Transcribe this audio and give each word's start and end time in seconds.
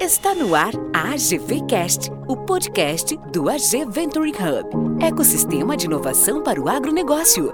Está 0.00 0.34
no 0.34 0.54
ar 0.54 0.72
a 0.94 1.12
AGVcast, 1.12 2.10
o 2.28 2.36
podcast 2.36 3.16
do 3.32 3.48
AG 3.48 3.84
Hub, 3.84 5.04
ecossistema 5.04 5.76
de 5.76 5.86
inovação 5.86 6.42
para 6.42 6.60
o 6.60 6.68
agronegócio. 6.68 7.52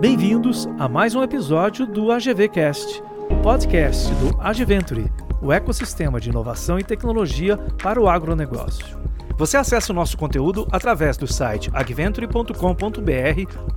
Bem-vindos 0.00 0.68
a 0.78 0.88
mais 0.88 1.14
um 1.14 1.22
episódio 1.22 1.86
do 1.86 2.12
AGVcast, 2.12 3.02
o 3.30 3.42
podcast 3.42 4.12
do 4.14 4.40
AG 4.40 4.64
Venture, 4.64 5.12
o 5.42 5.52
ecossistema 5.52 6.20
de 6.20 6.30
inovação 6.30 6.78
e 6.78 6.84
tecnologia 6.84 7.56
para 7.82 8.00
o 8.00 8.08
agronegócio. 8.08 9.09
Você 9.40 9.56
acessa 9.56 9.90
o 9.90 9.96
nosso 9.96 10.18
conteúdo 10.18 10.68
através 10.70 11.16
do 11.16 11.26
site 11.26 11.70
agventure.com.br 11.72 12.52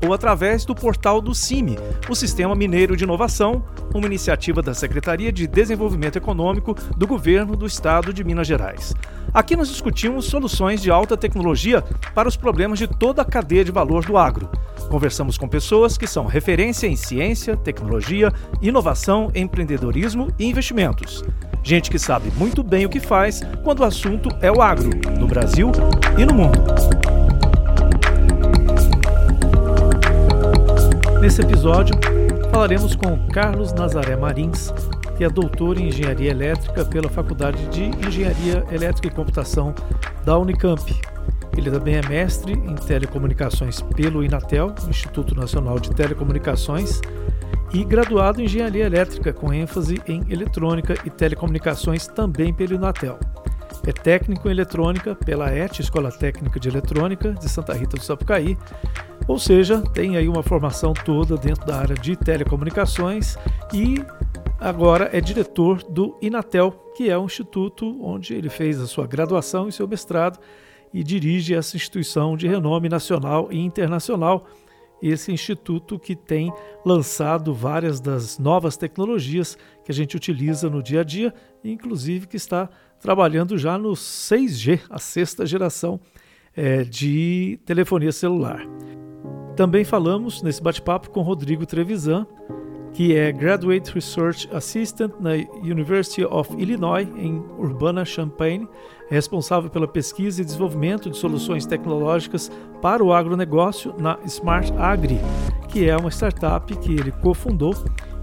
ou 0.05 0.13
através 0.13 0.65
do 0.65 0.75
portal 0.75 1.21
do 1.21 1.33
CIMI, 1.33 1.77
o 2.09 2.13
Sistema 2.13 2.53
Mineiro 2.53 2.97
de 2.97 3.05
Inovação, 3.05 3.63
uma 3.95 4.05
iniciativa 4.05 4.61
da 4.61 4.73
Secretaria 4.73 5.31
de 5.31 5.47
Desenvolvimento 5.47 6.17
Econômico 6.17 6.75
do 6.97 7.07
Governo 7.07 7.55
do 7.55 7.65
Estado 7.65 8.11
de 8.11 8.25
Minas 8.25 8.45
Gerais. 8.45 8.93
Aqui 9.33 9.55
nós 9.55 9.67
discutimos 9.67 10.25
soluções 10.25 10.79
de 10.79 10.91
alta 10.91 11.17
tecnologia 11.17 11.83
para 12.13 12.29
os 12.29 12.37
problemas 12.37 12.77
de 12.77 12.85
toda 12.85 13.23
a 13.23 13.25
cadeia 13.25 13.65
de 13.65 13.71
valor 13.71 14.05
do 14.05 14.15
agro. 14.15 14.47
Conversamos 14.91 15.39
com 15.39 15.47
pessoas 15.47 15.97
que 15.97 16.05
são 16.05 16.27
referência 16.27 16.85
em 16.85 16.95
ciência, 16.95 17.57
tecnologia, 17.57 18.31
inovação, 18.61 19.31
empreendedorismo 19.33 20.31
e 20.37 20.45
investimentos. 20.45 21.23
Gente 21.63 21.89
que 21.89 21.97
sabe 21.97 22.31
muito 22.37 22.61
bem 22.61 22.85
o 22.85 22.89
que 22.89 22.99
faz 22.99 23.41
quando 23.63 23.79
o 23.79 23.85
assunto 23.85 24.29
é 24.39 24.51
o 24.51 24.61
agro, 24.61 24.91
no 25.19 25.25
Brasil 25.25 25.71
e 26.15 26.25
no 26.25 26.33
mundo. 26.35 26.59
Nesse 31.19 31.41
episódio, 31.41 31.95
falaremos 32.51 32.95
com 32.95 33.17
Carlos 33.29 33.73
Nazaré 33.73 34.15
Marins, 34.15 34.71
que 35.17 35.23
é 35.23 35.29
doutor 35.29 35.77
em 35.77 35.87
Engenharia 35.87 36.31
Elétrica 36.31 36.85
pela 36.85 37.09
Faculdade 37.09 37.65
de 37.67 37.83
Engenharia 38.05 38.65
Elétrica 38.71 39.07
e 39.07 39.11
Computação 39.11 39.73
da 40.25 40.37
Unicamp. 40.37 40.81
Ele 41.55 41.69
também 41.69 41.95
é 41.95 42.07
mestre 42.07 42.53
em 42.53 42.75
Telecomunicações 42.75 43.81
pelo 43.81 44.23
Inatel, 44.23 44.73
Instituto 44.87 45.35
Nacional 45.35 45.79
de 45.79 45.91
Telecomunicações, 45.91 46.99
e 47.73 47.83
graduado 47.83 48.41
em 48.41 48.45
Engenharia 48.45 48.85
Elétrica, 48.85 49.33
com 49.33 49.51
ênfase 49.51 50.01
em 50.07 50.23
Eletrônica 50.29 50.95
e 51.05 51.09
Telecomunicações 51.09 52.07
também 52.07 52.53
pelo 52.53 52.75
Inatel. 52.75 53.19
É 53.85 53.91
técnico 53.91 54.47
em 54.47 54.51
Eletrônica 54.51 55.15
pela 55.15 55.51
ET, 55.51 55.79
Escola 55.79 56.11
Técnica 56.11 56.59
de 56.59 56.69
Eletrônica 56.69 57.33
de 57.33 57.49
Santa 57.49 57.73
Rita 57.73 57.97
do 57.97 58.03
Sapucaí, 58.03 58.57
ou 59.27 59.39
seja, 59.39 59.81
tem 59.93 60.17
aí 60.17 60.27
uma 60.27 60.43
formação 60.43 60.93
toda 60.93 61.35
dentro 61.37 61.65
da 61.65 61.77
área 61.77 61.95
de 61.95 62.15
telecomunicações 62.15 63.37
e 63.73 64.03
agora 64.63 65.09
é 65.11 65.19
diretor 65.19 65.83
do 65.83 66.17
Inatel, 66.21 66.71
que 66.95 67.09
é 67.09 67.17
um 67.17 67.25
instituto 67.25 68.01
onde 68.01 68.33
ele 68.33 68.49
fez 68.49 68.79
a 68.79 68.87
sua 68.87 69.05
graduação 69.05 69.67
e 69.67 69.71
seu 69.73 69.87
mestrado 69.87 70.39
e 70.93 71.03
dirige 71.03 71.53
essa 71.53 71.75
instituição 71.75 72.37
de 72.37 72.47
renome 72.47 72.87
nacional 72.87 73.49
e 73.51 73.59
internacional 73.59 74.47
esse 75.01 75.33
instituto 75.33 75.99
que 75.99 76.15
tem 76.15 76.53
lançado 76.85 77.53
várias 77.53 77.99
das 77.99 78.39
novas 78.39 78.77
tecnologias 78.77 79.57
que 79.83 79.91
a 79.91 79.93
gente 79.93 80.15
utiliza 80.15 80.69
no 80.69 80.81
dia 80.81 81.01
a 81.01 81.03
dia, 81.03 81.33
inclusive 81.61 82.25
que 82.25 82.37
está 82.37 82.69
trabalhando 83.01 83.57
já 83.57 83.77
no 83.77 83.91
6G, 83.91 84.79
a 84.89 84.99
sexta 84.99 85.45
geração 85.45 85.99
é, 86.55 86.85
de 86.85 87.59
telefonia 87.65 88.13
celular. 88.13 88.65
Também 89.57 89.83
falamos 89.83 90.41
nesse 90.41 90.63
bate-papo 90.63 91.09
com 91.09 91.21
Rodrigo 91.21 91.65
Trevisan, 91.65 92.25
que 92.93 93.15
é 93.15 93.31
Graduate 93.31 93.91
Research 93.91 94.47
Assistant 94.53 95.13
na 95.19 95.31
University 95.61 96.23
of 96.23 96.53
Illinois, 96.57 97.07
em 97.17 97.43
Urbana-Champaign, 97.57 98.67
responsável 99.09 99.69
pela 99.69 99.87
pesquisa 99.87 100.41
e 100.41 100.45
desenvolvimento 100.45 101.09
de 101.09 101.17
soluções 101.17 101.65
tecnológicas 101.65 102.51
para 102.81 103.03
o 103.03 103.11
agronegócio 103.11 103.93
na 103.97 104.17
Smart 104.25 104.71
Agri, 104.77 105.19
que 105.69 105.89
é 105.89 105.97
uma 105.97 106.11
startup 106.11 106.73
que 106.77 106.93
ele 106.93 107.11
cofundou 107.11 107.75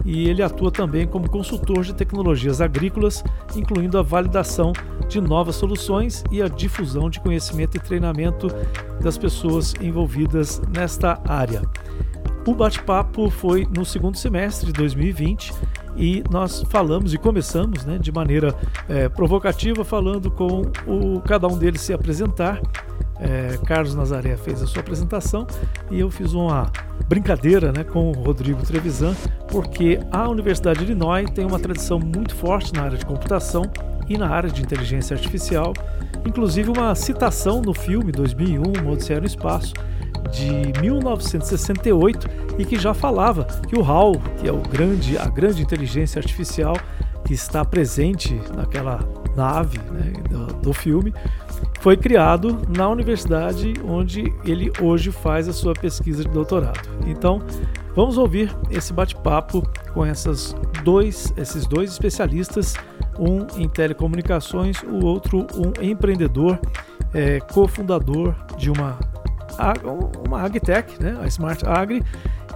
e 0.04 0.28
ele 0.28 0.42
atua 0.42 0.70
também 0.70 1.06
como 1.06 1.28
consultor 1.28 1.82
de 1.82 1.94
tecnologias 1.94 2.60
agrícolas, 2.60 3.22
incluindo 3.54 3.98
a 3.98 4.02
validação 4.02 4.72
de 5.08 5.20
novas 5.20 5.56
soluções 5.56 6.24
e 6.30 6.40
a 6.40 6.48
difusão 6.48 7.10
de 7.10 7.20
conhecimento 7.20 7.76
e 7.76 7.80
treinamento 7.80 8.48
das 9.00 9.18
pessoas 9.18 9.74
envolvidas 9.80 10.62
nesta 10.74 11.20
área. 11.26 11.62
O 12.46 12.54
bate-papo 12.54 13.28
foi 13.28 13.66
no 13.76 13.84
segundo 13.84 14.16
semestre 14.16 14.66
de 14.66 14.72
2020 14.72 15.52
e 15.96 16.24
nós 16.30 16.64
falamos 16.70 17.12
e 17.12 17.18
começamos 17.18 17.84
né, 17.84 17.98
de 17.98 18.10
maneira 18.10 18.54
é, 18.88 19.08
provocativa, 19.08 19.84
falando 19.84 20.30
com 20.30 20.62
o, 20.86 21.20
cada 21.20 21.46
um 21.46 21.58
deles 21.58 21.82
se 21.82 21.92
apresentar. 21.92 22.60
É, 23.20 23.58
Carlos 23.66 23.94
Nazaré 23.94 24.34
fez 24.38 24.62
a 24.62 24.66
sua 24.66 24.80
apresentação 24.80 25.46
e 25.90 26.00
eu 26.00 26.10
fiz 26.10 26.32
uma 26.32 26.72
brincadeira 27.06 27.70
né, 27.70 27.84
com 27.84 28.10
o 28.10 28.12
Rodrigo 28.12 28.62
Trevisan, 28.62 29.14
porque 29.48 30.00
a 30.10 30.26
Universidade 30.26 30.78
de 30.78 30.86
Illinois 30.86 31.28
tem 31.30 31.44
uma 31.44 31.58
tradição 31.58 31.98
muito 31.98 32.34
forte 32.34 32.72
na 32.72 32.84
área 32.84 32.96
de 32.96 33.04
computação 33.04 33.70
e 34.08 34.16
na 34.16 34.30
área 34.30 34.48
de 34.48 34.62
inteligência 34.62 35.14
artificial, 35.14 35.74
inclusive 36.24 36.70
uma 36.70 36.94
citação 36.94 37.60
no 37.60 37.74
filme 37.74 38.10
2001, 38.10 38.90
Odisseia 38.90 39.20
no 39.20 39.26
Espaço, 39.26 39.74
de 40.30 40.80
1968 40.80 42.28
e 42.58 42.64
que 42.64 42.78
já 42.78 42.94
falava 42.94 43.44
que 43.68 43.78
o 43.78 43.84
HAL, 43.84 44.12
que 44.38 44.48
é 44.48 44.52
o 44.52 44.60
grande, 44.60 45.16
a 45.18 45.26
grande 45.26 45.62
inteligência 45.62 46.18
artificial 46.18 46.76
que 47.24 47.34
está 47.34 47.64
presente 47.64 48.40
naquela 48.54 49.00
nave 49.36 49.78
né, 49.78 50.12
do, 50.28 50.46
do 50.54 50.72
filme, 50.72 51.14
foi 51.80 51.96
criado 51.96 52.60
na 52.68 52.88
universidade 52.88 53.74
onde 53.84 54.32
ele 54.44 54.70
hoje 54.80 55.10
faz 55.10 55.48
a 55.48 55.52
sua 55.52 55.72
pesquisa 55.72 56.22
de 56.22 56.30
doutorado. 56.30 56.88
Então, 57.06 57.42
vamos 57.94 58.18
ouvir 58.18 58.54
esse 58.70 58.92
bate-papo 58.92 59.62
com 59.92 60.04
essas 60.04 60.54
dois, 60.84 61.32
esses 61.36 61.66
dois 61.66 61.90
especialistas, 61.90 62.74
um 63.18 63.46
em 63.56 63.68
telecomunicações, 63.68 64.82
o 64.82 65.04
outro 65.04 65.46
um 65.54 65.72
empreendedor, 65.82 66.58
é, 67.12 67.40
cofundador 67.40 68.34
de 68.56 68.70
uma 68.70 68.98
uma 70.26 70.42
agtech, 70.42 71.02
né, 71.02 71.18
a 71.20 71.26
Smart 71.26 71.64
Agri, 71.66 72.02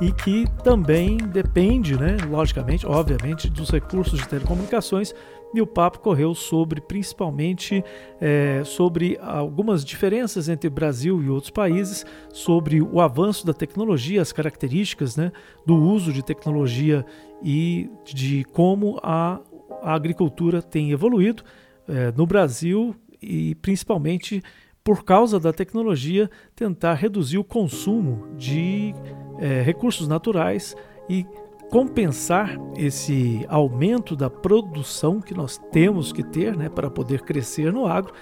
e 0.00 0.12
que 0.12 0.44
também 0.62 1.16
depende, 1.16 1.98
né, 1.98 2.16
logicamente, 2.28 2.86
obviamente, 2.86 3.48
dos 3.48 3.70
recursos 3.70 4.18
de 4.18 4.28
telecomunicações. 4.28 5.14
E 5.54 5.62
o 5.62 5.66
papo 5.66 6.00
correu 6.00 6.34
sobre, 6.34 6.80
principalmente, 6.80 7.84
é, 8.20 8.62
sobre 8.64 9.16
algumas 9.22 9.84
diferenças 9.84 10.48
entre 10.48 10.68
Brasil 10.68 11.22
e 11.22 11.30
outros 11.30 11.50
países, 11.50 12.04
sobre 12.32 12.82
o 12.82 13.00
avanço 13.00 13.46
da 13.46 13.54
tecnologia, 13.54 14.20
as 14.20 14.32
características 14.32 15.16
né, 15.16 15.30
do 15.64 15.76
uso 15.76 16.12
de 16.12 16.24
tecnologia 16.24 17.06
e 17.40 17.88
de 18.04 18.42
como 18.52 18.98
a, 19.00 19.38
a 19.80 19.94
agricultura 19.94 20.60
tem 20.60 20.90
evoluído 20.90 21.44
é, 21.86 22.10
no 22.16 22.26
Brasil 22.26 22.96
e 23.22 23.54
principalmente 23.56 24.42
por 24.84 25.02
causa 25.02 25.40
da 25.40 25.52
tecnologia, 25.52 26.30
tentar 26.54 26.92
reduzir 26.94 27.38
o 27.38 27.44
consumo 27.44 28.28
de 28.36 28.94
é, 29.38 29.62
recursos 29.62 30.06
naturais 30.06 30.76
e 31.08 31.26
compensar 31.70 32.56
esse 32.76 33.44
aumento 33.48 34.14
da 34.14 34.28
produção 34.28 35.20
que 35.20 35.34
nós 35.34 35.58
temos 35.72 36.12
que 36.12 36.22
ter 36.22 36.54
né, 36.54 36.68
para 36.68 36.90
poder 36.90 37.22
crescer 37.22 37.72
no 37.72 37.86
agro, 37.86 38.12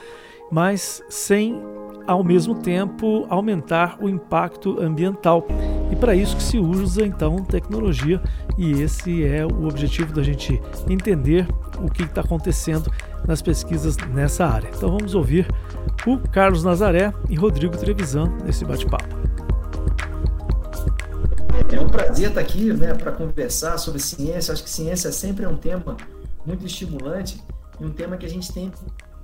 mas 0.51 1.03
sem 1.09 1.61
ao 2.07 2.23
mesmo 2.23 2.55
tempo 2.55 3.27
aumentar 3.29 3.99
o 4.01 4.09
impacto 4.09 4.81
ambiental. 4.81 5.47
E 5.91 5.97
para 5.97 6.15
isso 6.15 6.37
que 6.37 6.43
se 6.43 6.59
usa 6.59 7.05
então 7.05 7.37
tecnologia, 7.45 8.23
e 8.57 8.73
esse 8.83 9.25
é 9.25 9.45
o 9.45 9.67
objetivo 9.67 10.13
da 10.13 10.23
gente 10.23 10.61
entender 10.89 11.47
o 11.81 11.91
que 11.91 12.03
está 12.05 12.21
acontecendo 12.23 12.91
nas 13.27 13.43
pesquisas 13.43 13.97
nessa 14.13 14.47
área. 14.47 14.71
Então 14.75 14.91
vamos 14.91 15.15
ouvir 15.15 15.47
o 16.07 16.19
Carlos 16.19 16.65
Nazaré 16.65 17.13
e 17.29 17.35
Rodrigo 17.35 17.77
Trevisan 17.77 18.29
nesse 18.45 18.65
bate-papo. 18.65 19.23
É 21.73 21.81
um 21.81 21.89
prazer 21.89 22.29
estar 22.29 22.41
aqui 22.41 22.73
né, 22.73 22.93
para 22.95 23.13
conversar 23.13 23.79
sobre 23.79 24.01
ciência. 24.01 24.53
Acho 24.53 24.63
que 24.63 24.71
ciência 24.71 25.11
sempre 25.13 25.45
é 25.45 25.49
um 25.49 25.57
tema 25.57 25.97
muito 26.45 26.67
estimulante 26.67 27.43
e 27.81 27.85
um 27.85 27.91
tema 27.91 28.17
que 28.17 28.27
a 28.27 28.29
gente 28.29 28.53
tem, 28.53 28.71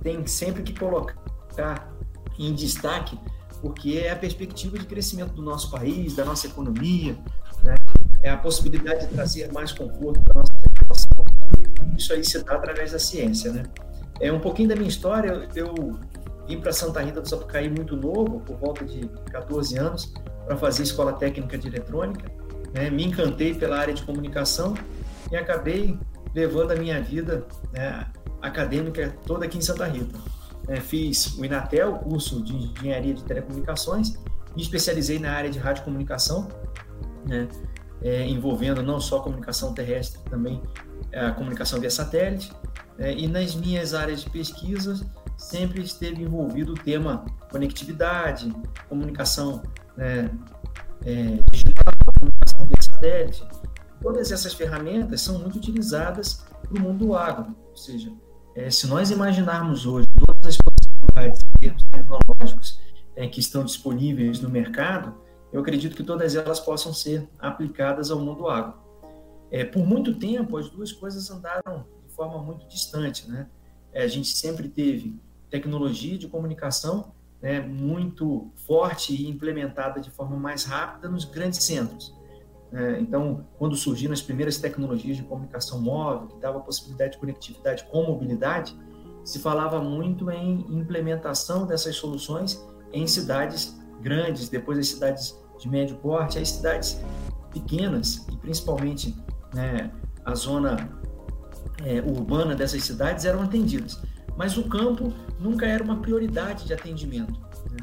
tem 0.01 0.25
sempre 0.25 0.63
que 0.63 0.73
colocar 0.77 1.91
em 2.37 2.53
destaque, 2.53 3.19
porque 3.61 3.97
é 3.97 4.11
a 4.11 4.15
perspectiva 4.15 4.79
de 4.79 4.85
crescimento 4.85 5.33
do 5.33 5.41
nosso 5.41 5.69
país, 5.69 6.15
da 6.15 6.23
nossa 6.23 6.47
economia, 6.47 7.17
né? 7.63 7.75
é 8.23 8.29
a 8.29 8.37
possibilidade 8.37 9.07
de 9.07 9.13
trazer 9.13 9.51
mais 9.51 9.71
conforto 9.71 10.21
para 10.21 10.39
a 10.39 10.39
nossa 10.39 10.53
população. 10.53 11.25
Isso 11.97 12.13
aí 12.13 12.23
se 12.23 12.41
dá 12.43 12.55
através 12.55 12.91
da 12.91 12.99
ciência. 12.99 13.51
Né? 13.51 13.63
É 14.19 14.31
um 14.31 14.39
pouquinho 14.39 14.69
da 14.69 14.75
minha 14.75 14.87
história. 14.87 15.47
Eu 15.55 15.99
vim 16.49 16.59
para 16.59 16.73
Santa 16.73 16.99
Rita 16.99 17.21
do 17.21 17.29
Sapucaí 17.29 17.69
muito 17.69 17.95
novo, 17.95 18.39
por 18.39 18.57
volta 18.57 18.83
de 18.83 19.07
14 19.31 19.77
anos, 19.77 20.11
para 20.45 20.57
fazer 20.57 20.81
escola 20.81 21.13
técnica 21.13 21.57
de 21.59 21.67
eletrônica. 21.67 22.29
Né? 22.73 22.89
Me 22.89 23.05
encantei 23.05 23.53
pela 23.53 23.77
área 23.77 23.93
de 23.93 24.01
comunicação 24.01 24.73
e 25.31 25.37
acabei 25.37 25.99
levando 26.33 26.71
a 26.71 26.75
minha 26.75 26.99
vida 26.99 27.45
né, 27.71 28.07
acadêmica 28.41 29.15
toda 29.27 29.45
aqui 29.45 29.59
em 29.59 29.61
Santa 29.61 29.85
Rita. 29.85 30.17
É, 30.67 30.77
fiz 30.77 31.37
o 31.37 31.45
Inatel, 31.45 31.93
curso 31.99 32.43
de 32.43 32.55
Engenharia 32.55 33.13
de 33.13 33.23
Telecomunicações, 33.23 34.13
me 34.55 34.61
especializei 34.63 35.19
na 35.19 35.31
área 35.31 35.51
de 35.51 35.59
radiocomunicação, 35.59 36.47
né, 37.27 37.47
é, 38.01 38.25
envolvendo 38.25 38.81
não 38.81 38.99
só 38.99 39.19
comunicação 39.19 39.73
terrestre, 39.73 40.19
também 40.29 40.63
a 41.13 41.31
comunicação 41.31 41.79
via 41.79 41.91
satélite. 41.91 42.51
É, 42.97 43.13
e 43.13 43.27
nas 43.27 43.55
minhas 43.55 43.93
áreas 43.93 44.21
de 44.21 44.29
pesquisa 44.29 44.99
sempre 45.39 45.81
esteve 45.81 46.21
envolvido 46.21 46.73
o 46.73 46.75
tema 46.75 47.25
conectividade, 47.51 48.53
comunicação 48.87 49.63
né, 49.95 50.29
é, 51.05 51.39
digital, 51.51 51.93
comunicação 52.19 52.67
via 52.67 52.81
satélite. 52.81 53.47
Todas 54.01 54.31
essas 54.31 54.53
ferramentas 54.53 55.21
são 55.21 55.39
muito 55.39 55.57
utilizadas 55.57 56.45
para 56.61 56.77
o 56.77 56.79
mundo 56.79 57.05
do 57.05 57.15
agro, 57.15 57.55
ou 57.69 57.75
seja, 57.75 58.11
é, 58.55 58.69
se 58.69 58.87
nós 58.87 59.09
imaginarmos 59.09 59.85
hoje 59.85 60.07
todas 60.25 60.45
as 60.45 60.57
possibilidades 60.57 61.41
em 61.41 61.59
termos 61.59 61.83
tecnológicos 61.83 62.79
é, 63.15 63.27
que 63.27 63.39
estão 63.39 63.63
disponíveis 63.63 64.41
no 64.41 64.49
mercado, 64.49 65.15
eu 65.51 65.61
acredito 65.61 65.95
que 65.95 66.03
todas 66.03 66.35
elas 66.35 66.59
possam 66.59 66.93
ser 66.93 67.27
aplicadas 67.39 68.11
ao 68.11 68.19
mundo 68.19 68.47
agro. 68.47 68.77
É, 69.51 69.65
por 69.65 69.85
muito 69.85 70.19
tempo, 70.19 70.57
as 70.57 70.69
duas 70.69 70.91
coisas 70.91 71.29
andaram 71.31 71.85
de 72.05 72.13
forma 72.13 72.41
muito 72.43 72.67
distante. 72.67 73.29
Né? 73.29 73.47
É, 73.91 74.03
a 74.03 74.07
gente 74.07 74.27
sempre 74.27 74.69
teve 74.69 75.19
tecnologia 75.49 76.17
de 76.17 76.27
comunicação 76.27 77.11
né, 77.41 77.59
muito 77.59 78.51
forte 78.67 79.13
e 79.13 79.29
implementada 79.29 79.99
de 79.99 80.11
forma 80.11 80.37
mais 80.37 80.65
rápida 80.65 81.09
nos 81.09 81.25
grandes 81.25 81.63
centros. 81.63 82.13
É, 82.71 82.99
então, 82.99 83.47
quando 83.57 83.75
surgiram 83.75 84.13
as 84.13 84.21
primeiras 84.21 84.57
tecnologias 84.57 85.17
de 85.17 85.23
comunicação 85.23 85.81
móvel, 85.81 86.27
que 86.27 86.39
dava 86.39 86.59
a 86.59 86.61
possibilidade 86.61 87.13
de 87.13 87.17
conectividade 87.17 87.83
com 87.85 88.03
mobilidade, 88.03 88.77
se 89.23 89.39
falava 89.39 89.81
muito 89.81 90.29
em 90.29 90.65
implementação 90.69 91.65
dessas 91.65 91.95
soluções 91.95 92.63
em 92.93 93.07
cidades 93.07 93.79
grandes, 94.01 94.49
depois 94.49 94.77
as 94.77 94.87
cidades 94.87 95.37
de 95.59 95.67
médio 95.67 95.97
porte, 95.97 96.37
as 96.37 96.49
cidades 96.49 97.01
pequenas 97.51 98.25
e 98.31 98.37
principalmente 98.37 99.15
né, 99.53 99.91
a 100.23 100.35
zona 100.35 100.89
é, 101.83 102.01
urbana 102.01 102.55
dessas 102.55 102.83
cidades 102.83 103.25
eram 103.25 103.41
atendidas. 103.41 104.01
Mas 104.39 104.55
o 104.55 104.63
campo 104.63 105.13
nunca 105.37 105.65
era 105.65 105.83
uma 105.83 105.97
prioridade 105.97 106.65
de 106.65 106.73
atendimento. 106.73 107.37
Né? 107.69 107.77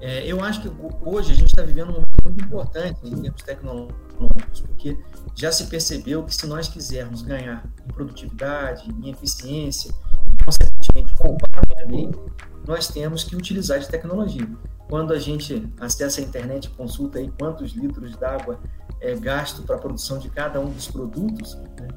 É, 0.00 0.26
eu 0.26 0.42
acho 0.42 0.62
que 0.62 0.72
hoje 1.04 1.30
a 1.30 1.34
gente 1.34 1.48
está 1.48 1.60
vivendo 1.60 1.90
um 1.90 1.92
momento 1.92 2.24
muito 2.24 2.42
importante 2.42 2.98
em 3.04 3.20
termos 3.20 3.42
tecnológicos, 3.42 4.60
porque 4.62 4.98
já 5.34 5.52
se 5.52 5.66
percebeu 5.66 6.24
que 6.24 6.34
se 6.34 6.46
nós 6.46 6.68
quisermos 6.68 7.20
ganhar 7.20 7.70
em 7.86 7.92
produtividade, 7.92 8.88
em 8.90 9.10
eficiência 9.10 9.92
e, 10.32 10.42
consequentemente, 10.42 11.14
poupar 11.18 11.50
meio 11.68 11.84
ambiente, 11.84 12.18
nós 12.66 12.88
temos 12.88 13.22
que 13.22 13.36
utilizar 13.36 13.78
de 13.78 13.86
tecnologia. 13.86 14.48
Quando 14.88 15.12
a 15.12 15.18
gente 15.18 15.70
acessa 15.78 16.22
a 16.22 16.24
internet 16.24 16.64
e 16.64 16.70
consulta 16.70 17.18
aí 17.18 17.30
quantos 17.38 17.72
litros 17.72 18.16
d'água 18.16 18.58
é 19.02 19.14
gasto 19.14 19.64
para 19.64 19.76
a 19.76 19.78
produção 19.78 20.18
de 20.18 20.30
cada 20.30 20.60
um 20.60 20.70
dos 20.70 20.90
produtos, 20.90 21.56
né, 21.78 21.88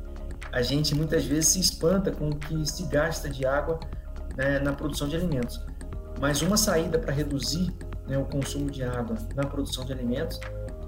a 0.54 0.62
gente 0.62 0.94
muitas 0.94 1.26
vezes 1.26 1.48
se 1.48 1.60
espanta 1.60 2.12
com 2.12 2.30
o 2.30 2.36
que 2.36 2.64
se 2.64 2.86
gasta 2.86 3.28
de 3.28 3.44
água 3.44 3.80
né, 4.38 4.60
na 4.60 4.72
produção 4.72 5.10
de 5.10 5.16
alimentos. 5.16 5.60
Mas 6.22 6.44
uma 6.44 6.56
saída 6.56 7.00
para 7.00 7.12
reduzir 7.12 7.74
né, 8.08 8.20
o 8.20 8.26
consumo 8.26 8.70
de 8.70 8.84
água 8.84 9.18
na 9.36 9.44
produção 9.48 9.84
de 9.84 9.92
alimentos, 9.92 10.40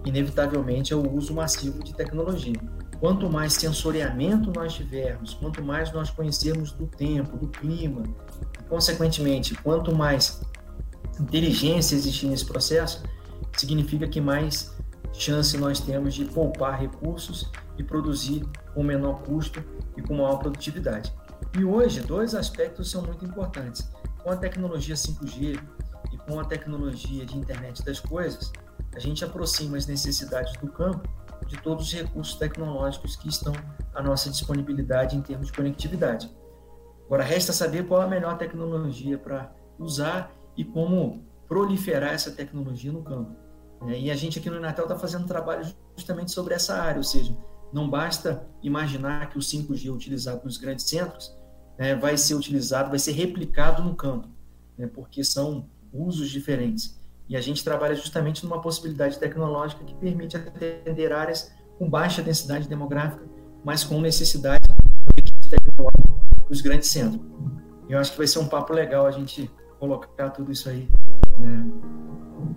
inevitavelmente, 0.05 0.93
é 0.93 0.95
o 0.95 1.11
uso 1.11 1.33
massivo 1.33 1.83
de 1.83 1.95
tecnologia. 1.95 2.53
Quanto 2.99 3.27
mais 3.27 3.53
sensoriamento 3.53 4.51
nós 4.55 4.75
tivermos, 4.75 5.33
quanto 5.33 5.63
mais 5.63 5.91
nós 5.91 6.11
conhecermos 6.11 6.71
do 6.71 6.85
tempo, 6.85 7.35
do 7.35 7.47
clima, 7.47 8.03
e, 8.59 8.63
consequentemente, 8.69 9.55
quanto 9.55 9.93
mais 9.93 10.41
inteligência 11.19 11.95
existir 11.95 12.27
nesse 12.27 12.45
processo, 12.45 13.03
significa 13.57 14.07
que 14.07 14.21
mais 14.21 14.75
chance 15.11 15.57
nós 15.57 15.79
temos 15.79 16.13
de 16.13 16.25
poupar 16.25 16.79
recursos 16.79 17.51
e 17.77 17.83
produzir 17.83 18.45
com 18.73 18.83
menor 18.83 19.21
custo 19.23 19.63
e 19.97 20.01
com 20.01 20.15
maior 20.15 20.37
produtividade. 20.37 21.13
E 21.57 21.63
hoje, 21.63 22.01
dois 22.01 22.35
aspectos 22.35 22.91
são 22.91 23.01
muito 23.01 23.25
importantes. 23.25 23.89
Com 24.23 24.31
a 24.31 24.35
tecnologia 24.35 24.95
5G 24.95 25.59
e 26.11 26.17
com 26.17 26.39
a 26.39 26.45
tecnologia 26.45 27.25
de 27.25 27.37
internet 27.37 27.83
das 27.83 27.99
coisas, 27.99 28.51
a 28.95 28.99
gente 28.99 29.23
aproxima 29.23 29.77
as 29.77 29.85
necessidades 29.85 30.53
do 30.57 30.67
campo 30.67 31.07
de 31.47 31.57
todos 31.61 31.85
os 31.85 31.93
recursos 31.93 32.35
tecnológicos 32.35 33.15
que 33.15 33.29
estão 33.29 33.53
à 33.93 34.01
nossa 34.01 34.29
disponibilidade 34.29 35.15
em 35.15 35.21
termos 35.21 35.47
de 35.47 35.53
conectividade. 35.53 36.29
Agora, 37.05 37.23
resta 37.23 37.53
saber 37.53 37.87
qual 37.87 38.01
a 38.01 38.07
melhor 38.07 38.37
tecnologia 38.37 39.17
para 39.17 39.53
usar 39.77 40.31
e 40.57 40.63
como 40.63 41.23
proliferar 41.47 42.13
essa 42.13 42.31
tecnologia 42.31 42.91
no 42.91 43.03
campo. 43.03 43.35
É, 43.87 43.99
e 43.99 44.09
a 44.09 44.15
gente 44.15 44.39
aqui 44.39 44.49
no 44.49 44.59
Natal 44.59 44.85
está 44.85 44.97
fazendo 44.97 45.27
trabalho 45.27 45.65
justamente 45.95 46.31
sobre 46.31 46.53
essa 46.53 46.75
área, 46.75 46.97
ou 46.97 47.03
seja, 47.03 47.35
não 47.73 47.89
basta 47.89 48.47
imaginar 48.61 49.29
que 49.29 49.37
o 49.37 49.41
5G 49.41 49.93
utilizado 49.93 50.43
nos 50.43 50.57
grandes 50.57 50.85
centros 50.85 51.35
né, 51.77 51.95
vai 51.95 52.17
ser 52.17 52.35
utilizado, 52.35 52.89
vai 52.89 52.99
ser 52.99 53.11
replicado 53.11 53.83
no 53.83 53.95
campo, 53.95 54.29
né, 54.77 54.87
porque 54.87 55.23
são 55.23 55.67
usos 55.93 56.29
diferentes. 56.29 56.99
E 57.27 57.35
a 57.35 57.41
gente 57.41 57.63
trabalha 57.63 57.95
justamente 57.95 58.43
numa 58.43 58.61
possibilidade 58.61 59.17
tecnológica 59.17 59.83
que 59.83 59.95
permite 59.95 60.37
atender 60.37 61.11
áreas 61.11 61.51
com 61.77 61.89
baixa 61.89 62.21
densidade 62.21 62.67
demográfica, 62.67 63.23
mas 63.63 63.83
com 63.83 63.99
necessidade 63.99 64.63
de 65.23 65.49
tecnológica 65.49 66.03
nos 66.49 66.61
grandes 66.61 66.89
centros. 66.89 67.21
Eu 67.89 67.99
acho 67.99 68.11
que 68.11 68.17
vai 68.17 68.27
ser 68.27 68.39
um 68.39 68.47
papo 68.47 68.73
legal 68.73 69.05
a 69.05 69.11
gente 69.11 69.49
colocar 69.79 70.29
tudo 70.29 70.51
isso 70.51 70.69
aí 70.69 70.87
né, 71.39 71.65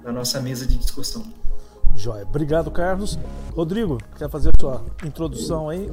na 0.05 0.13
nossa 0.13 0.41
mesa 0.41 0.67
de 0.67 0.77
discussão. 0.77 1.25
Joia. 1.99 2.23
Obrigado, 2.23 2.71
Carlos. 2.71 3.19
Rodrigo, 3.55 3.99
quer 4.17 4.31
fazer 4.31 4.51
a 4.51 4.61
sua 4.61 4.85
introdução 5.05 5.69
aí? 5.69 5.91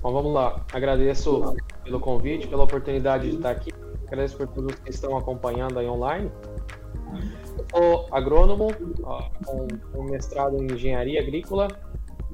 Bom, 0.00 0.12
vamos 0.12 0.32
lá. 0.32 0.64
Agradeço 0.72 1.54
pelo 1.84 2.00
convite, 2.00 2.48
pela 2.48 2.64
oportunidade 2.64 3.28
de 3.28 3.36
estar 3.36 3.50
aqui. 3.50 3.70
Agradeço 4.06 4.38
por 4.38 4.48
todos 4.48 4.74
que 4.76 4.88
estão 4.88 5.18
acompanhando 5.18 5.78
aí 5.78 5.86
online. 5.86 6.32
sou 7.70 8.06
agrônomo, 8.10 8.68
com 9.44 9.68
um 10.00 10.04
mestrado 10.04 10.56
em 10.56 10.72
engenharia 10.72 11.20
agrícola 11.20 11.68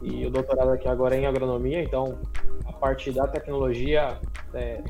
e 0.02 0.24
o 0.24 0.30
doutorado 0.30 0.70
aqui 0.70 0.86
agora 0.86 1.16
em 1.16 1.26
agronomia. 1.26 1.82
Então, 1.82 2.16
a 2.64 2.72
parte 2.72 3.10
da 3.10 3.26
tecnologia 3.26 4.20
é, 4.54 4.80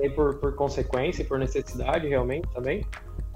é 0.00 0.08
por, 0.08 0.36
por 0.36 0.54
consequência, 0.54 1.22
por 1.22 1.38
necessidade 1.38 2.08
realmente 2.08 2.48
também 2.48 2.82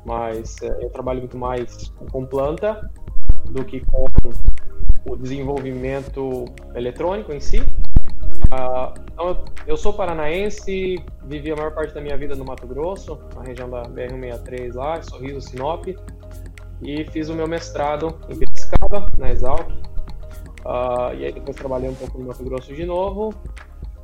mas 0.07 0.57
é, 0.63 0.85
eu 0.85 0.91
trabalho 0.91 1.21
muito 1.21 1.37
mais 1.37 1.93
com 2.11 2.25
planta 2.25 2.89
do 3.51 3.65
que 3.65 3.85
com 3.87 4.07
o 5.09 5.17
desenvolvimento 5.17 6.45
eletrônico 6.75 7.33
em 7.33 7.41
si. 7.41 7.59
Uh, 7.59 8.93
então, 9.13 9.45
eu 9.67 9.77
sou 9.77 9.93
paranaense, 9.93 10.97
vivi 11.25 11.51
a 11.51 11.57
maior 11.57 11.75
parte 11.75 11.93
da 11.95 12.01
minha 12.01 12.17
vida 12.17 12.37
no 12.37 12.45
Mato 12.45 12.67
Grosso, 12.67 13.19
na 13.35 13.43
região 13.43 13.69
da 13.69 13.83
BR-163 13.83 14.75
lá, 14.75 15.03
Sorriso, 15.03 15.41
Sinop, 15.41 15.87
e 16.83 17.05
fiz 17.11 17.29
o 17.29 17.35
meu 17.35 17.49
mestrado 17.49 18.19
em 18.29 18.39
Piracicaba, 18.39 19.07
na 19.17 19.31
Exalc. 19.31 19.69
Uh, 20.65 21.15
e 21.17 21.25
aí 21.25 21.33
depois 21.33 21.57
trabalhei 21.57 21.89
um 21.89 21.95
pouco 21.95 22.19
no 22.19 22.27
Mato 22.27 22.45
Grosso 22.45 22.75
de 22.75 22.85
novo. 22.85 23.35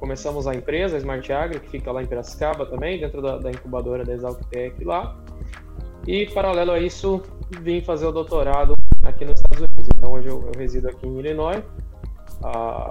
Começamos 0.01 0.49
a 0.49 0.55
empresa, 0.55 0.97
a 0.97 0.99
Smart 0.99 1.33
Agri, 1.33 1.61
que 1.61 1.71
fica 1.71 1.93
lá 1.93 2.03
em 2.03 2.07
Piracicaba 2.07 2.67
também, 2.67 2.99
dentro 2.99 3.23
da, 3.23 3.39
da 3.39 3.51
incubadora 3.51 4.05
da 4.05 4.13
Exalc 4.13 4.41
Tech 4.47 4.83
lá. 4.85 5.17
E, 6.07 6.27
paralelo 6.27 6.73
a 6.73 6.81
isso, 6.81 7.23
vim 7.61 7.81
fazer 7.81 8.07
o 8.07 8.13
doutorado 8.13 8.77
aqui 9.05 9.25
nos 9.25 9.41
Estados 9.41 9.61
Unidos. 9.61 9.89
Então, 9.97 10.13
hoje 10.13 10.29
eu, 10.29 10.43
eu 10.47 10.53
resido 10.59 10.89
aqui 10.89 11.07
em 11.07 11.19
Illinois. 11.19 11.63
Ah, 12.43 12.91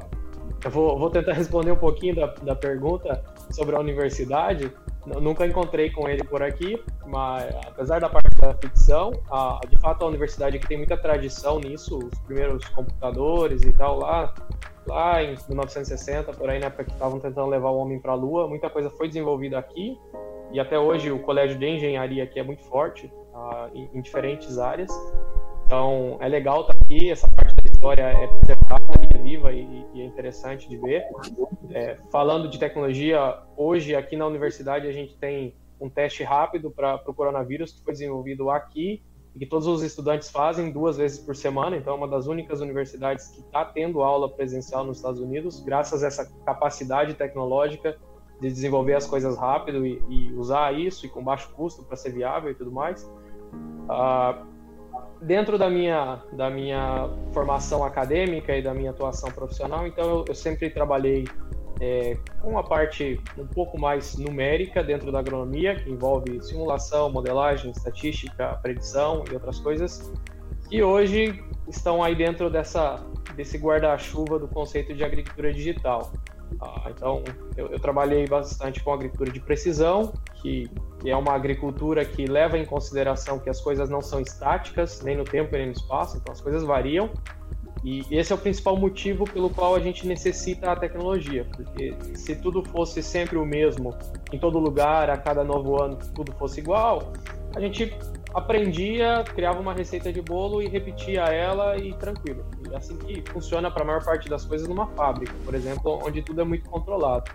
eu 0.64 0.72
vou, 0.72 0.98
vou, 0.98 1.10
tentar 1.10 1.34
responder 1.36 1.72
um 1.72 1.78
pouquinho 1.78 2.16
da, 2.16 2.28
da 2.28 2.56
pergunta 2.56 3.22
sobre 3.50 3.76
a 3.76 3.80
universidade. 3.80 4.72
Nunca 5.20 5.46
encontrei 5.46 5.90
com 5.90 6.08
ele 6.08 6.24
por 6.24 6.44
aqui, 6.44 6.82
mas 7.08 7.54
apesar 7.68 8.00
da 8.00 8.08
parte 8.08 8.40
da 8.40 8.54
ficção, 8.54 9.12
a, 9.30 9.60
de 9.68 9.76
fato 9.78 10.06
a 10.06 10.08
universidade 10.08 10.58
aqui 10.58 10.68
tem 10.68 10.78
muita 10.78 10.96
tradição 10.96 11.60
nisso. 11.60 11.98
Os 11.98 12.20
primeiros 12.20 12.64
computadores 12.70 13.64
e 13.64 13.74
tal 13.74 14.00
lá, 14.00 14.34
lá 14.88 15.22
em 15.22 15.36
1960, 15.50 16.32
por 16.34 16.50
aí 16.50 16.60
na 16.60 16.68
época 16.68 16.86
que 16.86 16.92
estavam 16.92 17.20
tentando 17.20 17.50
levar 17.50 17.72
o 17.72 17.78
homem 17.78 18.00
para 18.00 18.12
a 18.12 18.16
Lua, 18.16 18.48
muita 18.48 18.70
coisa 18.70 18.90
foi 18.92 19.08
desenvolvida 19.08 19.58
aqui 19.58 19.98
e 20.54 20.60
até 20.60 20.78
hoje 20.78 21.12
o 21.12 21.20
colégio 21.20 21.58
de 21.58 21.66
engenharia 21.66 22.24
aqui 22.24 22.40
é 22.40 22.44
muito 22.44 22.64
forte 22.64 23.06
uh, 23.06 23.70
em, 23.74 23.90
em, 23.94 24.02
diferentes 24.02 24.58
áreas. 24.58 24.92
Então 25.66 26.18
é 26.20 26.28
legal 26.28 26.62
estar 26.62 26.74
tá 26.74 26.80
aqui, 26.84 27.10
essa 27.10 27.30
parte 27.32 27.56
da 27.56 27.72
história 27.72 28.04
é 28.04 28.28
preservada, 28.28 28.84
é 29.14 29.18
viva 29.18 29.54
e, 29.54 29.86
e, 29.94 30.02
é 30.02 30.06
interessante 30.06 30.68
de 30.68 30.78
ver. 30.78 31.04
É, 31.72 31.98
falando 32.12 32.50
de 32.50 32.60
tecnologia, 32.60 33.38
hoje 33.56 33.96
aqui 33.96 34.18
na 34.18 34.28
universidade 34.28 34.88
a 34.88 34.92
gente 34.92 35.18
tem 35.18 35.56
um 35.80 35.90
teste 35.90 36.24
rápido 36.24 36.70
para 36.70 37.02
o 37.08 37.14
coronavírus 37.14 37.72
que 37.72 37.84
foi 37.84 37.94
desenvolvido 37.94 38.50
aqui 38.50 39.02
que 39.38 39.46
todos 39.46 39.66
os 39.68 39.82
estudantes 39.82 40.30
fazem 40.30 40.72
duas 40.72 40.98
vezes 40.98 41.18
por 41.20 41.36
semana, 41.36 41.78
então 41.78 41.94
é 41.94 41.98
uma 41.98 42.08
das 42.08 42.28
únicas 42.28 42.60
universidades 42.60 43.30
que 43.30 43.40
está 43.40 43.64
tendo 43.64 44.02
aula 44.02 44.30
presencial 44.30 44.84
nos 44.84 44.98
Estados 44.98 45.22
Unidos, 45.22 45.62
graças 45.62 46.04
a 46.04 46.08
essa 46.08 46.26
capacidade 46.46 47.14
tecnológica 47.14 47.98
de 48.42 48.50
desenvolver 48.50 48.96
as 48.96 49.06
coisas 49.06 49.38
rápido 49.38 49.86
e, 49.86 50.02
e 50.10 50.34
usar 50.34 50.74
isso 50.74 51.06
e 51.06 51.10
com 51.10 51.24
baixo 51.24 51.50
custo 51.54 51.84
para 51.84 51.96
ser 51.96 52.12
viável 52.12 52.50
e 52.50 52.56
tudo 52.56 52.72
mais. 52.72 53.04
Uh, 53.04 54.46
dentro 55.22 55.60
da 55.60 55.70
minha, 55.70 56.20
da 56.34 56.50
minha 56.50 57.08
formação 57.32 57.84
acadêmica 57.84 58.58
e 58.58 58.62
da 58.64 58.74
minha 58.74 58.90
atuação 58.90 59.32
profissional, 59.32 59.86
então 59.86 60.10
eu, 60.10 60.26
eu 60.28 60.34
sempre 60.36 60.72
trabalhei 60.72 61.26
é, 61.80 62.18
com 62.42 62.58
a 62.58 62.64
parte 62.64 63.22
um 63.38 63.46
pouco 63.46 63.80
mais 63.80 64.18
numérica 64.18 64.84
dentro 64.84 65.12
da 65.12 65.20
agronomia, 65.20 65.76
que 65.76 65.92
envolve 65.92 66.42
simulação, 66.42 67.12
modelagem, 67.12 67.70
estatística, 67.70 68.60
predição 68.64 69.24
e 69.30 69.36
outras 69.36 69.60
coisas, 69.60 70.12
e 70.72 70.82
hoje 70.82 71.44
estão 71.68 72.04
aí 72.04 72.16
dentro 72.16 72.50
dessa, 72.50 72.96
desse 73.36 73.58
guarda-chuva 73.60 74.40
do 74.40 74.48
conceito 74.48 74.96
de 74.96 75.04
agricultura 75.04 75.54
digital. 75.54 76.12
Ah, 76.60 76.90
então, 76.90 77.24
eu, 77.56 77.68
eu, 77.68 77.80
trabalhei 77.80 78.28
bastante 78.28 78.84
com 78.84 78.94
agricultura 78.94 79.32
de 79.32 79.40
precisão, 79.40 80.14
que, 80.36 80.70
que 81.00 81.10
é 81.10 81.16
uma 81.16 81.34
agricultura 81.34 82.04
que 82.04 82.26
leva 82.26 82.58
em 82.58 82.66
consideração 82.66 83.40
que 83.40 83.50
as 83.50 83.62
coisas 83.62 83.90
não 83.90 84.02
são 84.02 84.20
estáticas, 84.20 85.02
nem 85.02 85.16
no 85.16 85.24
tempo 85.24 85.52
nem 85.54 85.68
no 85.68 85.72
espaço, 85.72 86.18
então 86.18 86.32
as 86.32 86.42
coisas 86.42 86.64
variam. 86.64 87.10
E 87.84 88.06
esse 88.12 88.32
é 88.32 88.36
o 88.36 88.38
principal 88.38 88.78
motivo 88.78 89.26
pelo 89.26 89.50
qual 89.50 89.74
a 89.74 89.80
gente 89.80 90.06
necessita 90.06 90.72
a 90.72 90.76
tecnologia, 90.76 91.48
porque 91.56 91.96
se 92.16 92.36
tudo 92.36 92.64
fosse 92.70 93.02
sempre 93.02 93.38
o 93.38 93.46
mesmo, 93.46 93.96
em 94.32 94.38
todo 94.38 94.60
lugar, 94.60 95.10
a 95.10 95.18
cada 95.18 95.44
novo 95.44 95.82
ano, 95.82 95.98
tudo 96.14 96.32
fosse 96.34 96.60
igual, 96.60 97.12
a 97.56 97.60
gente 97.60 97.92
aprendia, 98.34 99.24
criava 99.24 99.60
uma 99.60 99.74
receita 99.74 100.12
de 100.12 100.22
bolo 100.22 100.62
e 100.62 100.68
repetia 100.68 101.22
ela 101.24 101.78
e 101.78 101.94
tranquilo. 101.94 102.46
E 102.68 102.74
é 102.74 102.78
assim 102.78 102.98
que 102.98 103.24
funciona 103.32 103.70
para 103.70 103.84
a 103.84 103.86
maior 103.86 104.04
parte 104.04 104.30
das 104.30 104.46
coisas 104.46 104.68
numa 104.68 104.88
fábrica, 104.88 105.34
por 105.44 105.54
exemplo, 105.54 106.00
onde 106.04 106.22
tudo 106.22 106.42
é 106.42 106.44
muito 106.44 106.70
controlado. 106.70 107.32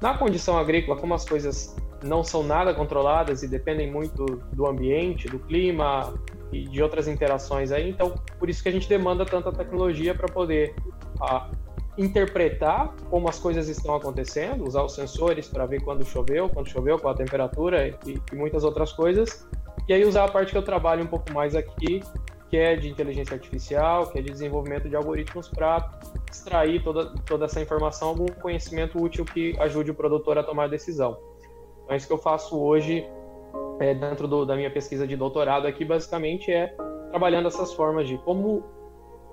Na 0.00 0.16
condição 0.16 0.58
agrícola, 0.58 0.98
como 0.98 1.14
as 1.14 1.24
coisas 1.24 1.76
não 2.02 2.24
são 2.24 2.42
nada 2.42 2.74
controladas 2.74 3.42
e 3.42 3.48
dependem 3.48 3.90
muito 3.90 4.24
do 4.52 4.66
ambiente, 4.66 5.28
do 5.28 5.38
clima, 5.38 6.12
e 6.52 6.64
de 6.64 6.82
outras 6.82 7.08
interações 7.08 7.72
aí. 7.72 7.88
Então, 7.88 8.14
por 8.38 8.48
isso 8.48 8.62
que 8.62 8.68
a 8.68 8.72
gente 8.72 8.88
demanda 8.88 9.24
tanta 9.24 9.50
tecnologia 9.50 10.14
para 10.14 10.28
poder 10.28 10.74
a, 11.20 11.50
interpretar 11.96 12.94
como 13.10 13.28
as 13.28 13.38
coisas 13.38 13.68
estão 13.68 13.94
acontecendo, 13.94 14.66
usar 14.66 14.82
os 14.82 14.94
sensores 14.94 15.48
para 15.48 15.66
ver 15.66 15.82
quando 15.82 16.04
choveu, 16.04 16.48
quando 16.48 16.68
choveu, 16.68 16.98
qual 16.98 17.14
a 17.14 17.16
temperatura 17.16 17.88
e, 17.88 18.20
e, 18.30 18.36
muitas 18.36 18.64
outras 18.64 18.92
coisas. 18.92 19.48
E 19.88 19.92
aí 19.92 20.04
usar 20.04 20.24
a 20.24 20.28
parte 20.28 20.52
que 20.52 20.58
eu 20.58 20.62
trabalho 20.62 21.02
um 21.02 21.06
pouco 21.06 21.32
mais 21.32 21.54
aqui, 21.54 22.02
que 22.48 22.56
é 22.56 22.76
de 22.76 22.88
inteligência 22.88 23.34
artificial, 23.34 24.08
que 24.10 24.18
é 24.18 24.22
de 24.22 24.30
desenvolvimento 24.30 24.88
de 24.88 24.94
algoritmos 24.94 25.48
para 25.48 25.90
extrair 26.30 26.82
toda, 26.82 27.14
toda 27.26 27.46
essa 27.46 27.60
informação, 27.60 28.08
algum 28.08 28.26
conhecimento 28.26 29.02
útil 29.02 29.24
que 29.24 29.56
ajude 29.58 29.90
o 29.90 29.94
produtor 29.94 30.38
a 30.38 30.42
tomar 30.42 30.68
decisão. 30.68 31.18
Então, 31.82 31.94
é 31.94 31.96
isso 31.96 32.06
que 32.06 32.12
eu 32.12 32.18
faço 32.18 32.60
hoje 32.60 33.06
é, 33.80 33.94
dentro 33.94 34.28
do, 34.28 34.44
da 34.44 34.54
minha 34.54 34.70
pesquisa 34.70 35.06
de 35.06 35.16
doutorado 35.16 35.66
aqui, 35.66 35.84
basicamente 35.84 36.52
é 36.52 36.74
trabalhando 37.10 37.48
essas 37.48 37.72
formas 37.74 38.06
de 38.06 38.16
como 38.18 38.64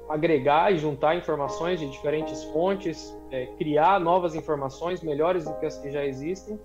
agregar 0.10 0.74
e 0.74 0.78
juntar 0.78 1.16
informações 1.16 1.80
de 1.80 1.90
diferentes 1.90 2.44
fontes, 2.46 3.16
é, 3.32 3.46
criar 3.58 4.00
novas 4.00 4.34
informações 4.34 5.02
melhores 5.02 5.46
do 5.46 5.54
que 5.60 5.66
as 5.66 5.78
que 5.78 5.92
já 5.92 6.04
existem, 6.04 6.60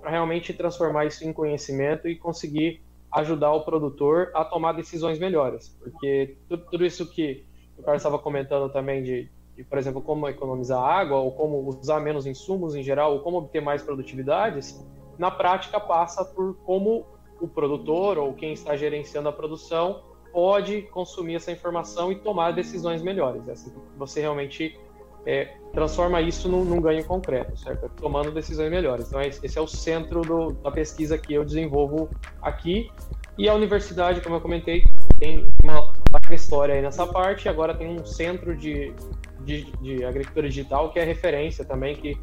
para 0.00 0.10
realmente 0.10 0.52
transformar 0.52 1.06
isso 1.06 1.26
em 1.26 1.32
conhecimento 1.32 2.06
e 2.06 2.16
conseguir 2.16 2.82
ajudar 3.12 3.52
o 3.52 3.62
produtor 3.64 4.30
a 4.34 4.44
tomar 4.44 4.72
decisões 4.72 5.18
melhores. 5.18 5.68
Porque 5.78 6.36
tudo, 6.48 6.64
tudo 6.70 6.86
isso 6.86 7.06
que 7.10 7.44
o 7.76 7.82
Carlos 7.82 8.00
estava 8.00 8.18
comentando 8.18 8.70
também 8.70 9.02
de, 9.02 9.30
de, 9.56 9.64
por 9.64 9.78
exemplo, 9.78 10.00
como 10.00 10.28
economizar 10.28 10.80
água, 10.80 11.18
ou 11.18 11.32
como 11.32 11.68
usar 11.68 12.00
menos 12.00 12.26
insumos 12.26 12.74
em 12.74 12.82
geral, 12.82 13.14
ou 13.14 13.20
como 13.20 13.38
obter 13.38 13.60
mais 13.60 13.82
produtividades, 13.82 14.84
na 15.18 15.30
prática 15.30 15.80
passa 15.80 16.24
por 16.24 16.56
como 16.64 17.06
o 17.40 17.48
produtor 17.48 18.18
ou 18.18 18.34
quem 18.34 18.52
está 18.52 18.76
gerenciando 18.76 19.28
a 19.28 19.32
produção 19.32 20.02
pode 20.32 20.82
consumir 20.82 21.36
essa 21.36 21.50
informação 21.50 22.12
e 22.12 22.16
tomar 22.16 22.52
decisões 22.52 23.02
melhores. 23.02 23.48
É 23.48 23.52
assim 23.52 23.70
que 23.70 23.98
você 23.98 24.20
realmente 24.20 24.78
é, 25.26 25.56
transforma 25.72 26.20
isso 26.20 26.48
num, 26.48 26.64
num, 26.64 26.80
ganho 26.80 27.04
concreto, 27.04 27.56
certo? 27.58 27.90
Tomando 28.00 28.30
decisões 28.30 28.70
melhores. 28.70 29.08
Então, 29.08 29.20
esse 29.20 29.58
é 29.58 29.60
o 29.60 29.66
centro 29.66 30.22
do, 30.22 30.52
da 30.52 30.70
pesquisa 30.70 31.18
que 31.18 31.34
eu 31.34 31.44
desenvolvo 31.44 32.08
aqui. 32.42 32.90
E 33.38 33.48
a 33.48 33.54
universidade, 33.54 34.20
como 34.20 34.36
eu 34.36 34.40
comentei, 34.40 34.84
tem 35.18 35.48
uma 35.62 35.92
larga 36.12 36.34
história 36.34 36.74
aí 36.74 36.82
nessa 36.82 37.06
parte. 37.06 37.48
Agora 37.48 37.74
tem 37.74 37.88
um 37.88 38.04
centro 38.04 38.56
de, 38.56 38.92
de, 39.40 39.70
de 39.80 40.04
agricultura 40.04 40.48
digital 40.48 40.90
que 40.90 40.98
é 40.98 41.04
referência 41.04 41.64
também, 41.64 41.94
que 41.94 42.18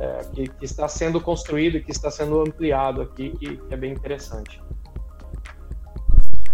é, 0.00 0.20
que, 0.32 0.48
que, 0.48 0.64
está 0.64 0.88
sendo 0.88 1.20
construído 1.20 1.76
e 1.76 1.82
que 1.82 1.90
está 1.90 2.10
sendo 2.10 2.40
ampliado 2.40 3.02
aqui, 3.02 3.30
que, 3.38 3.56
que 3.56 3.74
é 3.74 3.76
bem 3.76 3.92
interessante. 3.92 4.62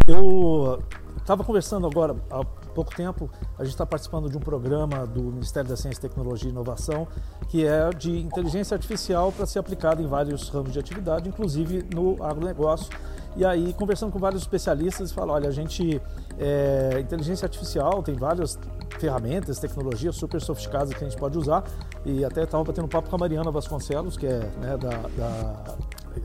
Eu 0.06 0.82
estava 1.16 1.44
conversando 1.44 1.86
agora 1.86 2.16
pouco 2.78 2.94
tempo, 2.94 3.28
a 3.58 3.64
gente 3.64 3.72
está 3.72 3.84
participando 3.84 4.30
de 4.30 4.36
um 4.36 4.40
programa 4.40 5.04
do 5.04 5.20
Ministério 5.20 5.68
da 5.68 5.76
Ciência, 5.76 6.00
Tecnologia 6.00 6.48
e 6.48 6.52
Inovação, 6.52 7.08
que 7.48 7.66
é 7.66 7.90
de 7.90 8.20
inteligência 8.20 8.76
artificial 8.76 9.32
para 9.32 9.46
ser 9.46 9.58
aplicada 9.58 10.00
em 10.00 10.06
vários 10.06 10.48
ramos 10.48 10.72
de 10.72 10.78
atividade, 10.78 11.28
inclusive 11.28 11.84
no 11.92 12.22
agronegócio. 12.22 12.88
E 13.36 13.44
aí, 13.44 13.72
conversando 13.72 14.12
com 14.12 14.18
vários 14.20 14.42
especialistas, 14.42 15.10
fala, 15.10 15.32
olha, 15.32 15.48
a 15.48 15.52
gente, 15.52 16.00
é, 16.38 17.00
inteligência 17.00 17.46
artificial 17.46 18.00
tem 18.00 18.14
várias 18.14 18.56
ferramentas, 19.00 19.58
tecnologias 19.58 20.14
super 20.14 20.40
sofisticadas 20.40 20.94
que 20.94 21.04
a 21.04 21.08
gente 21.08 21.18
pode 21.18 21.36
usar. 21.36 21.64
E 22.06 22.24
até 22.24 22.44
estava 22.44 22.62
batendo 22.62 22.86
papo 22.86 23.10
com 23.10 23.16
a 23.16 23.18
Mariana 23.18 23.50
Vasconcelos, 23.50 24.16
que 24.16 24.26
é 24.26 24.38
né, 24.60 24.76
da, 24.76 24.90
da 25.16 25.76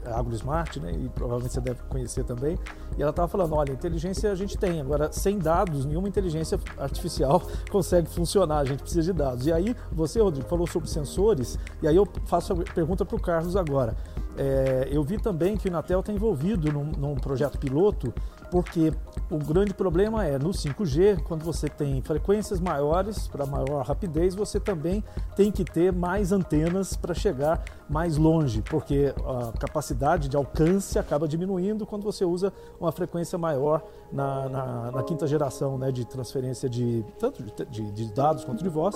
AgroSmart, 0.06 0.78
né, 0.78 0.92
e 0.92 1.10
provavelmente 1.10 1.54
você 1.54 1.62
deve 1.62 1.82
conhecer 1.90 2.24
também. 2.24 2.58
E 2.98 3.02
ela 3.02 3.12
estava 3.12 3.28
falando: 3.28 3.56
olha, 3.56 3.72
inteligência 3.72 4.32
a 4.32 4.36
gente 4.36 4.58
tem, 4.58 4.82
agora 4.82 5.12
sem 5.12 5.38
dados, 5.38 5.86
nenhuma 5.86 6.08
inteligência 6.08 6.60
artificial 6.78 7.42
consegue 7.72 8.10
funcionar, 8.10 8.60
a 8.60 8.66
gente 8.66 8.82
precisa 8.82 9.02
de 9.02 9.14
dados. 9.14 9.48
E 9.48 9.54
aí, 9.54 9.76
você, 9.92 10.22
Rodrigo, 10.22 10.48
falou 10.48 10.68
sobre 10.68 10.90
sensores, 10.90 11.58
e 11.82 11.88
aí 11.88 11.96
eu 11.96 12.08
faço 12.26 12.54
a 12.54 12.56
pergunta 12.74 13.06
para 13.06 13.16
o 13.16 13.22
Carlos 13.22 13.56
agora. 13.56 13.96
É, 14.38 14.88
eu 14.92 15.04
vi 15.04 15.20
também 15.20 15.56
que 15.56 15.68
o 15.68 15.70
Inatel 15.70 16.00
está 16.00 16.12
envolvido 16.12 16.72
num, 16.72 16.86
num 16.86 17.16
projeto 17.16 17.60
piloto 17.60 18.12
porque 18.54 18.94
o 19.32 19.40
grande 19.40 19.74
problema 19.74 20.28
é 20.28 20.38
no 20.38 20.52
5G, 20.52 21.24
quando 21.24 21.44
você 21.44 21.68
tem 21.68 22.04
frequências 22.04 22.60
maiores 22.60 23.28
para 23.28 23.48
maior 23.48 23.84
rapidez, 23.84 24.36
você 24.36 24.60
também 24.60 25.04
tem 25.36 25.52
que 25.52 25.66
ter 25.66 25.92
mais 25.92 26.32
antenas 26.32 26.96
para 26.96 27.16
chegar 27.16 27.64
mais 27.90 28.16
longe, 28.16 28.62
porque 28.70 29.12
a 29.26 29.58
capacidade 29.58 30.30
de 30.30 30.38
alcance 30.38 31.00
acaba 31.00 31.28
diminuindo 31.28 31.84
quando 31.84 32.04
você 32.04 32.24
usa 32.24 32.54
uma 32.80 32.92
frequência 32.92 33.40
maior 33.40 33.82
na, 34.12 34.48
na, 34.48 34.92
na 34.92 35.02
quinta 35.02 35.26
geração 35.26 35.76
né, 35.80 35.92
de 35.92 36.06
transferência 36.06 36.70
de 36.70 37.04
tanto 37.18 37.42
de, 37.42 37.92
de, 37.92 38.14
dados 38.14 38.46
quanto 38.46 38.64
de 38.64 38.70
voz. 38.70 38.96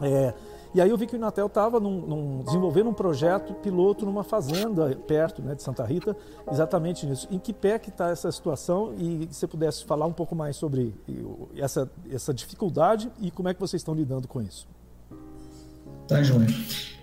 É, 0.00 0.34
e 0.74 0.80
aí 0.80 0.88
eu 0.88 0.96
vi 0.96 1.06
que 1.06 1.14
o 1.14 1.18
Inatel 1.18 1.46
estava 1.46 1.78
desenvolvendo 2.44 2.88
um 2.88 2.94
projeto 2.94 3.52
piloto 3.54 4.06
numa 4.06 4.24
fazenda 4.24 4.96
perto 5.06 5.42
né, 5.42 5.54
de 5.54 5.62
Santa 5.62 5.84
Rita, 5.84 6.16
exatamente 6.50 7.04
nisso. 7.04 7.28
Em 7.30 7.38
que 7.38 7.52
pé 7.52 7.78
que 7.78 7.90
está 7.90 8.08
essa 8.08 8.32
situação 8.32 8.94
e 8.96 9.28
se 9.30 9.40
você 9.40 9.46
pudesse 9.46 9.84
falar 9.84 10.06
um 10.06 10.12
pouco 10.12 10.34
mais 10.34 10.56
sobre 10.56 10.94
essa, 11.56 11.90
essa 12.10 12.32
dificuldade 12.32 13.12
e 13.20 13.30
como 13.30 13.50
é 13.50 13.54
que 13.54 13.60
vocês 13.60 13.80
estão 13.80 13.94
lidando 13.94 14.26
com 14.26 14.40
isso? 14.40 14.66
Tá, 16.08 16.22
João. 16.22 16.46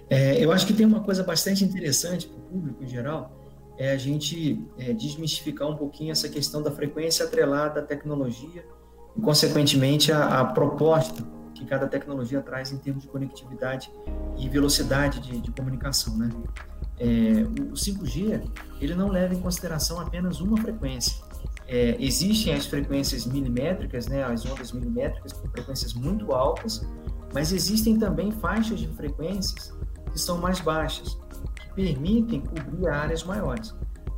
É, 0.09 0.43
eu 0.43 0.51
acho 0.51 0.65
que 0.65 0.73
tem 0.73 0.85
uma 0.85 1.01
coisa 1.01 1.23
bastante 1.23 1.63
interessante 1.63 2.27
para 2.27 2.37
o 2.37 2.41
público 2.41 2.83
em 2.83 2.87
geral, 2.87 3.31
é 3.77 3.91
a 3.91 3.97
gente 3.97 4.59
é, 4.79 4.91
desmistificar 4.93 5.69
um 5.69 5.77
pouquinho 5.77 6.11
essa 6.11 6.27
questão 6.27 6.63
da 6.63 6.71
frequência 6.71 7.23
atrelada 7.25 7.79
à 7.81 7.83
tecnologia 7.83 8.65
e, 9.15 9.21
consequentemente, 9.21 10.11
a, 10.11 10.41
a 10.41 10.45
proposta 10.45 11.23
que 11.59 11.65
cada 11.65 11.87
tecnologia 11.87 12.41
traz 12.41 12.71
em 12.71 12.77
termos 12.77 13.03
de 13.03 13.09
conectividade 13.09 13.91
e 14.37 14.47
velocidade 14.47 15.19
de, 15.19 15.41
de 15.41 15.51
comunicação, 15.51 16.17
né? 16.17 16.29
É, 16.97 17.43
o 17.61 17.73
5G 17.73 18.49
ele 18.81 18.95
não 18.95 19.09
leva 19.09 19.33
em 19.33 19.39
consideração 19.39 19.99
apenas 19.99 20.39
uma 20.39 20.57
frequência. 20.57 21.21
É, 21.67 21.95
existem 21.99 22.53
as 22.53 22.65
frequências 22.65 23.25
milimétricas, 23.25 24.07
né, 24.07 24.23
as 24.23 24.45
ondas 24.45 24.71
milimétricas 24.71 25.33
com 25.33 25.47
frequências 25.49 25.93
muito 25.93 26.33
altas, 26.33 26.81
mas 27.33 27.51
existem 27.51 27.97
também 27.97 28.31
faixas 28.31 28.79
de 28.79 28.87
frequências 28.87 29.71
que 30.11 30.19
são 30.19 30.39
mais 30.39 30.59
baixas, 30.59 31.17
que 31.55 31.73
permitem 31.75 32.41
cobrir 32.41 32.87
áreas 32.87 33.23
maiores. 33.23 33.75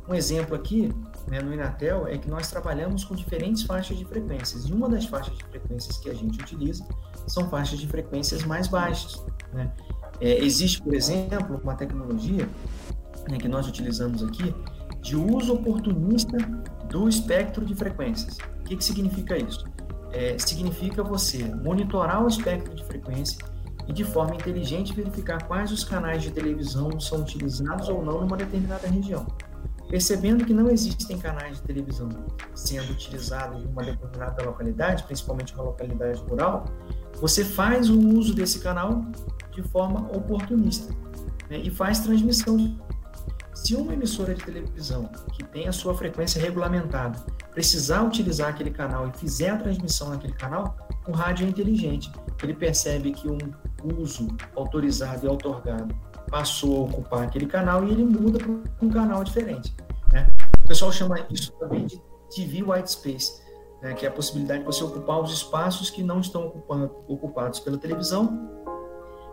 Um 0.08 0.14
exemplo 0.14 0.56
aqui 0.56 0.90
né, 1.28 1.40
no 1.40 1.52
Inatel 1.52 2.08
é 2.08 2.18
que 2.18 2.28
nós 2.28 2.50
trabalhamos 2.50 3.04
com 3.04 3.14
diferentes 3.14 3.62
faixas 3.62 3.96
de 3.96 4.04
frequências, 4.04 4.64
e 4.64 4.72
uma 4.72 4.88
das 4.88 5.04
faixas 5.04 5.36
de 5.36 5.44
frequências 5.44 5.98
que 5.98 6.10
a 6.10 6.14
gente 6.14 6.40
utiliza 6.40 6.86
são 7.26 7.48
faixas 7.48 7.78
de 7.78 7.86
frequências 7.86 8.44
mais 8.44 8.68
baixas. 8.68 9.24
Né? 9.52 9.70
É, 10.20 10.38
existe, 10.44 10.80
por 10.82 10.94
exemplo, 10.94 11.60
uma 11.62 11.74
tecnologia 11.74 12.48
né, 13.28 13.38
que 13.38 13.48
nós 13.48 13.66
utilizamos 13.66 14.22
aqui 14.22 14.54
de 15.00 15.16
uso 15.16 15.54
oportunista 15.54 16.36
do 16.88 17.08
espectro 17.08 17.64
de 17.64 17.74
frequências. 17.74 18.38
O 18.60 18.64
que, 18.64 18.76
que 18.76 18.84
significa 18.84 19.36
isso? 19.36 19.64
É, 20.12 20.36
significa 20.38 21.02
você 21.02 21.42
monitorar 21.42 22.22
o 22.22 22.28
espectro 22.28 22.74
de 22.74 22.84
frequência 22.84 23.38
e 23.88 23.92
de 23.92 24.04
forma 24.04 24.34
inteligente 24.34 24.92
verificar 24.92 25.42
quais 25.44 25.72
os 25.72 25.82
canais 25.82 26.22
de 26.22 26.30
televisão 26.30 27.00
são 27.00 27.22
utilizados 27.22 27.88
ou 27.88 28.04
não 28.04 28.20
numa 28.20 28.36
determinada 28.36 28.86
região. 28.86 29.26
Percebendo 29.88 30.44
que 30.44 30.54
não 30.54 30.70
existem 30.70 31.18
canais 31.18 31.56
de 31.56 31.62
televisão 31.62 32.08
sendo 32.54 32.92
utilizados 32.92 33.62
em 33.62 33.66
uma 33.66 33.82
determinada 33.82 34.42
localidade, 34.44 35.02
principalmente 35.02 35.52
uma 35.54 35.64
localidade 35.64 36.20
rural, 36.22 36.64
você 37.22 37.44
faz 37.44 37.88
o 37.88 37.96
uso 37.96 38.34
desse 38.34 38.58
canal 38.58 39.06
de 39.52 39.62
forma 39.62 40.00
oportunista 40.10 40.92
né, 41.48 41.58
e 41.58 41.70
faz 41.70 42.00
transmissão. 42.00 42.76
Se 43.54 43.76
uma 43.76 43.92
emissora 43.92 44.34
de 44.34 44.42
televisão 44.42 45.08
que 45.32 45.44
tem 45.44 45.68
a 45.68 45.72
sua 45.72 45.94
frequência 45.94 46.42
regulamentada 46.42 47.24
precisar 47.52 48.02
utilizar 48.02 48.48
aquele 48.48 48.72
canal 48.72 49.06
e 49.06 49.16
fizer 49.16 49.50
a 49.50 49.56
transmissão 49.56 50.08
naquele 50.08 50.32
canal, 50.32 50.76
o 51.06 51.12
rádio 51.12 51.46
é 51.46 51.48
inteligente. 51.48 52.10
Ele 52.42 52.54
percebe 52.54 53.12
que 53.12 53.28
um 53.28 53.38
uso 54.00 54.26
autorizado 54.56 55.24
e 55.24 55.28
outorgado 55.28 55.94
passou 56.28 56.76
a 56.76 56.88
ocupar 56.88 57.22
aquele 57.22 57.46
canal 57.46 57.86
e 57.86 57.92
ele 57.92 58.04
muda 58.04 58.40
para 58.40 58.50
um 58.84 58.90
canal 58.90 59.22
diferente. 59.22 59.72
Né? 60.12 60.26
O 60.64 60.66
pessoal 60.66 60.90
chama 60.90 61.24
isso 61.30 61.52
também 61.52 61.86
de 61.86 62.02
TV 62.34 62.64
White 62.64 62.90
Space, 62.90 63.40
né? 63.82 63.92
que 63.94 64.06
é 64.06 64.08
a 64.08 64.12
possibilidade 64.12 64.60
de 64.60 64.66
você 64.66 64.82
ocupar 64.82 65.20
os 65.20 65.32
espaços 65.32 65.90
que 65.90 66.02
não 66.02 66.20
estão 66.20 66.46
ocupando, 66.46 67.04
ocupados 67.08 67.60
pela 67.60 67.76
televisão, 67.76 68.50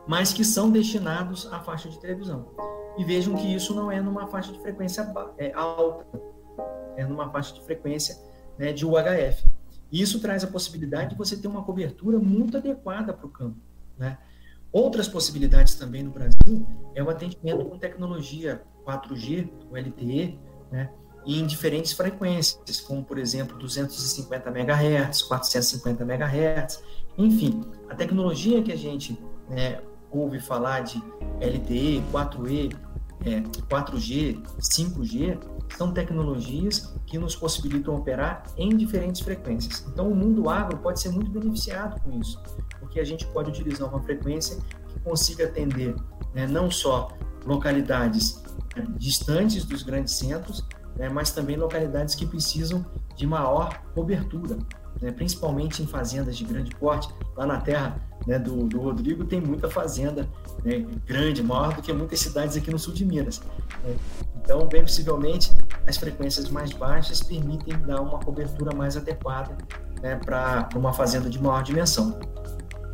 mas 0.07 0.33
que 0.33 0.43
são 0.43 0.71
destinados 0.71 1.47
à 1.53 1.59
faixa 1.59 1.87
de 1.87 1.99
televisão. 1.99 2.47
E 2.97 3.05
vejam 3.05 3.35
que 3.35 3.53
isso 3.53 3.73
não 3.75 3.91
é 3.91 4.01
numa 4.01 4.27
faixa 4.27 4.51
de 4.51 4.59
frequência 4.59 5.13
é, 5.37 5.53
alta, 5.53 6.05
é 6.97 7.05
numa 7.05 7.29
faixa 7.29 7.53
de 7.53 7.63
frequência 7.63 8.17
né, 8.57 8.73
de 8.73 8.85
UHF. 8.85 9.45
Isso 9.91 10.19
traz 10.19 10.43
a 10.43 10.47
possibilidade 10.47 11.11
de 11.11 11.15
você 11.15 11.37
ter 11.37 11.47
uma 11.47 11.63
cobertura 11.63 12.19
muito 12.19 12.57
adequada 12.57 13.13
para 13.13 13.25
o 13.25 13.29
campo. 13.29 13.57
Né? 13.97 14.17
Outras 14.71 15.07
possibilidades 15.07 15.75
também 15.75 16.03
no 16.03 16.11
Brasil 16.11 16.67
é 16.93 17.01
o 17.01 17.09
atendimento 17.09 17.65
com 17.65 17.77
tecnologia 17.77 18.61
4G, 18.85 19.49
o 19.69 19.77
LTE, 19.77 20.39
né, 20.71 20.91
em 21.37 21.45
diferentes 21.45 21.91
frequências, 21.93 22.81
como 22.81 23.03
por 23.03 23.17
exemplo 23.17 23.57
250 23.57 24.49
MHz, 24.49 25.21
450 25.23 26.03
MHz, 26.03 26.83
enfim, 27.17 27.63
a 27.89 27.95
tecnologia 27.95 28.63
que 28.63 28.71
a 28.71 28.77
gente 28.77 29.21
né, 29.49 29.81
ouve 30.09 30.39
falar 30.39 30.81
de 30.81 30.97
LTE, 31.41 32.03
4E, 32.11 32.75
é, 33.25 33.41
4G, 33.41 34.41
5G, 34.59 35.37
são 35.77 35.91
tecnologias 35.91 36.95
que 37.05 37.17
nos 37.17 37.35
possibilitam 37.35 37.95
operar 37.95 38.43
em 38.57 38.75
diferentes 38.75 39.21
frequências. 39.21 39.85
Então, 39.87 40.09
o 40.09 40.15
mundo 40.15 40.49
agro 40.49 40.77
pode 40.77 40.99
ser 40.99 41.09
muito 41.09 41.29
beneficiado 41.29 42.01
com 42.01 42.19
isso, 42.19 42.41
porque 42.79 42.99
a 42.99 43.03
gente 43.03 43.25
pode 43.27 43.49
utilizar 43.49 43.89
uma 43.89 44.01
frequência 44.01 44.57
que 44.87 44.99
consiga 45.01 45.45
atender 45.45 45.95
né, 46.33 46.47
não 46.47 46.71
só 46.71 47.09
localidades 47.45 48.41
né, 48.75 48.85
distantes 48.97 49.65
dos 49.65 49.83
grandes 49.83 50.13
centros, 50.13 50.65
né, 50.99 51.07
mas 51.07 51.31
também 51.31 51.55
localidades 51.55 52.13
que 52.13 52.25
precisam 52.25 52.85
de 53.15 53.25
maior 53.25 53.81
cobertura, 53.95 54.57
né, 55.01 55.11
principalmente 55.11 55.81
em 55.81 55.87
fazendas 55.87 56.37
de 56.37 56.43
grande 56.43 56.75
porte. 56.75 57.07
Lá 57.37 57.45
na 57.45 57.61
terra 57.61 57.95
né, 58.27 58.37
do, 58.37 58.67
do, 58.67 58.81
Rodrigo 58.81 59.23
tem 59.23 59.39
muita 59.39 59.69
fazenda 59.69 60.27
né, 60.63 60.85
grande, 61.07 61.41
maior 61.41 61.73
do 61.73 61.81
que 61.81 61.93
muitas 61.93 62.19
cidades 62.19 62.57
aqui 62.57 62.69
no 62.69 62.77
sul 62.77 62.93
de 62.93 63.05
Minas. 63.05 63.41
Né. 63.81 63.95
Então, 64.43 64.67
bem 64.67 64.81
possivelmente, 64.81 65.53
as 65.87 65.95
frequências 65.95 66.49
mais 66.49 66.73
baixas 66.73 67.23
permitem 67.23 67.79
dar 67.79 68.01
uma 68.01 68.19
cobertura 68.19 68.75
mais 68.75 68.97
adequada 68.97 69.57
né, 70.01 70.17
para 70.17 70.67
uma 70.75 70.91
fazenda 70.91 71.29
de 71.29 71.41
maior 71.41 71.63
dimensão. 71.63 72.19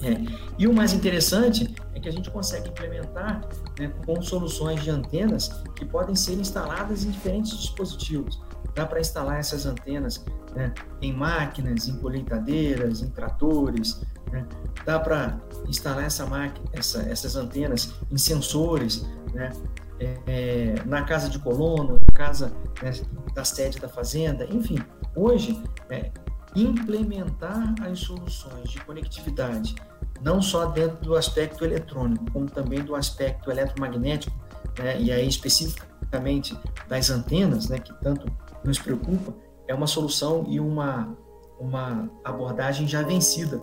É. 0.01 0.17
E 0.57 0.67
o 0.67 0.73
mais 0.73 0.93
interessante 0.93 1.73
é 1.93 1.99
que 1.99 2.09
a 2.09 2.11
gente 2.11 2.29
consegue 2.29 2.69
implementar 2.69 3.41
né, 3.79 3.91
com 4.05 4.21
soluções 4.21 4.83
de 4.83 4.89
antenas 4.89 5.49
que 5.75 5.85
podem 5.85 6.15
ser 6.15 6.33
instaladas 6.33 7.05
em 7.05 7.11
diferentes 7.11 7.57
dispositivos. 7.57 8.41
Dá 8.73 8.85
para 8.85 8.99
instalar 8.99 9.39
essas 9.39 9.65
antenas 9.65 10.25
né, 10.53 10.73
em 11.01 11.13
máquinas, 11.13 11.87
em 11.87 11.97
colheitadeiras, 11.97 13.01
em 13.01 13.09
tratores. 13.09 14.01
Né? 14.31 14.45
Dá 14.85 14.99
para 14.99 15.39
instalar 15.67 16.03
essa 16.03 16.25
máquina, 16.25 16.67
essa, 16.73 17.01
essas 17.03 17.35
antenas 17.35 17.93
em 18.11 18.17
sensores, 18.17 19.05
né? 19.33 19.51
É, 19.97 20.17
é, 20.27 20.75
na 20.85 21.03
casa 21.03 21.29
de 21.29 21.39
colono, 21.39 21.93
na 21.93 22.13
casa 22.13 22.51
né, 22.83 22.91
da 23.33 23.45
sede 23.45 23.79
da 23.79 23.87
fazenda, 23.87 24.45
enfim. 24.51 24.77
Hoje, 25.15 25.57
é, 25.89 26.11
implementar 26.55 27.75
as 27.83 27.99
soluções 27.99 28.69
de 28.69 28.79
conectividade, 28.85 29.75
não 30.21 30.41
só 30.41 30.67
dentro 30.67 30.97
do 31.03 31.15
aspecto 31.15 31.65
eletrônico, 31.65 32.31
como 32.31 32.45
também 32.45 32.81
do 32.81 32.95
aspecto 32.95 33.51
eletromagnético, 33.51 34.35
né, 34.79 34.99
e 34.99 35.11
aí 35.11 35.27
especificamente 35.27 36.57
das 36.87 37.09
antenas, 37.09 37.67
né, 37.67 37.79
que 37.79 37.93
tanto 38.01 38.25
nos 38.63 38.79
preocupa, 38.79 39.33
é 39.67 39.73
uma 39.73 39.87
solução 39.87 40.45
e 40.47 40.59
uma, 40.59 41.15
uma 41.59 42.09
abordagem 42.23 42.87
já 42.87 43.01
vencida, 43.01 43.61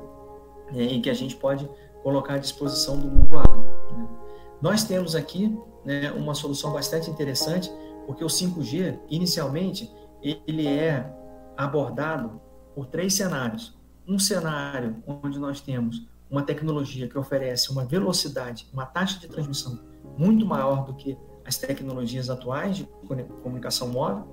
né, 0.72 0.83
e 0.83 1.00
que 1.00 1.09
a 1.09 1.14
gente 1.14 1.35
pode 1.37 1.68
colocar 2.02 2.35
à 2.35 2.38
disposição 2.38 2.98
do 2.98 3.09
mundo 3.09 3.38
agro. 3.38 3.61
Né. 3.96 4.09
Nós 4.61 4.85
temos 4.85 5.14
aqui 5.14 5.59
né, 5.85 6.12
uma 6.12 6.35
solução 6.35 6.72
bastante 6.72 7.11
interessante, 7.11 7.70
porque 8.07 8.22
o 8.22 8.28
5G, 8.28 8.98
inicialmente, 9.09 9.90
ele 10.22 10.66
é 10.66 11.11
abordado 11.57 12.40
por 12.75 12.87
três 12.87 13.15
cenários. 13.15 13.77
Um 14.07 14.19
cenário 14.19 15.03
onde 15.07 15.39
nós 15.39 15.61
temos 15.61 16.07
uma 16.31 16.43
tecnologia 16.43 17.07
que 17.07 17.19
oferece 17.19 17.71
uma 17.71 17.85
velocidade, 17.85 18.67
uma 18.73 18.87
taxa 18.87 19.21
de 19.21 19.29
transmissão 19.29 19.79
muito 20.17 20.47
maior 20.47 20.85
do 20.85 20.95
que 20.95 21.17
as 21.45 21.59
tecnologias 21.59 22.31
atuais 22.31 22.79
de 22.79 22.89
comunicação 23.43 23.89
móvel. 23.89 24.27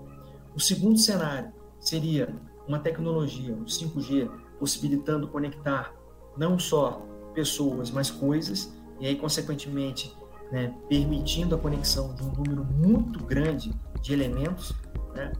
O 0.55 0.59
segundo 0.59 0.97
cenário 0.97 1.51
seria 1.79 2.33
uma 2.67 2.79
tecnologia, 2.79 3.53
o 3.53 3.65
5G, 3.65 4.29
possibilitando 4.59 5.27
conectar 5.27 5.93
não 6.37 6.57
só 6.57 7.05
pessoas, 7.33 7.91
mas 7.91 8.09
coisas, 8.09 8.73
e 8.99 9.07
aí, 9.07 9.15
consequentemente, 9.15 10.15
né, 10.51 10.73
permitindo 10.87 11.55
a 11.55 11.57
conexão 11.57 12.13
de 12.13 12.23
um 12.23 12.31
número 12.31 12.63
muito 12.65 13.23
grande 13.23 13.73
de 14.01 14.13
elementos, 14.13 14.73
né, 15.15 15.31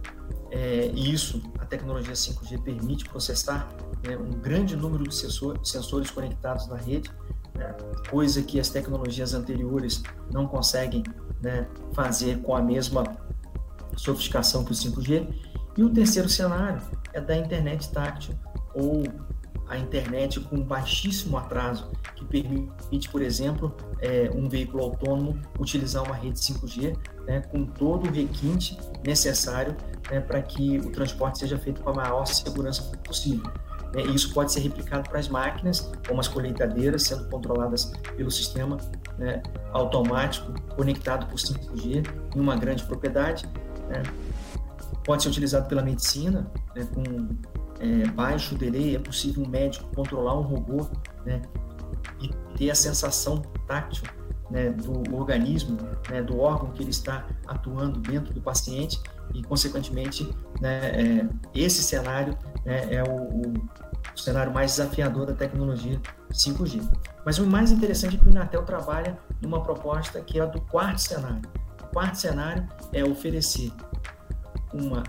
é, 0.51 0.91
e 0.93 1.13
isso, 1.13 1.41
a 1.59 1.65
tecnologia 1.65 2.13
5G 2.13 2.61
permite 2.61 3.05
processar 3.05 3.69
né, 4.05 4.17
um 4.17 4.31
grande 4.31 4.75
número 4.75 5.03
de 5.03 5.13
sensor, 5.13 5.59
sensores 5.63 6.09
conectados 6.09 6.67
na 6.67 6.75
rede, 6.75 7.11
né, 7.55 7.75
coisa 8.09 8.41
que 8.41 8.59
as 8.59 8.69
tecnologias 8.69 9.33
anteriores 9.33 10.01
não 10.31 10.47
conseguem 10.47 11.03
né, 11.41 11.67
fazer 11.93 12.41
com 12.41 12.55
a 12.55 12.61
mesma 12.61 13.03
sofisticação 13.95 14.63
que 14.63 14.71
o 14.71 14.75
5G. 14.75 15.27
E 15.77 15.83
o 15.83 15.89
terceiro 15.89 16.27
cenário 16.27 16.81
é 17.13 17.21
da 17.21 17.37
internet 17.37 17.89
táctil 17.91 18.35
ou 18.73 19.03
a 19.69 19.77
internet 19.77 20.39
com 20.39 20.61
baixíssimo 20.61 21.37
atraso, 21.37 21.91
que 22.15 22.25
permite, 22.25 23.07
por 23.09 23.21
exemplo, 23.21 23.75
é, 24.01 24.29
um 24.33 24.49
veículo 24.49 24.83
autônomo 24.83 25.39
utilizar 25.59 26.03
uma 26.03 26.15
rede 26.15 26.39
5G 26.39 26.97
né, 27.27 27.41
com 27.41 27.65
todo 27.65 28.07
o 28.07 28.11
requinte 28.11 28.77
necessário 29.05 29.77
né, 30.09 30.19
para 30.19 30.41
que 30.41 30.79
o 30.79 30.91
transporte 30.91 31.37
seja 31.37 31.57
feito 31.57 31.81
com 31.81 31.91
a 31.91 31.93
maior 31.93 32.25
segurança 32.25 32.81
possível. 33.03 33.49
E 33.95 34.13
isso 34.13 34.33
pode 34.33 34.51
ser 34.51 34.59
replicado 34.61 35.09
para 35.09 35.19
as 35.19 35.27
máquinas, 35.27 35.91
como 36.07 36.19
as 36.19 36.27
colheitadeiras, 36.27 37.03
sendo 37.03 37.27
controladas 37.29 37.91
pelo 38.15 38.29
sistema 38.29 38.77
né, 39.17 39.41
automático 39.71 40.53
conectado 40.75 41.27
por 41.27 41.37
5G 41.37 42.07
em 42.35 42.39
uma 42.39 42.55
grande 42.55 42.83
propriedade. 42.83 43.47
Né. 43.87 44.03
Pode 45.03 45.23
ser 45.23 45.29
utilizado 45.29 45.67
pela 45.67 45.81
medicina, 45.81 46.51
né, 46.75 46.87
com 46.93 47.03
é, 47.79 48.07
baixo 48.07 48.55
delay, 48.55 48.95
é 48.95 48.99
possível 48.99 49.43
um 49.43 49.47
médico 49.47 49.89
controlar 49.95 50.37
um 50.37 50.41
robô 50.41 50.87
né, 51.25 51.41
e 52.21 52.29
ter 52.57 52.69
a 52.69 52.75
sensação 52.75 53.41
táctil 53.67 54.03
né, 54.49 54.69
do 54.71 55.15
organismo, 55.15 55.77
né, 56.09 56.21
do 56.21 56.39
órgão 56.39 56.71
que 56.71 56.81
ele 56.81 56.89
está 56.89 57.25
atuando 57.47 57.99
dentro 57.99 58.33
do 58.33 58.41
paciente 58.41 58.99
e, 59.33 59.43
consequentemente, 59.43 60.29
né, 60.59 60.89
é, 60.89 61.29
esse 61.53 61.83
cenário 61.83 62.37
né, 62.65 62.93
é 62.93 63.03
o, 63.03 63.15
o, 63.15 63.53
cenário 64.15 64.53
mais 64.53 64.71
desafiador 64.71 65.25
da 65.25 65.33
tecnologia 65.33 66.01
5G. 66.31 66.83
Mas 67.25 67.37
o 67.37 67.47
mais 67.47 67.71
interessante 67.71 68.17
é 68.17 68.19
que 68.19 68.27
o 68.27 68.31
Inatel 68.31 68.63
trabalha 68.63 69.17
numa 69.41 69.61
proposta 69.61 70.19
que 70.19 70.39
é 70.39 70.41
a 70.41 70.45
do 70.45 70.59
quarto 70.61 70.99
cenário. 70.99 71.41
O 71.83 71.87
quarto 71.87 72.15
cenário 72.15 72.67
é 72.91 73.03
oferecer 73.03 73.71
uma 74.73 75.03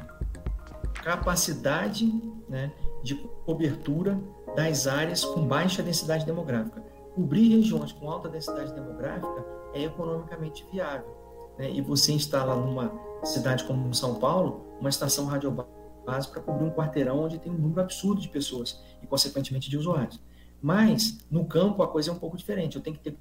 capacidade 1.03 2.07
né, 2.49 2.73
de 3.03 3.15
cobertura 3.45 4.21
das 4.55 4.87
áreas 4.87 5.25
com 5.25 5.47
baixa 5.47 5.83
densidade 5.83 6.25
demográfica. 6.25 6.83
Cobrir 7.15 7.49
regiões 7.49 7.93
com 7.93 8.11
alta 8.11 8.29
densidade 8.29 8.73
demográfica 8.73 9.45
é 9.75 9.83
economicamente 9.83 10.67
viável. 10.73 11.17
Né? 11.59 11.71
E 11.71 11.81
você 11.81 12.13
instala 12.13 12.55
numa 12.55 12.93
cidade 13.25 13.65
como 13.65 13.93
São 13.95 14.15
Paulo 14.17 14.67
uma 14.81 14.89
estação 14.89 15.27
radiobásica 15.27 15.81
base 16.05 16.29
para 16.29 16.41
cobrir 16.41 16.65
um 16.65 16.71
quarteirão 16.71 17.21
onde 17.21 17.39
tem 17.39 17.53
um 17.53 17.57
número 17.57 17.81
absurdo 17.81 18.21
de 18.21 18.29
pessoas 18.29 18.81
e, 19.03 19.07
consequentemente, 19.07 19.71
de 19.71 19.77
usuários. 19.77 20.21
Mas, 20.61 21.25
no 21.31 21.45
campo, 21.45 21.83
a 21.83 21.89
coisa 21.89 22.11
é 22.11 22.13
um 22.13 22.19
pouco 22.19 22.37
diferente. 22.37 22.77
Eu 22.77 22.83
tenho 22.83 22.97
que 22.97 23.03
ter, 23.03 23.19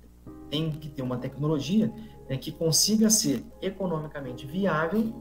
tenho 0.49 0.71
que 0.71 0.89
ter 0.89 1.01
uma 1.01 1.17
tecnologia 1.17 1.93
né, 2.29 2.37
que 2.37 2.51
consiga 2.51 3.09
ser 3.09 3.45
economicamente 3.61 4.45
viável 4.45 5.13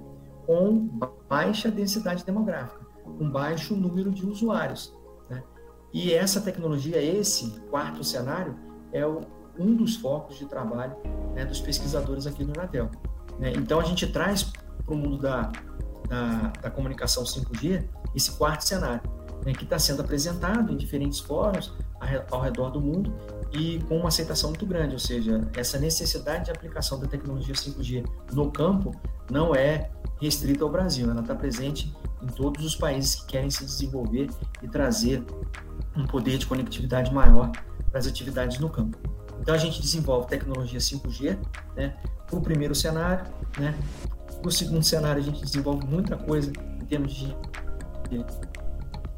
com 0.49 0.89
baixa 1.29 1.71
densidade 1.71 2.25
demográfica, 2.25 2.81
com 3.05 3.31
baixo 3.31 3.77
número 3.77 4.11
de 4.11 4.25
usuários. 4.25 4.97
Né? 5.29 5.43
E 5.93 6.15
essa 6.15 6.41
tecnologia, 6.41 6.97
esse 7.03 7.51
quarto 7.69 8.03
cenário, 8.03 8.57
é 8.91 9.07
o, 9.07 9.21
um 9.59 9.77
dos 9.77 9.97
focos 9.97 10.39
de 10.39 10.47
trabalho 10.47 10.97
né, 11.35 11.45
dos 11.45 11.61
pesquisadores 11.61 12.27
aqui 12.27 12.45
no 12.45 12.55
Inatel. 12.55 12.91
Né? 13.39 13.53
Então, 13.57 13.79
a 13.79 13.85
gente 13.85 14.07
traz 14.07 14.51
para 14.87 14.95
o 14.95 14.97
mundo 14.97 15.19
da, 15.19 15.53
da, 16.09 16.53
da, 16.63 16.71
comunicação 16.71 17.25
5G 17.25 17.87
esse 18.17 18.33
quarto 18.33 18.63
cenário, 18.63 19.03
né, 19.45 19.53
que 19.53 19.65
está 19.65 19.79
sendo 19.79 20.01
apresentado 20.01 20.73
em 20.73 20.79
diferentes 20.79 21.21
fóruns 21.21 21.75
ao 22.31 22.41
redor 22.41 22.71
do 22.71 22.81
mundo 22.81 23.15
e 23.53 23.81
com 23.81 23.99
uma 23.99 24.09
aceitação 24.09 24.49
muito 24.49 24.65
grande, 24.65 24.95
ou 24.95 24.99
seja, 24.99 25.47
essa 25.55 25.79
necessidade 25.79 26.47
de 26.47 26.53
aplicação 26.53 26.99
da 26.99 27.07
tecnologia 27.07 27.55
5G 27.55 28.09
no 28.33 28.51
campo 28.51 28.99
não 29.31 29.55
é 29.55 29.91
restrita 30.21 30.65
ao 30.65 30.71
Brasil, 30.71 31.11
ela 31.11 31.21
está 31.21 31.35
presente 31.35 31.95
em 32.23 32.27
todos 32.27 32.65
os 32.65 32.75
países 32.75 33.15
que 33.17 33.27
querem 33.27 33.51
se 33.51 33.65
desenvolver 33.65 34.29
e 34.63 34.69
trazer 34.69 35.23
um 35.97 36.07
poder 36.07 36.39
de 36.39 36.47
conectividade 36.47 37.13
maior 37.13 37.51
para 37.91 37.99
as 37.99 38.07
atividades 38.07 38.59
no 38.59 38.69
campo. 38.69 38.99
Então 39.41 39.55
a 39.55 39.59
gente 39.59 39.81
desenvolve 39.81 40.27
tecnologia 40.27 40.81
5G, 40.81 41.39
né, 41.77 41.97
para 42.27 42.37
o 42.39 42.43
primeiro 42.43 42.75
cenário, 42.75 43.25
né, 43.59 43.75
para 44.41 44.49
o 44.49 44.53
segundo 44.53 44.83
cenário 44.83 45.21
a 45.21 45.25
gente 45.25 45.41
desenvolve 45.43 45.87
muita 45.87 46.17
coisa 46.17 46.53
em 46.81 46.85
termos 46.85 47.15
de 47.15 47.35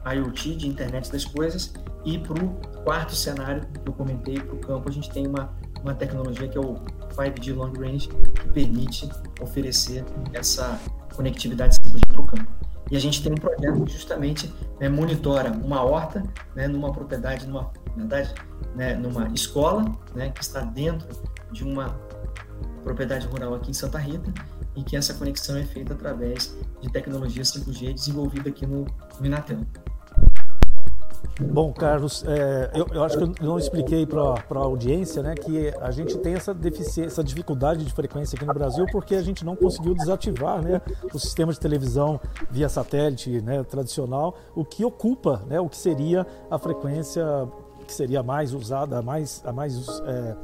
IoT, 0.05 0.57
de 0.57 0.69
internet 0.69 1.11
das 1.11 1.25
coisas, 1.25 1.73
e 2.05 2.19
para 2.19 2.43
o 2.43 2.49
quarto 2.85 3.15
cenário 3.15 3.67
que 3.67 3.89
eu 3.89 3.93
comentei, 3.93 4.41
para 4.41 4.55
o 4.55 4.59
campo, 4.59 4.89
a 4.89 4.93
gente 4.93 5.11
tem 5.11 5.27
uma, 5.27 5.53
uma 5.83 5.95
tecnologia 5.95 6.49
que 6.49 6.57
é 6.57 6.61
o 6.61 6.75
5G 7.15 7.55
Long 7.55 7.73
Range, 7.73 8.09
que 8.09 8.49
permite 8.51 9.09
oferecer 9.41 10.05
essa 10.33 10.81
conectividade 11.15 11.77
5G 11.79 12.07
para 12.09 12.21
o 12.21 12.27
campo. 12.27 12.61
E 12.91 12.97
a 12.97 13.01
gente 13.01 13.23
tem 13.23 13.33
um 13.33 13.37
projeto 13.37 13.85
que 13.85 13.93
justamente 13.93 14.53
né, 14.81 14.89
monitora 14.89 15.53
uma 15.53 15.83
horta, 15.83 16.25
né, 16.57 16.67
numa 16.67 16.93
propriedade, 16.93 17.47
numa, 17.47 17.71
na 17.97 18.05
verdade, 18.05 18.35
né, 18.75 18.95
numa 18.95 19.29
escola, 19.29 19.85
né, 20.15 20.31
que 20.31 20.43
está 20.43 20.63
dentro 20.63 21.07
de 21.53 21.63
uma 21.63 21.97
propriedade 22.83 23.27
rural 23.29 23.55
aqui 23.55 23.71
em 23.71 23.75
Santa 23.75 23.99
Rita, 23.99 24.33
e 24.75 24.83
que 24.83 24.97
essa 24.97 25.15
conexão 25.15 25.57
é 25.57 25.65
feita 25.65 25.95
através 25.95 26.57
de 26.81 26.91
tecnologia 26.91 27.43
5G 27.43 27.95
desenvolvida 27.95 28.49
aqui 28.49 28.67
no, 28.67 28.87
no 29.19 29.27
Inatel. 29.27 29.61
Bom, 31.41 31.73
Carlos, 31.73 32.23
é, 32.27 32.71
eu, 32.75 32.87
eu, 32.93 33.03
acho 33.03 33.17
que 33.17 33.25
eu 33.25 33.47
não 33.47 33.59
expliquei 33.59 34.07
para 34.07 34.21
a 34.51 34.59
audiência 34.59 35.23
né, 35.23 35.35
que 35.35 35.73
a 35.81 35.91
gente 35.91 36.19
tem 36.19 36.35
essa 36.35 36.53
deficiência, 36.53 37.07
essa 37.07 37.25
dificuldade 37.25 37.85
de 37.85 37.93
frequência 37.93 38.37
aqui 38.37 38.45
no 38.45 38.53
Brasil 38.53 38.87
porque 38.93 39.15
a 39.15 39.23
gente 39.23 39.45
não 39.45 39.57
conseguiu 39.57 39.95
desativar 39.95 40.61
né, 40.63 40.83
o 41.13 41.19
sistema 41.19 41.53
de 41.53 41.59
televisão 41.59 42.21
via 42.51 42.69
satélite 42.69 43.41
né, 43.41 43.63
tradicional, 43.65 44.37
o 44.55 44.65
que 44.65 44.85
ocupa 44.85 45.43
né, 45.47 45.59
o 45.61 45.69
que 45.69 45.77
seria 45.77 46.27
a 46.51 46.59
frequência 46.59 47.25
que 47.87 47.95
seria 47.95 48.23
mais 48.23 48.55
usada, 48.55 48.99
a 48.99 49.03
mais, 49.03 49.43
a 49.45 49.53
mais 49.53 49.89
é, 50.07 50.37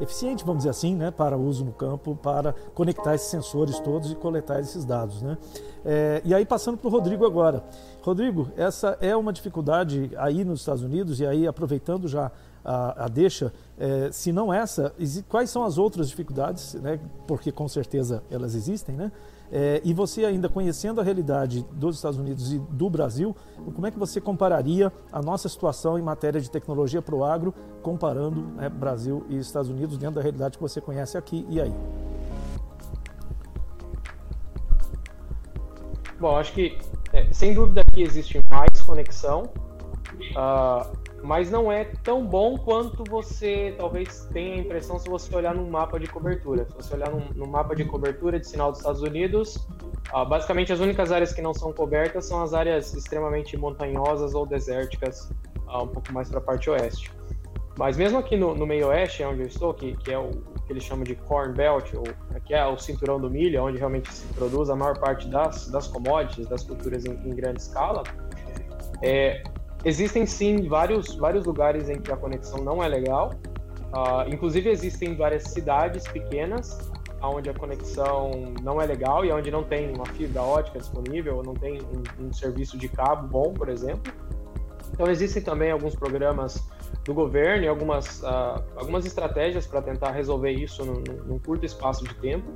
eficiente, 0.00 0.44
vamos 0.44 0.60
dizer 0.60 0.70
assim, 0.70 0.94
né, 0.94 1.10
para 1.10 1.36
uso 1.36 1.64
no 1.64 1.72
campo, 1.72 2.16
para 2.16 2.54
conectar 2.74 3.14
esses 3.14 3.28
sensores 3.28 3.78
todos 3.80 4.10
e 4.10 4.14
coletar 4.14 4.60
esses 4.60 4.84
dados. 4.84 5.22
Né? 5.22 5.36
É, 5.84 6.22
e 6.24 6.34
aí, 6.34 6.44
passando 6.44 6.76
para 6.78 6.88
o 6.88 6.90
Rodrigo 6.90 7.24
agora. 7.26 7.62
Rodrigo, 8.02 8.48
essa 8.56 8.96
é 9.00 9.14
uma 9.14 9.32
dificuldade 9.32 10.10
aí 10.16 10.44
nos 10.44 10.60
Estados 10.60 10.82
Unidos, 10.82 11.20
e 11.20 11.26
aí, 11.26 11.46
aproveitando 11.46 12.08
já 12.08 12.32
a, 12.64 13.04
a 13.04 13.08
deixa, 13.08 13.52
é, 13.78 14.10
se 14.12 14.32
não 14.32 14.52
essa, 14.52 14.94
quais 15.28 15.50
são 15.50 15.64
as 15.64 15.78
outras 15.78 16.08
dificuldades, 16.08 16.74
né, 16.74 16.98
porque 17.26 17.52
com 17.52 17.68
certeza 17.68 18.22
elas 18.30 18.54
existem, 18.54 18.94
né? 18.94 19.12
É, 19.52 19.80
e 19.84 19.92
você 19.92 20.24
ainda 20.24 20.48
conhecendo 20.48 21.00
a 21.00 21.04
realidade 21.04 21.66
dos 21.72 21.96
Estados 21.96 22.18
Unidos 22.18 22.52
e 22.52 22.58
do 22.58 22.88
Brasil, 22.88 23.34
como 23.74 23.86
é 23.86 23.90
que 23.90 23.98
você 23.98 24.20
compararia 24.20 24.92
a 25.12 25.20
nossa 25.20 25.48
situação 25.48 25.98
em 25.98 26.02
matéria 26.02 26.40
de 26.40 26.48
tecnologia 26.48 27.02
para 27.02 27.14
o 27.14 27.24
agro, 27.24 27.52
comparando 27.82 28.42
né, 28.42 28.68
Brasil 28.68 29.26
e 29.28 29.38
Estados 29.38 29.68
Unidos 29.68 29.98
dentro 29.98 30.16
da 30.16 30.22
realidade 30.22 30.56
que 30.56 30.62
você 30.62 30.80
conhece 30.80 31.18
aqui 31.18 31.44
e 31.48 31.60
aí? 31.60 31.72
Bom, 36.20 36.36
acho 36.36 36.52
que 36.52 36.78
é, 37.12 37.32
sem 37.32 37.54
dúvida 37.54 37.82
que 37.84 38.02
existe 38.02 38.40
mais 38.50 38.80
conexão. 38.82 39.50
Uh, 40.36 40.99
mas 41.22 41.50
não 41.50 41.70
é 41.70 41.84
tão 42.02 42.24
bom 42.24 42.56
quanto 42.56 43.04
você 43.08 43.74
talvez 43.76 44.26
tenha 44.32 44.54
a 44.54 44.58
impressão 44.58 44.98
se 44.98 45.08
você 45.08 45.34
olhar 45.34 45.54
num 45.54 45.68
mapa 45.68 45.98
de 45.98 46.06
cobertura. 46.06 46.66
Se 46.68 46.74
você 46.74 46.94
olhar 46.94 47.10
num, 47.10 47.46
mapa 47.46 47.74
de 47.74 47.84
cobertura 47.84 48.38
de 48.38 48.46
sinal 48.46 48.70
dos 48.70 48.80
Estados 48.80 49.02
Unidos, 49.02 49.56
uh, 50.14 50.24
basicamente 50.26 50.72
as 50.72 50.80
únicas 50.80 51.12
áreas 51.12 51.32
que 51.32 51.42
não 51.42 51.52
são 51.52 51.72
cobertas 51.72 52.26
são 52.26 52.42
as 52.42 52.54
áreas 52.54 52.94
extremamente 52.94 53.56
montanhosas 53.56 54.34
ou 54.34 54.46
desérticas, 54.46 55.30
uh, 55.66 55.82
um 55.82 55.88
pouco 55.88 56.12
mais 56.12 56.28
para 56.28 56.38
a 56.38 56.42
parte 56.42 56.70
oeste. 56.70 57.10
Mas 57.78 57.96
mesmo 57.96 58.18
aqui 58.18 58.36
no, 58.36 58.54
no 58.54 58.66
meio 58.66 58.88
oeste, 58.88 59.22
onde 59.22 59.42
eu 59.42 59.46
estou, 59.46 59.72
que, 59.72 59.96
que 59.96 60.12
é 60.12 60.18
o 60.18 60.30
que 60.66 60.72
eles 60.72 60.84
chamam 60.84 61.04
de 61.04 61.14
Corn 61.14 61.54
Belt, 61.54 61.94
ou 61.94 62.04
que 62.44 62.54
é 62.54 62.64
o 62.66 62.78
cinturão 62.78 63.20
do 63.20 63.30
milho, 63.30 63.64
onde 63.64 63.78
realmente 63.78 64.12
se 64.12 64.26
produz 64.34 64.68
a 64.68 64.76
maior 64.76 64.98
parte 64.98 65.28
das, 65.28 65.68
das 65.68 65.86
commodities, 65.86 66.46
das 66.46 66.62
culturas 66.62 67.04
em, 67.04 67.12
em 67.12 67.34
grande 67.34 67.60
escala, 67.60 68.02
é, 69.02 69.42
Existem 69.84 70.26
sim 70.26 70.68
vários, 70.68 71.14
vários 71.14 71.46
lugares 71.46 71.88
em 71.88 72.00
que 72.00 72.12
a 72.12 72.16
conexão 72.16 72.62
não 72.62 72.82
é 72.82 72.88
legal. 72.88 73.32
Uh, 73.92 74.32
inclusive 74.32 74.70
existem 74.70 75.16
várias 75.16 75.44
cidades 75.44 76.06
pequenas 76.06 76.78
onde 77.28 77.50
a 77.50 77.54
conexão 77.54 78.30
não 78.62 78.80
é 78.80 78.86
legal 78.86 79.24
e 79.24 79.32
onde 79.32 79.50
não 79.50 79.62
tem 79.62 79.92
uma 79.92 80.06
fibra 80.06 80.42
ótica 80.42 80.78
disponível, 80.78 81.36
ou 81.36 81.42
não 81.42 81.54
tem 81.54 81.80
um, 81.82 82.26
um 82.26 82.32
serviço 82.32 82.78
de 82.78 82.88
cabo 82.88 83.28
bom, 83.28 83.52
por 83.52 83.68
exemplo. 83.68 84.12
Então 84.92 85.10
existem 85.10 85.42
também 85.42 85.70
alguns 85.70 85.94
programas 85.94 86.64
do 87.04 87.14
governo 87.14 87.64
e 87.64 87.68
algumas, 87.68 88.22
uh, 88.22 88.62
algumas 88.76 89.04
estratégias 89.06 89.66
para 89.66 89.82
tentar 89.82 90.10
resolver 90.12 90.52
isso 90.52 90.84
num, 90.84 91.02
num, 91.26 91.38
curto 91.38 91.64
espaço 91.64 92.04
de 92.04 92.14
tempo. 92.14 92.52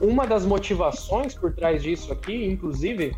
Uma 0.00 0.26
das 0.26 0.44
motivações 0.44 1.34
por 1.34 1.52
trás 1.52 1.82
disso 1.82 2.12
aqui, 2.12 2.46
inclusive, 2.46 3.16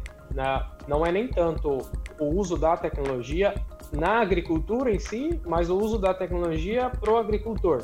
não 0.86 1.04
é 1.04 1.12
nem 1.12 1.28
tanto 1.28 1.78
o 2.18 2.24
uso 2.26 2.56
da 2.56 2.76
tecnologia 2.76 3.54
na 3.92 4.20
agricultura 4.20 4.90
em 4.90 4.98
si, 4.98 5.40
mas 5.44 5.68
o 5.68 5.76
uso 5.76 5.98
da 5.98 6.14
tecnologia 6.14 6.90
para 6.90 7.10
o 7.10 7.16
agricultor. 7.16 7.82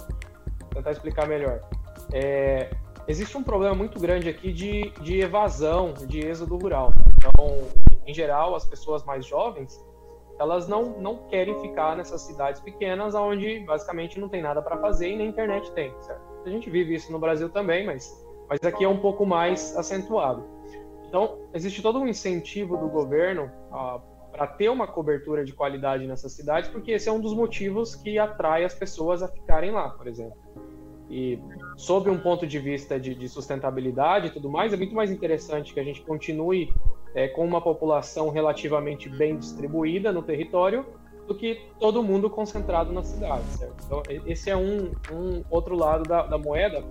Vou 0.61 0.70
tentar 0.74 0.92
explicar 0.92 1.26
melhor. 1.26 1.61
É, 2.12 2.70
existe 3.09 3.37
um 3.37 3.42
problema 3.42 3.74
muito 3.74 3.98
grande 3.98 4.28
aqui 4.28 4.52
de, 4.52 4.90
de 5.00 5.20
evasão, 5.20 5.92
de 5.92 6.20
êxodo 6.20 6.56
rural. 6.56 6.92
Então, 7.16 7.68
em 8.06 8.14
geral, 8.14 8.54
as 8.54 8.64
pessoas 8.64 9.04
mais 9.04 9.26
jovens, 9.26 9.85
elas 10.38 10.68
não, 10.68 11.00
não 11.00 11.26
querem 11.28 11.59
ficar 11.61 11.96
nessas 11.96 12.20
cidades 12.22 12.61
pequenas, 12.61 13.14
onde 13.14 13.61
basicamente 13.61 14.20
não 14.20 14.28
tem 14.28 14.42
nada 14.42 14.62
para 14.62 14.76
fazer 14.76 15.11
e 15.11 15.16
nem 15.16 15.28
internet 15.28 15.70
tem. 15.72 15.92
Certo? 16.00 16.20
A 16.44 16.50
gente 16.50 16.70
vive 16.70 16.94
isso 16.94 17.11
no 17.11 17.18
Brasil 17.18 17.48
também, 17.48 17.85
mas, 17.85 18.24
mas 18.48 18.62
aqui 18.62 18.85
é 18.85 18.88
um 18.88 18.98
pouco 18.98 19.26
mais 19.26 19.76
acentuado. 19.76 20.56
Então, 21.09 21.38
existe 21.55 21.83
todo 21.83 21.99
um 21.99 22.07
incentivo 22.07 22.77
do 22.77 22.88
governo 22.88 23.51
para 24.33 24.47
ter 24.47 24.69
uma 24.69 24.87
cobertura 24.87 25.45
de 25.45 25.53
qualidade 25.53 26.07
nessas 26.07 26.33
cidades, 26.33 26.69
porque 26.69 26.92
esse 26.92 27.09
é 27.09 27.12
um 27.12 27.21
dos 27.21 27.33
motivos 27.33 27.95
que 27.95 28.19
atrai 28.19 28.64
as 28.64 28.75
pessoas 28.75 29.23
a 29.23 29.29
ficarem 29.29 29.71
lá, 29.71 29.90
por 29.90 30.07
exemplo. 30.07 30.37
E 31.09 31.38
sob 31.77 32.11
um 32.11 32.19
ponto 32.19 32.47
de 32.47 32.59
vista 32.59 32.99
de, 32.99 33.14
de 33.14 33.29
sustentabilidade 33.29 34.27
e 34.27 34.31
tudo 34.31 34.51
mais, 34.51 34.73
é 34.73 34.77
muito 34.77 34.95
mais 34.95 35.11
interessante 35.11 35.73
que 35.73 35.81
a 35.81 35.85
gente 35.85 36.03
continue 36.03 36.73
é, 37.14 37.29
com 37.29 37.47
uma 37.47 37.61
população 37.61 38.29
relativamente 38.29 39.09
bem 39.09 39.38
distribuída 39.38 40.12
no 40.12 40.23
território 40.23 40.85
do 41.27 41.35
que 41.35 41.61
todo 41.81 42.03
mundo 42.03 42.29
concentrado 42.29 42.92
na 42.92 43.03
cidade, 43.03 43.45
certo? 43.57 43.75
Então, 43.85 44.03
esse 44.27 44.51
é 44.51 44.57
um, 44.57 44.92
um 45.12 45.42
outro 45.51 45.77
lado 45.77 46.05
da, 46.05 46.27
da 46.27 46.38
moeda 46.38 46.85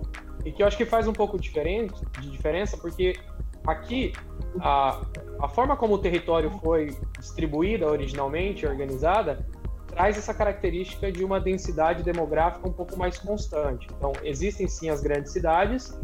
e 0.44 0.52
que 0.52 0.62
eu 0.62 0.66
acho 0.66 0.76
que 0.76 0.84
faz 0.84 1.08
um 1.08 1.12
pouco 1.12 1.38
diferente, 1.38 1.94
de 2.20 2.30
diferença, 2.30 2.76
porque 2.76 3.14
Aqui, 3.66 4.12
a, 4.60 5.00
a 5.40 5.48
forma 5.48 5.76
como 5.76 5.94
o 5.94 5.98
território 5.98 6.50
foi 6.62 6.96
distribuída 7.18 7.86
originalmente, 7.86 8.66
organizada, 8.66 9.44
traz 9.86 10.16
essa 10.18 10.34
característica 10.34 11.10
de 11.10 11.24
uma 11.24 11.40
densidade 11.40 12.02
demográfica 12.02 12.68
um 12.68 12.72
pouco 12.72 12.96
mais 12.96 13.18
constante. 13.18 13.88
Então, 13.96 14.12
existem 14.22 14.68
sim 14.68 14.90
as 14.90 15.00
grandes 15.00 15.32
cidades, 15.32 15.98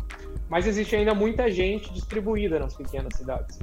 mas 0.48 0.66
existe 0.66 0.96
ainda 0.96 1.14
muita 1.14 1.50
gente 1.50 1.92
distribuída 1.92 2.58
nas 2.58 2.74
pequenas 2.74 3.14
cidades. 3.16 3.58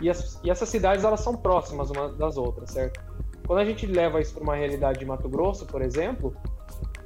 E, 0.00 0.10
as, 0.10 0.40
e 0.42 0.50
essas 0.50 0.68
cidades 0.68 1.04
elas 1.04 1.20
são 1.20 1.36
próximas 1.36 1.90
umas 1.90 2.16
das 2.16 2.36
outras, 2.36 2.70
certo? 2.70 3.00
Quando 3.46 3.60
a 3.60 3.64
gente 3.64 3.86
leva 3.86 4.20
isso 4.20 4.34
para 4.34 4.42
uma 4.42 4.56
realidade 4.56 4.98
de 4.98 5.04
Mato 5.04 5.28
Grosso, 5.28 5.66
por 5.66 5.80
exemplo, 5.80 6.34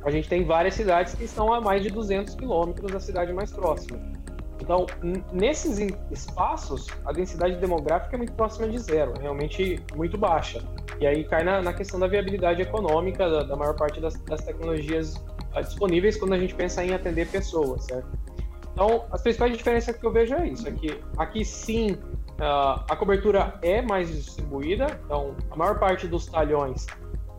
a 0.03 0.11
gente 0.11 0.29
tem 0.29 0.44
várias 0.44 0.74
cidades 0.74 1.14
que 1.14 1.24
estão 1.24 1.53
a 1.53 1.61
mais 1.61 1.83
de 1.83 1.90
200 1.90 2.35
quilômetros 2.35 2.90
da 2.90 2.98
cidade 3.00 3.33
mais 3.33 3.53
próxima. 3.53 3.98
Então, 4.60 4.86
nesses 5.32 5.78
espaços, 6.10 6.86
a 7.04 7.12
densidade 7.12 7.56
demográfica 7.56 8.16
é 8.16 8.18
muito 8.18 8.32
próxima 8.34 8.68
de 8.68 8.78
zero, 8.78 9.14
é 9.18 9.22
realmente 9.22 9.82
muito 9.96 10.18
baixa. 10.18 10.62
E 11.00 11.06
aí 11.06 11.24
cai 11.24 11.42
na, 11.42 11.62
na 11.62 11.72
questão 11.72 11.98
da 11.98 12.06
viabilidade 12.06 12.60
econômica 12.60 13.28
da, 13.28 13.42
da 13.42 13.56
maior 13.56 13.74
parte 13.74 14.00
das, 14.00 14.14
das 14.22 14.44
tecnologias 14.44 15.16
uh, 15.16 15.62
disponíveis 15.62 16.16
quando 16.16 16.34
a 16.34 16.38
gente 16.38 16.54
pensa 16.54 16.84
em 16.84 16.92
atender 16.92 17.28
pessoas, 17.28 17.84
certo? 17.84 18.08
Então, 18.72 19.04
as 19.10 19.22
principais 19.22 19.56
diferenças 19.56 19.96
que 19.96 20.06
eu 20.06 20.12
vejo 20.12 20.34
é 20.34 20.46
isso, 20.46 20.68
é 20.68 20.72
que 20.72 21.00
aqui 21.16 21.44
sim 21.44 21.92
uh, 21.92 22.84
a 22.88 22.96
cobertura 22.96 23.58
é 23.62 23.82
mais 23.82 24.08
distribuída, 24.08 25.00
então 25.04 25.34
a 25.50 25.56
maior 25.56 25.78
parte 25.78 26.06
dos 26.06 26.26
talhões 26.26 26.86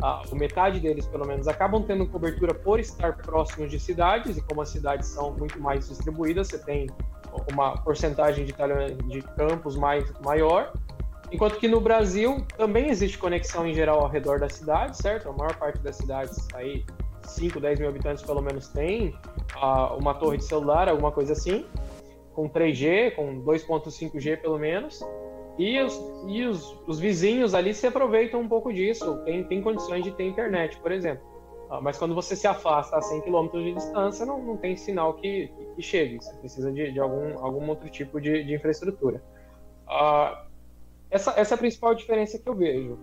a 0.01 0.23
metade 0.33 0.79
deles, 0.79 1.05
pelo 1.05 1.25
menos, 1.27 1.47
acabam 1.47 1.83
tendo 1.83 2.07
cobertura 2.07 2.53
por 2.53 2.79
estar 2.79 3.17
próximos 3.17 3.69
de 3.69 3.79
cidades, 3.79 4.35
e 4.35 4.41
como 4.41 4.61
as 4.61 4.69
cidades 4.69 5.07
são 5.07 5.31
muito 5.31 5.59
mais 5.59 5.87
distribuídas, 5.87 6.47
você 6.47 6.57
tem 6.57 6.89
uma 7.51 7.77
porcentagem 7.77 8.45
de, 8.45 8.53
de 9.07 9.21
campos 9.21 9.75
mais, 9.75 10.11
maior. 10.23 10.73
Enquanto 11.31 11.57
que 11.57 11.67
no 11.67 11.79
Brasil 11.79 12.45
também 12.57 12.89
existe 12.89 13.17
conexão 13.17 13.65
em 13.65 13.73
geral 13.73 14.01
ao 14.01 14.07
redor 14.07 14.39
da 14.39 14.49
cidade, 14.49 14.97
certo? 14.97 15.29
A 15.29 15.31
maior 15.31 15.55
parte 15.55 15.79
das 15.79 15.95
cidades, 15.95 16.47
aí 16.53 16.85
5, 17.23 17.59
10 17.59 17.79
mil 17.79 17.89
habitantes 17.89 18.23
pelo 18.23 18.41
menos, 18.41 18.67
tem 18.67 19.15
uh, 19.55 19.97
uma 19.97 20.13
torre 20.13 20.37
de 20.37 20.43
celular, 20.43 20.89
alguma 20.89 21.11
coisa 21.11 21.31
assim, 21.33 21.65
com 22.33 22.49
3G, 22.49 23.15
com 23.15 23.41
2.5G 23.43 24.41
pelo 24.41 24.59
menos. 24.59 24.99
E 25.57 25.79
os, 25.79 26.01
e 26.27 26.43
os, 26.43 26.77
os 26.87 26.99
vizinhos 26.99 27.53
ali 27.53 27.73
se 27.73 27.85
aproveitam 27.87 28.41
um 28.41 28.47
pouco 28.47 28.73
disso, 28.73 29.17
tem, 29.23 29.43
tem 29.43 29.61
condições 29.61 30.03
de 30.03 30.11
ter 30.11 30.25
internet, 30.25 30.77
por 30.79 30.91
exemplo. 30.91 31.30
Ah, 31.71 31.79
mas 31.79 31.97
quando 31.97 32.13
você 32.13 32.35
se 32.35 32.45
afasta 32.45 32.97
a 32.97 33.01
100 33.01 33.21
km 33.21 33.47
de 33.53 33.73
distância, 33.73 34.25
não, 34.25 34.43
não 34.43 34.57
tem 34.57 34.75
sinal 34.75 35.13
que, 35.13 35.49
que 35.73 35.81
chegue. 35.81 36.17
Você 36.17 36.35
precisa 36.35 36.69
de, 36.69 36.91
de 36.91 36.99
algum, 36.99 37.39
algum 37.39 37.65
outro 37.69 37.89
tipo 37.89 38.19
de, 38.19 38.43
de 38.43 38.53
infraestrutura. 38.53 39.23
Ah, 39.87 40.47
essa, 41.09 41.31
essa 41.39 41.53
é 41.53 41.55
a 41.55 41.57
principal 41.57 41.95
diferença 41.95 42.37
que 42.37 42.47
eu 42.47 42.53
vejo. 42.53 42.99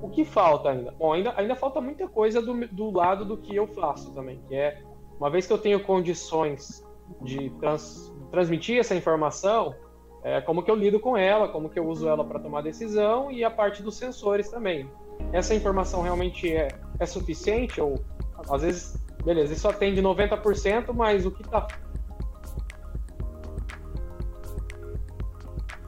O 0.00 0.08
que 0.08 0.24
falta 0.24 0.70
ainda? 0.70 0.92
Bom, 0.92 1.12
ainda, 1.12 1.34
ainda 1.36 1.54
falta 1.54 1.78
muita 1.78 2.08
coisa 2.08 2.40
do, 2.40 2.66
do 2.68 2.90
lado 2.90 3.22
do 3.22 3.36
que 3.36 3.54
eu 3.54 3.66
faço 3.66 4.10
também, 4.14 4.40
que 4.48 4.54
é, 4.54 4.82
uma 5.20 5.28
vez 5.28 5.46
que 5.46 5.52
eu 5.52 5.58
tenho 5.58 5.82
condições 5.82 6.82
de 7.20 7.50
trans, 7.60 8.14
transmitir 8.30 8.78
essa 8.78 8.94
informação, 8.94 9.74
é, 10.22 10.40
como 10.40 10.62
que 10.62 10.70
eu 10.70 10.74
lido 10.74 10.98
com 10.98 11.18
ela, 11.18 11.48
como 11.48 11.68
que 11.68 11.78
eu 11.78 11.86
uso 11.86 12.08
ela 12.08 12.24
para 12.24 12.40
tomar 12.40 12.62
decisão 12.62 13.30
e 13.30 13.44
a 13.44 13.50
parte 13.50 13.82
dos 13.82 13.96
sensores 13.96 14.50
também. 14.50 14.90
Essa 15.32 15.54
informação 15.54 16.02
realmente 16.02 16.50
é, 16.50 16.68
é 16.98 17.06
suficiente 17.06 17.80
ou 17.80 18.02
às 18.50 18.62
vezes, 18.62 18.96
beleza, 19.24 19.52
isso 19.52 19.68
atende 19.68 20.00
90%, 20.02 20.92
mas 20.92 21.24
o 21.24 21.30
que 21.30 21.42
está 21.42 21.66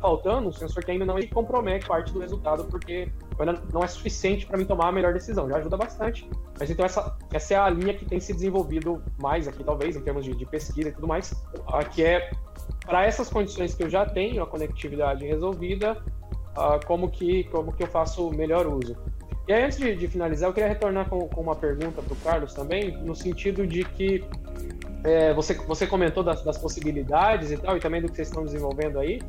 faltando, 0.00 0.48
um 0.48 0.52
sensor 0.52 0.84
que 0.84 0.90
ainda 0.90 1.04
não 1.04 1.16
compromete 1.28 1.86
parte 1.86 2.12
do 2.12 2.20
resultado, 2.20 2.64
porque 2.64 3.10
não 3.72 3.82
é 3.82 3.86
suficiente 3.86 4.46
para 4.46 4.56
mim 4.56 4.64
tomar 4.64 4.88
a 4.88 4.92
melhor 4.92 5.12
decisão. 5.12 5.48
Já 5.48 5.56
ajuda 5.56 5.76
bastante. 5.76 6.28
Mas 6.58 6.70
então 6.70 6.84
essa, 6.84 7.16
essa 7.32 7.54
é 7.54 7.56
a 7.56 7.68
linha 7.68 7.94
que 7.94 8.04
tem 8.04 8.18
se 8.18 8.32
desenvolvido 8.32 9.02
mais 9.20 9.46
aqui, 9.46 9.62
talvez, 9.62 9.96
em 9.96 10.00
termos 10.00 10.24
de, 10.24 10.34
de 10.34 10.46
pesquisa 10.46 10.88
e 10.88 10.92
tudo 10.92 11.06
mais, 11.06 11.32
que 11.92 12.02
é 12.02 12.30
para 12.84 13.04
essas 13.04 13.28
condições 13.28 13.74
que 13.74 13.82
eu 13.82 13.90
já 13.90 14.06
tenho 14.06 14.42
a 14.42 14.46
conectividade 14.46 15.24
resolvida, 15.24 16.02
uh, 16.56 16.84
como, 16.86 17.10
que, 17.10 17.44
como 17.44 17.72
que 17.72 17.82
eu 17.82 17.86
faço 17.86 18.28
o 18.28 18.34
melhor 18.34 18.66
uso. 18.66 18.96
E 19.48 19.52
aí, 19.52 19.64
antes 19.64 19.78
de, 19.78 19.96
de 19.96 20.06
finalizar, 20.06 20.50
eu 20.50 20.52
queria 20.52 20.68
retornar 20.68 21.08
com, 21.08 21.26
com 21.26 21.40
uma 21.40 21.56
pergunta 21.56 22.02
para 22.02 22.12
o 22.12 22.16
Carlos 22.16 22.52
também, 22.52 22.98
no 22.98 23.16
sentido 23.16 23.66
de 23.66 23.82
que 23.82 24.22
é, 25.02 25.32
você, 25.32 25.54
você 25.54 25.86
comentou 25.86 26.22
das, 26.22 26.44
das, 26.44 26.58
possibilidades 26.58 27.50
e 27.50 27.56
tal, 27.56 27.74
e 27.74 27.80
também 27.80 28.02
do 28.02 28.08
que 28.08 28.16
vocês 28.16 28.28
estão 28.28 28.44
desenvolvendo 28.44 28.98
aí. 28.98 29.20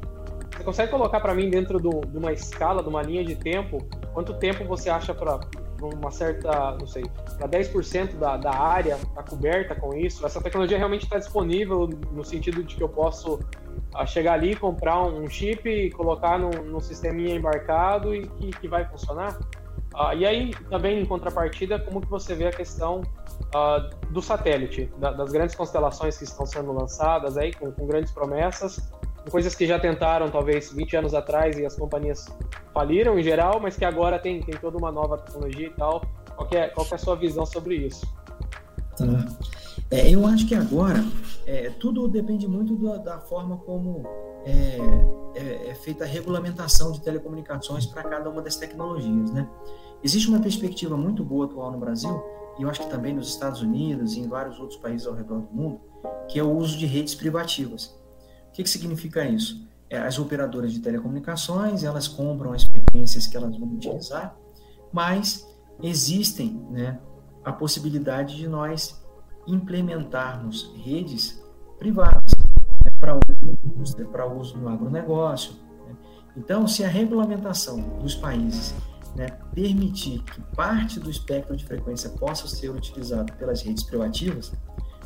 Você 0.51 0.63
consegue 0.63 0.91
colocar 0.91 1.21
para 1.21 1.33
mim 1.33 1.49
dentro 1.49 1.79
do, 1.79 2.01
de 2.01 2.17
uma 2.17 2.33
escala, 2.33 2.83
de 2.83 2.89
uma 2.89 3.01
linha 3.01 3.23
de 3.23 3.35
tempo, 3.37 3.77
quanto 4.13 4.33
tempo 4.33 4.65
você 4.65 4.89
acha 4.89 5.13
para 5.13 5.39
uma 5.81 6.11
certa, 6.11 6.75
não 6.77 6.85
sei, 6.85 7.05
para 7.37 7.47
10% 7.47 8.17
da, 8.17 8.35
da 8.35 8.53
área 8.53 8.95
está 8.95 9.23
coberta 9.23 9.73
com 9.73 9.95
isso? 9.95 10.25
Essa 10.25 10.41
tecnologia 10.41 10.77
realmente 10.77 11.03
está 11.03 11.17
disponível 11.17 11.87
no 12.11 12.25
sentido 12.25 12.61
de 12.61 12.75
que 12.75 12.83
eu 12.83 12.89
posso 12.89 13.39
ah, 13.93 14.05
chegar 14.05 14.33
ali, 14.33 14.53
comprar 14.53 15.01
um 15.01 15.29
chip, 15.29 15.91
colocar 15.91 16.37
no, 16.37 16.49
no 16.49 16.81
sisteminha 16.81 17.35
embarcado 17.35 18.13
e 18.13 18.27
que, 18.27 18.49
que 18.51 18.67
vai 18.67 18.83
funcionar? 18.83 19.39
Uh, 19.93 20.15
e 20.15 20.25
aí, 20.25 20.51
também 20.69 21.01
em 21.01 21.05
contrapartida, 21.05 21.79
como 21.79 21.99
que 21.99 22.09
você 22.09 22.35
vê 22.35 22.47
a 22.47 22.51
questão 22.51 23.01
uh, 23.01 24.11
do 24.11 24.21
satélite, 24.21 24.91
da, 24.97 25.11
das 25.11 25.31
grandes 25.31 25.55
constelações 25.55 26.17
que 26.17 26.23
estão 26.23 26.45
sendo 26.45 26.71
lançadas 26.71 27.37
aí, 27.37 27.53
com, 27.53 27.71
com, 27.71 27.87
grandes 27.87 28.11
promessas, 28.11 28.79
coisas 29.31 29.55
que 29.55 29.65
já 29.65 29.79
tentaram 29.79 30.29
talvez 30.29 30.71
20 30.71 30.97
anos 30.97 31.13
atrás 31.13 31.57
e 31.57 31.65
as 31.65 31.75
companhias 31.75 32.27
faliram 32.73 33.17
em 33.17 33.23
geral, 33.23 33.59
mas 33.59 33.75
que 33.75 33.83
agora 33.83 34.19
tem, 34.19 34.41
tem 34.41 34.55
toda 34.55 34.77
uma 34.77 34.91
nova 34.91 35.17
tecnologia 35.17 35.67
e 35.67 35.71
tal. 35.71 36.01
Qual 36.35 36.47
é, 36.51 36.67
qual 36.69 36.87
é 36.89 36.95
a 36.95 36.97
sua 36.97 37.15
visão 37.15 37.45
sobre 37.45 37.75
isso? 37.75 38.05
Tá. 38.95 39.05
É, 39.91 40.09
eu 40.13 40.25
acho 40.27 40.47
que 40.47 40.53
agora 40.53 41.03
é, 41.45 41.71
tudo 41.79 42.07
depende 42.07 42.47
muito 42.47 42.75
da 42.99 43.19
forma 43.19 43.57
como 43.57 44.03
é, 44.49 45.39
é, 45.39 45.69
é, 45.69 45.75
feita 45.75 46.03
a 46.03 46.07
regulamentação 46.07 46.91
de 46.91 47.01
telecomunicações 47.01 47.85
para 47.85 48.03
cada 48.03 48.29
uma 48.29 48.41
das 48.41 48.55
tecnologias, 48.55 49.31
né? 49.31 49.47
Existe 50.03 50.27
uma 50.27 50.39
perspectiva 50.39 50.97
muito 50.97 51.23
boa 51.23 51.45
atual 51.45 51.71
no 51.71 51.77
Brasil, 51.77 52.23
e 52.57 52.63
eu 52.63 52.69
acho 52.69 52.81
que 52.81 52.89
também 52.89 53.13
nos 53.13 53.29
Estados 53.29 53.61
Unidos 53.61 54.15
e 54.15 54.21
em 54.21 54.27
vários 54.27 54.59
outros 54.59 54.79
países 54.79 55.05
ao 55.05 55.13
redor 55.13 55.41
do 55.41 55.53
mundo, 55.53 55.81
que 56.27 56.39
é 56.39 56.43
o 56.43 56.51
uso 56.51 56.77
de 56.77 56.85
redes 56.85 57.13
privativas. 57.13 57.95
O 58.47 58.51
que, 58.53 58.63
que 58.63 58.69
significa 58.69 59.25
isso? 59.25 59.67
É, 59.89 59.99
as 59.99 60.17
operadoras 60.19 60.73
de 60.73 60.79
telecomunicações, 60.79 61.83
elas 61.83 62.07
compram 62.07 62.53
as 62.53 62.63
frequências 62.63 63.27
que 63.27 63.37
elas 63.37 63.57
vão 63.57 63.69
utilizar, 63.69 64.35
mas 64.91 65.47
existem 65.81 66.65
né, 66.71 66.99
a 67.43 67.51
possibilidade 67.51 68.35
de 68.35 68.47
nós 68.47 68.99
implementarmos 69.47 70.73
redes 70.75 71.41
privadas 71.77 72.38
né, 72.83 72.91
para 72.99 73.15
uso, 73.15 74.05
para 74.07 74.25
uso 74.25 74.57
no 74.57 74.69
agronegócio. 74.69 75.53
Né? 75.87 75.95
Então, 76.37 76.67
se 76.67 76.83
a 76.83 76.87
regulamentação 76.87 77.79
dos 77.99 78.15
países 78.15 78.73
né, 79.15 79.27
permitir 79.53 80.21
que 80.23 80.41
parte 80.55 80.99
do 80.99 81.09
espectro 81.09 81.55
de 81.55 81.65
frequência 81.65 82.09
possa 82.11 82.47
ser 82.47 82.69
utilizado 82.69 83.33
pelas 83.33 83.61
redes 83.61 83.83
privativas, 83.83 84.53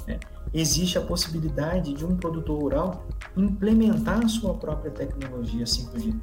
né, 0.07 0.19
existe 0.53 0.97
a 0.97 1.01
possibilidade 1.01 1.93
de 1.93 2.05
um 2.05 2.15
produtor 2.15 2.61
rural 2.61 3.05
implementar 3.35 4.23
a 4.23 4.27
sua 4.27 4.53
própria 4.53 4.91
tecnologia 4.91 5.65
5G. 5.65 6.21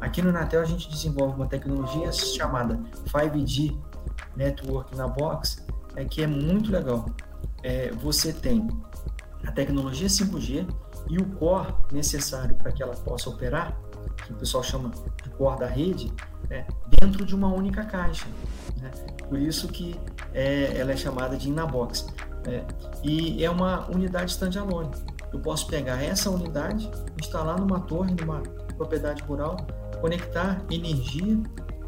Aqui 0.00 0.22
no 0.22 0.32
Natel 0.32 0.62
a 0.62 0.64
gente 0.64 0.88
desenvolve 0.88 1.34
uma 1.34 1.46
tecnologia 1.46 2.10
chamada 2.12 2.80
5G 3.06 3.76
Network 4.36 4.96
na 4.96 5.06
Box, 5.06 5.64
é, 5.96 6.04
que 6.04 6.22
é 6.22 6.26
muito 6.26 6.70
legal. 6.70 7.06
É, 7.62 7.90
você 7.92 8.32
tem 8.32 8.66
a 9.46 9.52
tecnologia 9.52 10.06
5G 10.06 10.66
e 11.08 11.18
o 11.18 11.24
core 11.36 11.74
necessário 11.92 12.54
para 12.56 12.72
que 12.72 12.82
ela 12.82 12.94
possa 12.94 13.30
operar, 13.30 13.76
que 14.24 14.32
o 14.32 14.36
pessoal 14.36 14.62
chama 14.62 14.90
de 15.22 15.30
core 15.30 15.60
da 15.60 15.66
rede, 15.66 16.12
né, 16.48 16.66
dentro 16.88 17.24
de 17.24 17.34
uma 17.34 17.48
única 17.48 17.84
caixa. 17.84 18.26
Né? 18.80 18.90
Por 19.28 19.38
isso 19.38 19.68
que 19.68 19.98
é, 20.32 20.76
ela 20.78 20.92
é 20.92 20.96
chamada 20.96 21.36
de 21.36 21.48
Inabox. 21.48 22.06
Né? 22.46 22.64
E 23.02 23.44
é 23.44 23.50
uma 23.50 23.88
unidade 23.90 24.30
standalone. 24.32 24.90
Eu 25.32 25.40
posso 25.40 25.66
pegar 25.68 26.02
essa 26.02 26.28
unidade, 26.28 26.90
instalar 27.20 27.58
numa 27.58 27.80
torre, 27.80 28.14
numa 28.14 28.42
propriedade 28.76 29.22
rural, 29.22 29.56
conectar 30.00 30.60
energia, 30.70 31.38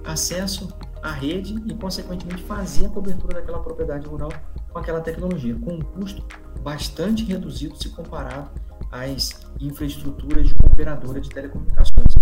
acesso 0.05 0.69
à 1.03 1.11
rede 1.11 1.61
e, 1.67 1.75
consequentemente, 1.75 2.43
fazer 2.43 2.87
a 2.87 2.89
cobertura 2.89 3.35
daquela 3.35 3.61
propriedade 3.61 4.07
rural 4.07 4.31
com 4.71 4.79
aquela 4.79 5.01
tecnologia, 5.01 5.57
com 5.57 5.75
um 5.75 5.81
custo 5.81 6.25
bastante 6.63 7.25
reduzido 7.25 7.77
se 7.77 7.89
comparado 7.91 8.51
às 8.91 9.31
infraestruturas 9.61 10.49
de 10.49 10.55
operadora 10.55 11.21
de 11.21 11.29
telecomunicações 11.29 12.15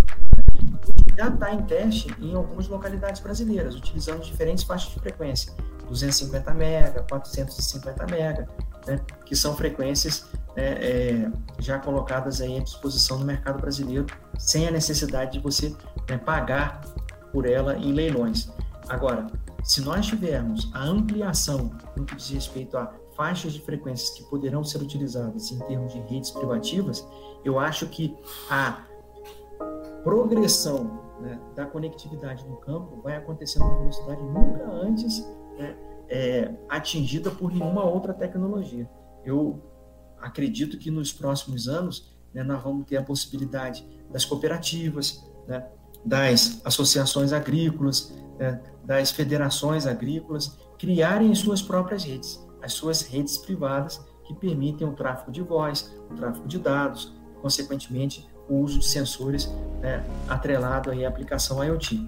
já 1.21 1.29
está 1.29 1.53
em 1.53 1.63
teste 1.65 2.15
em 2.19 2.35
algumas 2.35 2.67
localidades 2.69 3.21
brasileiras, 3.21 3.75
utilizando 3.75 4.23
diferentes 4.23 4.65
faixas 4.65 4.91
de 4.93 5.01
frequência, 5.01 5.53
250 5.87 6.51
MB, 6.55 7.05
450 7.09 8.05
MB, 8.05 8.47
né, 8.87 9.01
que 9.27 9.37
são 9.37 9.55
frequências 9.55 10.27
né, 10.57 10.65
é, 10.81 11.31
já 11.59 11.79
colocadas 11.79 12.41
aí 12.41 12.57
à 12.57 12.63
disposição 12.63 13.19
no 13.19 13.27
mercado 13.27 13.61
brasileiro, 13.61 14.07
sem 14.39 14.67
a 14.67 14.71
necessidade 14.71 15.33
de 15.33 15.41
você 15.41 15.77
né, 16.09 16.17
pagar 16.17 16.81
por 17.33 17.47
ela 17.47 17.77
em 17.77 17.93
leilões. 17.93 18.51
Agora, 18.89 19.27
se 19.63 19.83
nós 19.83 20.07
tivermos 20.07 20.71
a 20.73 20.83
ampliação 20.83 21.71
no 21.95 22.05
que 22.07 22.17
diz 22.17 22.31
respeito 22.31 22.79
a 22.79 22.91
faixas 23.21 23.53
de 23.53 23.61
frequências 23.61 24.09
que 24.09 24.25
poderão 24.25 24.65
ser 24.65 24.81
utilizadas 24.81 25.53
em 25.53 25.59
termos 25.59 25.93
de 25.93 26.01
redes 26.01 26.31
privativas, 26.31 27.07
eu 27.45 27.59
acho 27.59 27.87
que 27.87 28.17
a 28.49 28.83
progressão 30.03 31.19
né, 31.21 31.39
da 31.55 31.67
conectividade 31.67 32.49
no 32.49 32.57
campo 32.57 33.03
vai 33.03 33.17
acontecer 33.17 33.59
numa 33.59 33.79
velocidade 33.79 34.23
nunca 34.23 34.65
antes 34.71 35.23
né, 35.59 35.77
é, 36.09 36.55
atingida 36.67 37.31
por 37.31 37.53
nenhuma 37.53 37.85
outra 37.85 38.15
tecnologia. 38.15 38.89
Eu 39.23 39.63
acredito 40.19 40.79
que 40.79 40.91
nos 40.91 41.13
próximos 41.13 41.69
anos 41.69 42.11
né, 42.33 42.43
nós 42.43 42.63
vamos 42.63 42.87
ter 42.87 42.97
a 42.97 43.03
possibilidade 43.03 43.87
das 44.11 44.25
cooperativas, 44.25 45.23
né, 45.47 45.67
das 46.03 46.63
associações 46.65 47.35
agrícolas, 47.35 48.15
né, 48.39 48.63
das 48.83 49.11
federações 49.11 49.87
agrícolas, 49.87 50.59
criarem 50.79 51.35
suas 51.35 51.61
próprias 51.61 52.03
redes, 52.03 52.43
as 52.63 52.73
suas 52.73 53.03
redes 53.03 53.39
privadas 53.39 54.05
que 54.25 54.35
permitem 54.35 54.87
o 54.87 54.93
tráfego 54.93 55.33
de 55.33 55.43
voz, 55.43 55.95
o 56.11 56.15
tráfego 56.15 56.47
de 56.47 56.59
dados, 56.59 57.13
consequentemente 57.41 58.29
o 58.49 58.57
uso 58.57 58.79
de 58.79 58.87
sensores 58.87 59.51
né, 59.81 60.05
atrelado 60.29 60.91
aí 60.91 61.05
à 61.05 61.09
aplicação 61.09 61.63
IoT. 61.65 62.07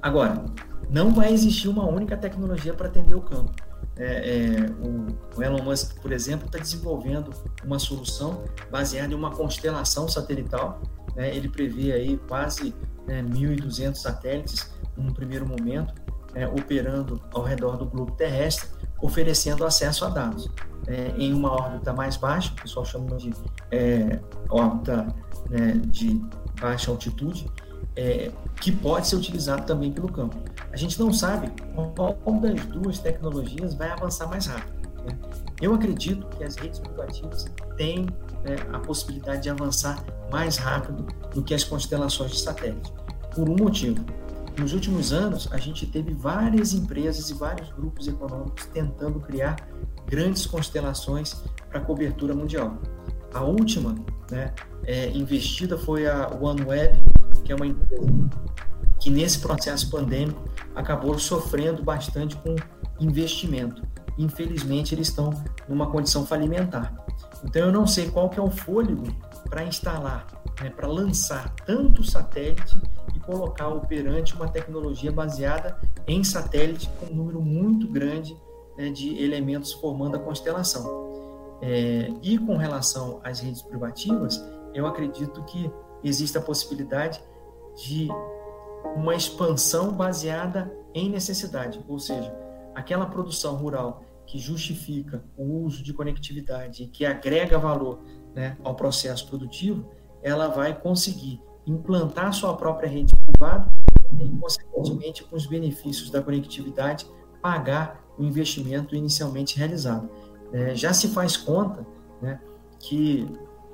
Agora, 0.00 0.44
não 0.90 1.12
vai 1.12 1.32
existir 1.32 1.68
uma 1.68 1.86
única 1.86 2.16
tecnologia 2.16 2.74
para 2.74 2.88
atender 2.88 3.14
o 3.14 3.22
campo. 3.22 3.52
É, 3.96 4.04
é, 4.04 4.66
o, 4.84 5.38
o, 5.38 5.42
Elon 5.42 5.62
Musk, 5.62 6.00
por 6.00 6.12
exemplo, 6.12 6.46
está 6.46 6.58
desenvolvendo 6.58 7.30
uma 7.64 7.78
solução 7.78 8.44
baseada 8.70 9.12
em 9.12 9.16
uma 9.16 9.30
constelação 9.30 10.08
satelital. 10.08 10.80
Né? 11.14 11.34
Ele 11.34 11.48
prevê 11.48 11.92
aí 11.92 12.18
quase 12.28 12.74
né, 13.06 13.22
1.200 13.22 13.94
satélites 13.94 14.70
num 14.96 15.12
primeiro 15.12 15.46
momento, 15.46 15.94
é, 16.34 16.46
operando 16.46 17.20
ao 17.32 17.42
redor 17.42 17.76
do 17.76 17.86
globo 17.86 18.12
terrestre, 18.12 18.68
oferecendo 19.00 19.64
acesso 19.64 20.04
a 20.04 20.08
dados. 20.08 20.48
É, 20.86 21.14
em 21.16 21.32
uma 21.32 21.50
órbita 21.50 21.92
mais 21.92 22.16
baixa, 22.16 22.52
o 22.52 22.62
pessoal 22.62 22.84
chama 22.84 23.16
de 23.16 23.32
é, 23.70 24.20
órbita 24.50 25.06
né, 25.48 25.80
de 25.86 26.22
baixa 26.60 26.90
altitude, 26.90 27.50
é, 27.96 28.30
que 28.60 28.72
pode 28.72 29.06
ser 29.06 29.16
utilizado 29.16 29.64
também 29.66 29.92
pelo 29.92 30.10
campo. 30.10 30.36
A 30.72 30.76
gente 30.76 30.98
não 30.98 31.12
sabe 31.12 31.50
qual 31.94 32.40
das 32.40 32.64
duas 32.66 32.98
tecnologias 32.98 33.74
vai 33.74 33.90
avançar 33.90 34.26
mais 34.28 34.46
rápido. 34.46 34.84
Né? 35.04 35.18
Eu 35.60 35.74
acredito 35.74 36.26
que 36.36 36.44
as 36.44 36.56
redes 36.56 36.78
privativas 36.80 37.46
têm 37.76 38.06
né, 38.42 38.56
a 38.72 38.78
possibilidade 38.78 39.42
de 39.42 39.50
avançar 39.50 40.04
mais 40.30 40.56
rápido 40.56 41.06
do 41.32 41.42
que 41.42 41.54
as 41.54 41.64
constelações 41.64 42.32
de 42.32 42.40
satélite, 42.40 42.92
por 43.34 43.48
um 43.48 43.56
motivo. 43.56 44.04
Nos 44.58 44.72
últimos 44.72 45.12
anos, 45.12 45.48
a 45.50 45.58
gente 45.58 45.84
teve 45.86 46.14
várias 46.14 46.72
empresas 46.72 47.28
e 47.28 47.34
vários 47.34 47.70
grupos 47.72 48.06
econômicos 48.06 48.66
tentando 48.66 49.18
criar 49.20 49.56
grandes 50.06 50.46
constelações 50.46 51.42
para 51.68 51.80
cobertura 51.80 52.34
mundial. 52.34 52.78
A 53.32 53.42
última 53.42 53.96
né, 54.30 54.54
é, 54.84 55.10
investida 55.10 55.76
foi 55.76 56.06
a 56.06 56.28
OneWeb, 56.40 57.02
que 57.44 57.52
é 57.52 57.54
uma 57.54 57.66
empresa 57.66 58.30
que 59.00 59.10
nesse 59.10 59.40
processo 59.40 59.90
pandêmico 59.90 60.42
acabou 60.74 61.18
sofrendo 61.18 61.82
bastante 61.82 62.36
com 62.36 62.54
investimento. 63.00 63.82
Infelizmente, 64.16 64.94
eles 64.94 65.08
estão 65.08 65.30
numa 65.68 65.88
condição 65.88 66.24
falimentar. 66.24 66.94
Então, 67.44 67.66
eu 67.66 67.72
não 67.72 67.86
sei 67.86 68.08
qual 68.08 68.30
que 68.30 68.38
é 68.38 68.42
o 68.42 68.50
fôlego 68.50 69.04
para 69.50 69.64
instalar, 69.64 70.26
né, 70.62 70.70
para 70.70 70.86
lançar 70.86 71.52
tanto 71.66 72.04
satélite 72.04 72.80
colocar 73.24 73.68
operante 73.68 74.34
uma 74.34 74.48
tecnologia 74.48 75.10
baseada 75.10 75.78
em 76.06 76.22
satélite 76.22 76.88
com 77.00 77.06
um 77.06 77.16
número 77.16 77.40
muito 77.40 77.86
grande 77.88 78.36
né, 78.76 78.90
de 78.90 79.22
elementos 79.22 79.72
formando 79.72 80.16
a 80.16 80.18
constelação. 80.18 81.04
É, 81.62 82.12
e 82.22 82.36
com 82.38 82.56
relação 82.56 83.20
às 83.22 83.40
redes 83.40 83.62
privativas, 83.62 84.42
eu 84.74 84.86
acredito 84.86 85.42
que 85.44 85.70
existe 86.02 86.36
a 86.36 86.40
possibilidade 86.40 87.22
de 87.86 88.08
uma 88.96 89.14
expansão 89.14 89.92
baseada 89.92 90.70
em 90.92 91.08
necessidade, 91.08 91.82
ou 91.88 91.98
seja, 91.98 92.32
aquela 92.74 93.06
produção 93.06 93.56
rural 93.56 94.04
que 94.26 94.38
justifica 94.38 95.24
o 95.36 95.64
uso 95.64 95.82
de 95.82 95.92
conectividade 95.92 96.84
e 96.84 96.86
que 96.86 97.04
agrega 97.04 97.58
valor 97.58 98.00
né, 98.34 98.56
ao 98.62 98.74
processo 98.74 99.26
produtivo, 99.26 99.88
ela 100.22 100.48
vai 100.48 100.74
conseguir 100.74 101.40
implantar 101.66 102.32
sua 102.32 102.56
própria 102.56 102.88
rede 102.88 103.14
privada 103.16 103.72
e, 104.18 104.28
consequentemente, 104.38 105.24
com 105.24 105.36
os 105.36 105.46
benefícios 105.46 106.10
da 106.10 106.22
conectividade, 106.22 107.06
pagar 107.40 108.04
o 108.18 108.24
investimento 108.24 108.94
inicialmente 108.94 109.56
realizado. 109.58 110.08
É, 110.52 110.74
já 110.74 110.92
se 110.92 111.08
faz 111.08 111.36
conta 111.36 111.86
né, 112.22 112.40
que 112.78 113.28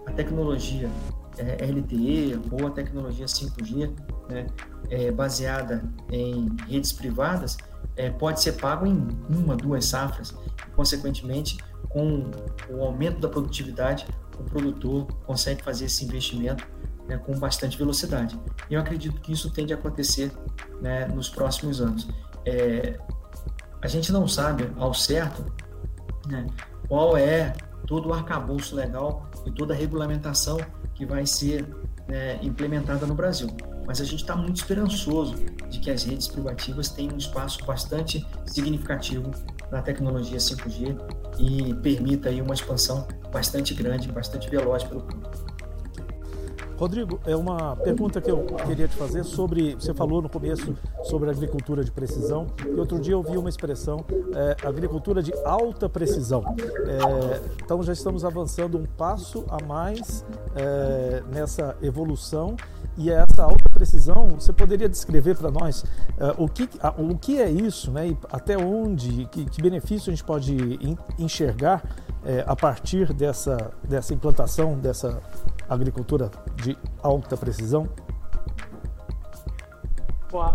a 0.07 0.13
tecnologia 0.13 0.89
é, 1.37 1.67
LTE 1.67 2.41
ou 2.51 2.67
a 2.67 2.71
tecnologia 2.71 3.27
5G, 3.27 3.93
né, 4.29 4.47
é, 4.89 5.11
baseada 5.11 5.85
em 6.11 6.49
redes 6.69 6.93
privadas, 6.93 7.57
é, 7.97 8.11
pode 8.11 8.41
ser 8.41 8.53
pago 8.53 8.87
em 8.87 9.07
uma, 9.29 9.57
duas 9.57 9.85
safras. 9.85 10.31
E, 10.31 10.71
consequentemente, 10.71 11.59
com 11.89 12.31
o 12.71 12.83
aumento 12.83 13.21
da 13.21 13.29
produtividade, 13.29 14.07
o 14.39 14.45
produtor 14.45 15.07
consegue 15.27 15.63
fazer 15.63 15.87
esse 15.87 16.05
investimento 16.05 16.67
né, 17.09 17.19
com 17.19 17.39
bastante 17.39 17.77
velocidade. 17.77 18.39
E 18.69 18.75
eu 18.75 18.81
acredito 18.81 19.21
que 19.21 19.33
isso 19.33 19.51
tende 19.51 19.73
a 19.73 19.77
acontecer 19.77 20.33
né, 20.81 21.07
nos 21.09 21.29
próximos 21.29 21.81
anos. 21.81 22.09
É, 22.45 22.99
a 23.83 23.89
gente 23.89 24.13
não 24.13 24.29
sabe 24.29 24.71
ao 24.77 24.95
certo 24.95 25.45
né, 26.27 26.47
qual 26.89 27.17
é 27.17 27.55
todo 27.87 28.09
o 28.09 28.15
arcabouço 28.15 28.75
legal 28.75 29.29
e 29.45 29.51
toda 29.51 29.75
a 29.75 29.77
regulamentação 29.77 30.59
que 30.95 31.05
vai 31.07 31.27
ser 31.27 31.67
né, 32.07 32.39
implementada 32.43 33.07
no 33.07 33.15
Brasil. 33.15 33.49
Mas 33.87 34.01
a 34.01 34.05
gente 34.05 34.21
está 34.21 34.37
muito 34.37 34.57
esperançoso 34.57 35.35
de 35.69 35.81
que 35.81 35.91
as 35.91 36.05
redes 36.05 36.29
privativas 36.29 36.89
tenham 36.91 37.15
um 37.15 37.19
espaço 37.19 37.65
bastante 37.65 38.25
significativo 38.47 39.31
na 39.71 39.83
tecnologia 39.83 40.39
5G 40.39 40.97
e 41.39 41.75
permita 41.75 42.29
aí 42.29 42.41
uma 42.43 42.55
expansão 42.55 43.09
bastante 43.33 43.75
grande, 43.75 44.11
bastante 44.13 44.49
veloz 44.49 44.85
pelo 44.85 45.01
campo. 45.01 45.50
Rodrigo, 46.81 47.21
é 47.27 47.37
uma 47.37 47.77
pergunta 47.77 48.23
que 48.23 48.31
eu 48.31 48.43
queria 48.67 48.89
te 48.89 48.97
fazer 48.97 49.23
sobre. 49.23 49.75
Você 49.75 49.93
falou 49.93 50.23
no 50.23 50.31
começo 50.31 50.75
sobre 51.03 51.29
agricultura 51.29 51.85
de 51.85 51.91
precisão, 51.91 52.47
e 52.67 52.81
outro 52.81 52.99
dia 52.99 53.13
eu 53.13 53.23
vi 53.23 53.37
uma 53.37 53.51
expressão, 53.51 54.03
é, 54.35 54.67
agricultura 54.67 55.23
de 55.23 55.31
alta 55.45 55.91
precisão. 55.91 56.43
É, 56.59 57.43
então 57.63 57.83
já 57.83 57.93
estamos 57.93 58.25
avançando 58.25 58.79
um 58.79 58.87
passo 58.97 59.45
a 59.51 59.63
mais 59.63 60.25
é, 60.57 61.23
nessa 61.31 61.77
evolução 61.83 62.57
e 62.97 63.11
essa 63.11 63.45
alta 63.45 63.69
precisão, 63.69 64.29
você 64.29 64.53
poderia 64.53 64.89
descrever 64.89 65.37
para 65.37 65.51
nós 65.51 65.83
uh, 65.83 66.43
o, 66.43 66.49
que, 66.49 66.65
uh, 66.65 67.11
o 67.11 67.17
que 67.17 67.41
é 67.41 67.51
isso, 67.51 67.91
né, 67.91 68.09
e 68.09 68.19
até 68.31 68.59
onde, 68.59 69.27
que, 69.27 69.45
que 69.47 69.63
benefício 69.63 70.11
a 70.11 70.15
gente 70.15 70.25
pode 70.25 70.79
enxergar 71.19 71.83
uh, 71.83 72.45
a 72.47 72.55
partir 72.55 73.13
dessa, 73.15 73.73
dessa 73.83 74.13
implantação 74.13 74.79
dessa 74.79 75.23
agricultura 75.75 76.31
de 76.57 76.77
alta 77.03 77.37
precisão? 77.37 77.89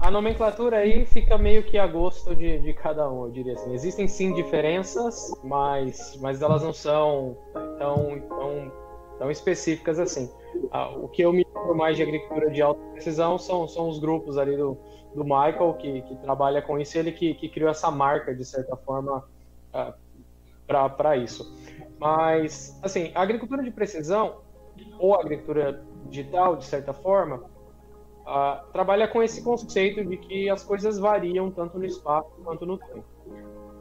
A 0.02 0.10
nomenclatura 0.10 0.78
aí 0.78 1.06
fica 1.06 1.38
meio 1.38 1.64
que 1.64 1.78
a 1.78 1.86
gosto 1.86 2.34
de, 2.34 2.60
de 2.60 2.74
cada 2.74 3.10
um, 3.10 3.26
eu 3.26 3.32
diria 3.32 3.54
assim. 3.54 3.74
Existem 3.74 4.08
sim 4.08 4.34
diferenças, 4.34 5.34
mas, 5.44 6.18
mas 6.22 6.42
elas 6.42 6.64
não 6.64 6.72
são 6.72 7.38
tão, 7.78 8.20
tão, 8.22 8.72
tão 9.20 9.32
específicas 9.32 10.00
assim. 10.00 10.32
Ah, 10.72 10.90
o 10.90 11.10
que 11.10 11.22
eu 11.22 11.34
me 11.34 11.46
lembro 11.54 11.76
mais 11.76 11.98
de 11.98 12.04
agricultura 12.04 12.50
de 12.50 12.62
alta 12.62 12.80
precisão 12.94 13.38
são, 13.38 13.68
são 13.68 13.90
os 13.90 14.00
grupos 14.00 14.38
ali 14.38 14.56
do, 14.56 14.78
do 15.14 15.24
Michael, 15.24 15.74
que, 15.74 16.02
que 16.04 16.16
trabalha 16.18 16.62
com 16.62 16.80
isso, 16.80 16.98
ele 16.98 17.12
que, 17.12 17.34
que 17.34 17.50
criou 17.50 17.70
essa 17.70 17.92
marca, 17.92 18.34
de 18.34 18.46
certa 18.46 18.78
forma, 18.78 19.26
ah, 19.74 19.94
para 20.68 21.18
isso. 21.18 21.54
Mas, 22.00 22.80
assim, 22.82 23.12
a 23.14 23.22
agricultura 23.22 23.62
de 23.62 23.72
precisão, 23.72 24.45
ou 25.00 25.16
agricultura 25.16 25.84
digital, 26.10 26.56
de 26.56 26.66
certa 26.66 26.94
forma, 26.94 27.38
uh, 28.26 28.72
trabalha 28.72 29.08
com 29.08 29.22
esse 29.22 29.44
conceito 29.44 30.04
de 30.04 30.18
que 30.18 30.50
as 30.50 30.64
coisas 30.64 30.98
variam 30.98 31.52
tanto 31.52 31.78
no 31.78 31.86
espaço 31.86 32.30
quanto 32.44 32.66
no 32.66 32.78
tempo. 32.78 33.06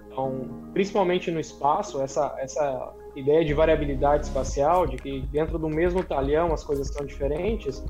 Então, 0.06 0.48
principalmente 0.72 1.30
no 1.30 1.40
espaço, 1.40 2.00
essa, 2.00 2.34
essa 2.38 2.94
ideia 3.16 3.44
de 3.44 3.52
variabilidade 3.52 4.26
espacial, 4.26 4.86
de 4.86 4.96
que 4.96 5.20
dentro 5.22 5.58
do 5.58 5.68
mesmo 5.68 6.04
talhão 6.04 6.52
as 6.52 6.62
coisas 6.62 6.88
são 6.88 7.04
diferentes, 7.04 7.84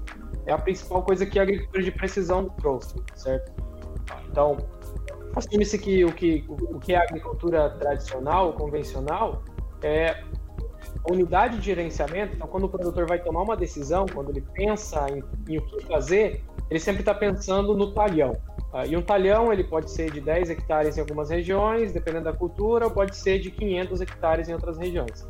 é 0.47 0.53
a 0.53 0.59
principal 0.59 1.03
coisa 1.03 1.27
que 1.27 1.39
a 1.39 1.43
agricultura 1.43 1.83
de 1.83 1.91
precisão 1.91 2.49
trouxe, 2.49 2.95
certo? 3.15 3.53
Então, 4.31 4.57
assume-se 5.37 5.79
que 5.79 6.05
o, 6.05 6.13
que 6.13 6.45
o 6.49 6.79
que 6.79 6.95
é 6.95 6.97
a 6.97 7.03
agricultura 7.03 7.71
tradicional, 7.71 8.53
convencional, 8.55 9.43
é 9.83 10.23
unidade 11.09 11.59
de 11.59 11.65
gerenciamento, 11.65 12.35
então 12.35 12.47
quando 12.47 12.65
o 12.65 12.69
produtor 12.69 13.07
vai 13.07 13.19
tomar 13.19 13.43
uma 13.43 13.57
decisão, 13.57 14.07
quando 14.13 14.31
ele 14.31 14.43
pensa 14.55 15.07
em, 15.11 15.23
em 15.53 15.59
o 15.59 15.63
que 15.63 15.85
fazer, 15.87 16.43
ele 16.71 16.81
sempre 16.81 17.03
está 17.03 17.15
pensando 17.15 17.75
no 17.77 17.93
talhão. 17.93 18.33
Uh, 18.73 18.87
e 18.89 18.97
um 18.97 19.03
talhão 19.03 19.53
ele 19.53 19.63
pode 19.63 19.91
ser 19.91 20.11
de 20.11 20.21
10 20.21 20.51
hectares 20.51 20.97
em 20.97 21.01
algumas 21.01 21.31
regiões, 21.31 21.93
dependendo 21.93 22.25
da 22.25 22.33
cultura, 22.33 22.87
ou 22.87 22.91
pode 22.91 23.17
ser 23.17 23.39
de 23.39 23.51
500 23.51 24.01
hectares 24.01 24.49
em 24.49 24.53
outras 24.53 24.79
regiões. 24.79 25.23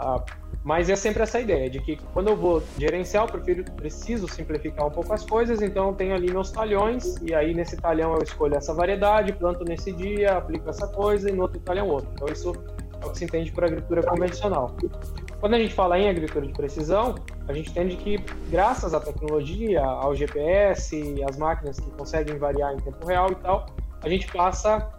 Uh, 0.00 0.22
mas 0.64 0.88
é 0.88 0.96
sempre 0.96 1.22
essa 1.22 1.38
ideia 1.38 1.68
de 1.68 1.78
que 1.78 1.98
quando 2.14 2.28
eu 2.28 2.36
vou 2.36 2.62
gerenciar, 2.78 3.24
eu 3.24 3.28
prefiro, 3.28 3.64
preciso 3.72 4.26
simplificar 4.26 4.86
um 4.86 4.90
pouco 4.90 5.12
as 5.12 5.22
coisas, 5.22 5.60
então 5.60 5.88
eu 5.88 5.94
tenho 5.94 6.14
ali 6.14 6.32
meus 6.32 6.50
talhões, 6.50 7.16
e 7.20 7.34
aí 7.34 7.52
nesse 7.52 7.76
talhão 7.76 8.14
eu 8.14 8.22
escolho 8.22 8.56
essa 8.56 8.72
variedade, 8.72 9.34
planto 9.34 9.62
nesse 9.62 9.92
dia, 9.92 10.38
aplico 10.38 10.70
essa 10.70 10.88
coisa, 10.88 11.28
e 11.28 11.32
no 11.32 11.42
outro 11.42 11.60
talhão 11.60 11.88
outro. 11.88 12.08
Então 12.14 12.28
isso 12.28 12.52
é 13.04 13.08
o 13.08 13.12
que 13.12 13.18
se 13.18 13.24
entende 13.24 13.52
por 13.52 13.64
agricultura 13.64 14.02
convencional. 14.02 14.74
Quando 15.40 15.54
a 15.54 15.58
gente 15.58 15.74
fala 15.74 15.98
em 15.98 16.08
agricultura 16.08 16.46
de 16.46 16.52
precisão, 16.52 17.14
a 17.46 17.52
gente 17.52 17.70
entende 17.70 17.96
que, 17.96 18.18
graças 18.50 18.94
à 18.94 19.00
tecnologia, 19.00 19.84
ao 19.84 20.14
GPS, 20.14 21.22
às 21.28 21.36
máquinas 21.36 21.78
que 21.78 21.90
conseguem 21.90 22.38
variar 22.38 22.72
em 22.72 22.78
tempo 22.78 23.06
real 23.06 23.30
e 23.30 23.34
tal, 23.36 23.66
a 24.02 24.08
gente 24.08 24.30
passa 24.32 24.90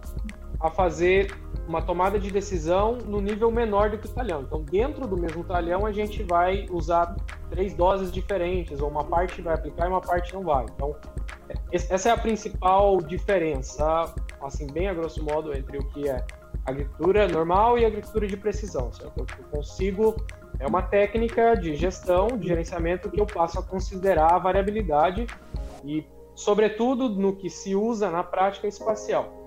a 0.59 0.69
fazer 0.69 1.35
uma 1.67 1.81
tomada 1.81 2.19
de 2.19 2.29
decisão 2.29 2.99
no 3.05 3.19
nível 3.19 3.51
menor 3.51 3.89
do 3.89 3.97
que 3.97 4.05
o 4.05 4.09
talhão. 4.09 4.41
Então, 4.43 4.61
dentro 4.61 5.07
do 5.07 5.17
mesmo 5.17 5.43
talhão, 5.43 5.85
a 5.85 5.91
gente 5.91 6.21
vai 6.21 6.67
usar 6.69 7.15
três 7.49 7.73
doses 7.73 8.11
diferentes, 8.11 8.79
ou 8.81 8.89
uma 8.89 9.03
parte 9.03 9.41
vai 9.41 9.55
aplicar 9.55 9.85
e 9.85 9.89
uma 9.89 10.01
parte 10.01 10.33
não 10.33 10.43
vai. 10.43 10.65
Então, 10.75 10.95
essa 11.71 12.09
é 12.09 12.11
a 12.11 12.17
principal 12.17 12.97
diferença, 12.97 14.13
assim, 14.41 14.67
bem 14.67 14.87
a 14.87 14.93
grosso 14.93 15.23
modo, 15.23 15.55
entre 15.57 15.77
o 15.77 15.87
que 15.89 16.07
é 16.07 16.23
agricultura 16.65 17.27
normal 17.27 17.77
e 17.77 17.85
agricultura 17.85 18.27
de 18.27 18.37
precisão. 18.37 18.91
Certo? 18.91 19.19
Eu 19.19 19.45
consigo, 19.51 20.15
é 20.59 20.67
uma 20.67 20.81
técnica 20.81 21.55
de 21.55 21.75
gestão, 21.75 22.27
de 22.27 22.47
gerenciamento 22.47 23.09
que 23.09 23.19
eu 23.19 23.25
passo 23.25 23.59
a 23.59 23.63
considerar 23.63 24.33
a 24.33 24.39
variabilidade 24.39 25.27
e, 25.83 26.05
sobretudo, 26.33 27.09
no 27.09 27.35
que 27.35 27.49
se 27.49 27.75
usa 27.75 28.09
na 28.09 28.23
prática 28.23 28.67
espacial 28.67 29.45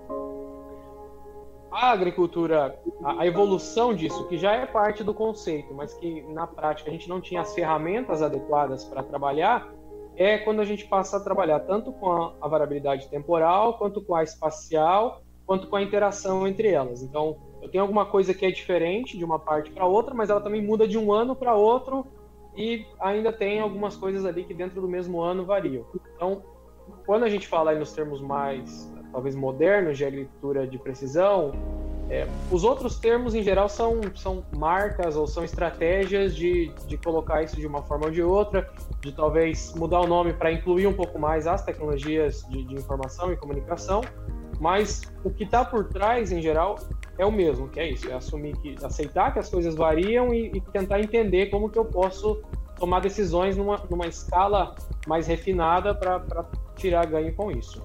a 1.71 1.91
agricultura, 1.91 2.79
a, 3.03 3.25
evolução 3.25 3.93
disso, 3.93 4.27
que 4.27 4.37
já 4.37 4.53
é 4.53 4.65
parte 4.65 5.03
do 5.03 5.13
conceito, 5.13 5.73
mas 5.73 5.93
que 5.93 6.21
na 6.23 6.47
prática 6.47 6.89
a 6.89 6.93
gente 6.93 7.07
não 7.07 7.21
tinha 7.21 7.41
as 7.41 7.53
ferramentas 7.53 8.21
adequadas 8.21 8.83
para 8.83 9.03
trabalhar, 9.03 9.71
é 10.15 10.37
quando 10.37 10.59
a 10.59 10.65
gente 10.65 10.85
passa 10.87 11.17
a 11.17 11.19
trabalhar 11.19 11.59
tanto 11.61 11.93
com 11.93 12.33
a, 12.41 12.47
variabilidade 12.47 13.07
temporal, 13.09 13.77
quanto 13.77 14.01
com 14.01 14.15
a 14.15 14.23
espacial, 14.23 15.21
quanto 15.49 15.65
com 15.65 15.77
a 15.77 15.81
interação 15.81 16.47
entre 16.47 16.67
elas. 16.67 17.01
Então, 17.01 17.35
eu 17.59 17.69
tenho 17.69 17.81
alguma 17.81 18.05
coisa 18.05 18.35
que 18.35 18.45
é 18.45 18.51
diferente 18.51 19.17
de 19.17 19.25
uma 19.25 19.39
parte 19.39 19.71
para 19.71 19.83
outra, 19.83 20.13
mas 20.13 20.29
ela 20.29 20.39
também 20.39 20.63
muda 20.63 20.87
de 20.87 20.95
um 20.95 21.11
ano 21.11 21.35
para 21.35 21.55
outro 21.55 22.05
e 22.55 22.85
ainda 22.99 23.33
tem 23.33 23.59
algumas 23.59 23.97
coisas 23.97 24.25
ali 24.25 24.43
que 24.43 24.53
dentro 24.53 24.79
do 24.79 24.87
mesmo 24.87 25.19
ano 25.19 25.43
variam. 25.47 25.87
Então, 26.15 26.43
quando 27.03 27.23
a 27.23 27.29
gente 27.29 27.47
fala 27.47 27.73
nos 27.73 27.91
termos 27.93 28.21
mais 28.21 28.93
talvez 29.11 29.35
modernos 29.35 29.97
de 29.97 30.05
agricultura 30.05 30.67
de 30.67 30.77
precisão, 30.77 31.51
é, 32.11 32.27
os 32.51 32.63
outros 32.63 32.99
termos 32.99 33.33
em 33.33 33.41
geral 33.41 33.67
são, 33.67 34.01
são 34.13 34.45
marcas 34.55 35.17
ou 35.17 35.25
são 35.25 35.43
estratégias 35.43 36.35
de, 36.35 36.71
de 36.85 36.95
colocar 36.95 37.41
isso 37.41 37.55
de 37.55 37.65
uma 37.65 37.81
forma 37.81 38.05
ou 38.05 38.11
de 38.11 38.21
outra, 38.21 38.71
de 39.01 39.11
talvez 39.11 39.73
mudar 39.73 40.01
o 40.01 40.05
nome 40.05 40.31
para 40.31 40.51
incluir 40.51 40.85
um 40.85 40.93
pouco 40.93 41.17
mais 41.17 41.47
as 41.47 41.65
tecnologias 41.65 42.43
de, 42.51 42.65
de 42.65 42.75
informação 42.75 43.33
e 43.33 43.35
comunicação, 43.35 44.01
mas 44.59 45.01
o 45.23 45.29
que 45.29 45.43
está 45.43 45.63
por 45.63 45.85
trás 45.85 46.31
em 46.31 46.41
geral 46.41 46.77
é 47.17 47.25
o 47.25 47.31
mesmo, 47.31 47.67
que 47.67 47.79
é 47.79 47.89
isso, 47.89 48.09
é 48.09 48.13
assumir 48.13 48.55
que 48.57 48.75
aceitar 48.83 49.33
que 49.33 49.39
as 49.39 49.49
coisas 49.49 49.75
variam 49.75 50.33
e, 50.33 50.51
e 50.53 50.61
tentar 50.61 50.99
entender 50.99 51.47
como 51.47 51.69
que 51.69 51.77
eu 51.77 51.85
posso 51.85 52.41
tomar 52.77 53.01
decisões 53.01 53.57
numa, 53.57 53.77
numa 53.89 54.07
escala 54.07 54.75
mais 55.07 55.27
refinada 55.27 55.93
para 55.93 56.45
tirar 56.75 57.05
ganho 57.05 57.33
com 57.35 57.51
isso. 57.51 57.83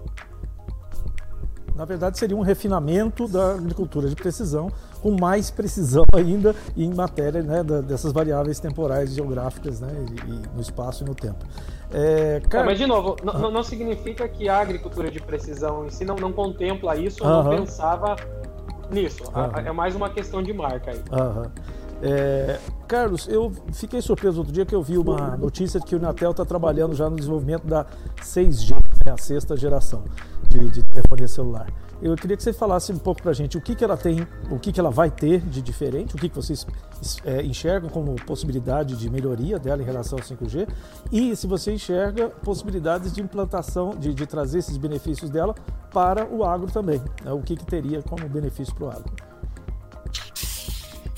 Na 1.75 1.85
verdade, 1.85 2.19
seria 2.19 2.37
um 2.37 2.41
refinamento 2.41 3.27
da 3.27 3.55
agricultura 3.55 4.09
de 4.09 4.15
precisão, 4.15 4.71
com 5.03 5.11
mais 5.11 5.51
precisão 5.51 6.05
ainda 6.15 6.55
em 6.77 6.93
matéria 6.95 7.43
né, 7.43 7.63
dessas 7.83 8.13
variáveis 8.13 8.61
temporais 8.61 9.13
geográficas 9.13 9.81
né, 9.81 9.89
e, 9.93 10.31
e 10.31 10.43
no 10.55 10.61
espaço 10.61 11.03
e 11.03 11.07
no 11.07 11.15
tempo. 11.15 11.45
É, 11.93 12.41
cara... 12.49 12.65
mas, 12.65 12.79
de 12.79 12.87
novo, 12.87 13.17
não, 13.23 13.51
não, 13.51 13.63
significa 13.63 14.29
que 14.29 14.49
a 14.49 14.59
agricultura 14.59 15.11
de 15.11 15.21
precisão 15.21 15.87
em 15.87 15.91
si 15.91 16.05
não, 16.05 16.17
não 16.17 16.33
contempla 16.33 16.97
isso 16.97 17.25
ou 17.25 17.31
não 17.31 17.51
pensava 17.51 18.17
nisso. 18.91 19.23
É 19.65 19.73
mais 19.73 19.95
uma 19.95 20.11
questão 20.11 20.43
de 20.43 20.53
marca 20.53 20.91
aí. 20.91 21.03
É, 22.03 22.59
Carlos, 22.87 23.27
eu 23.29 23.51
fiquei 23.73 24.03
surpreso 24.03 24.39
outro 24.39 24.53
dia 24.53 24.67
que 24.67 24.75
eu 24.75 24.83
vi 24.83 24.99
uma 24.99 25.37
notícia 25.37 25.81
de 25.81 25.87
que 25.87 25.95
o 25.95 25.99
Inatel 25.99 26.33
está 26.33 26.45
trabalhando 26.45 26.95
já 26.95 27.09
no 27.09 27.17
desenvolvimento 27.17 27.67
da 27.67 27.87
6G, 28.21 28.77
né, 29.05 29.13
a 29.13 29.17
sexta 29.17 29.57
geração 29.57 30.05
de, 30.49 30.69
de 30.71 30.83
telefonia 30.85 31.29
celular. 31.29 31.67
Eu 32.03 32.15
queria 32.17 32.37
que 32.37 32.43
você 32.43 32.53
falasse 32.53 32.93
um 32.93 32.99
pouco 32.99 33.23
para 33.23 33.31
a 33.31 33.35
gente 33.35 33.57
o 33.57 33.61
que, 33.61 33.75
que 33.75 33.83
ela 33.83 33.97
tem, 33.97 34.27
o 34.51 34.59
que, 34.59 34.73
que 34.73 34.81
ela 34.81 34.91
vai 34.91 35.11
ter 35.11 35.41
de 35.41 35.63
diferente, 35.63 36.15
o 36.15 36.19
que, 36.19 36.29
que 36.29 36.37
vocês 36.37 36.67
é, 37.25 37.43
enxergam 37.43 37.89
como 37.89 38.15
possibilidade 38.27 38.97
de 38.97 39.09
melhoria 39.09 39.59
dela 39.59 39.81
em 39.81 39.85
relação 39.85 40.19
ao 40.19 40.25
5G 40.25 40.69
e 41.11 41.35
se 41.35 41.47
você 41.47 41.73
enxerga 41.73 42.29
possibilidades 42.29 43.13
de 43.13 43.23
implantação, 43.23 43.91
de, 43.91 44.13
de 44.13 44.27
trazer 44.27 44.59
esses 44.59 44.77
benefícios 44.77 45.31
dela 45.31 45.55
para 45.93 46.27
o 46.27 46.45
agro 46.45 46.71
também. 46.71 47.01
Né? 47.25 47.33
O 47.33 47.41
que, 47.41 47.57
que 47.57 47.65
teria 47.65 48.03
como 48.03 48.29
benefício 48.29 48.75
para 48.75 48.85
o 48.85 48.91
agro? 48.91 49.13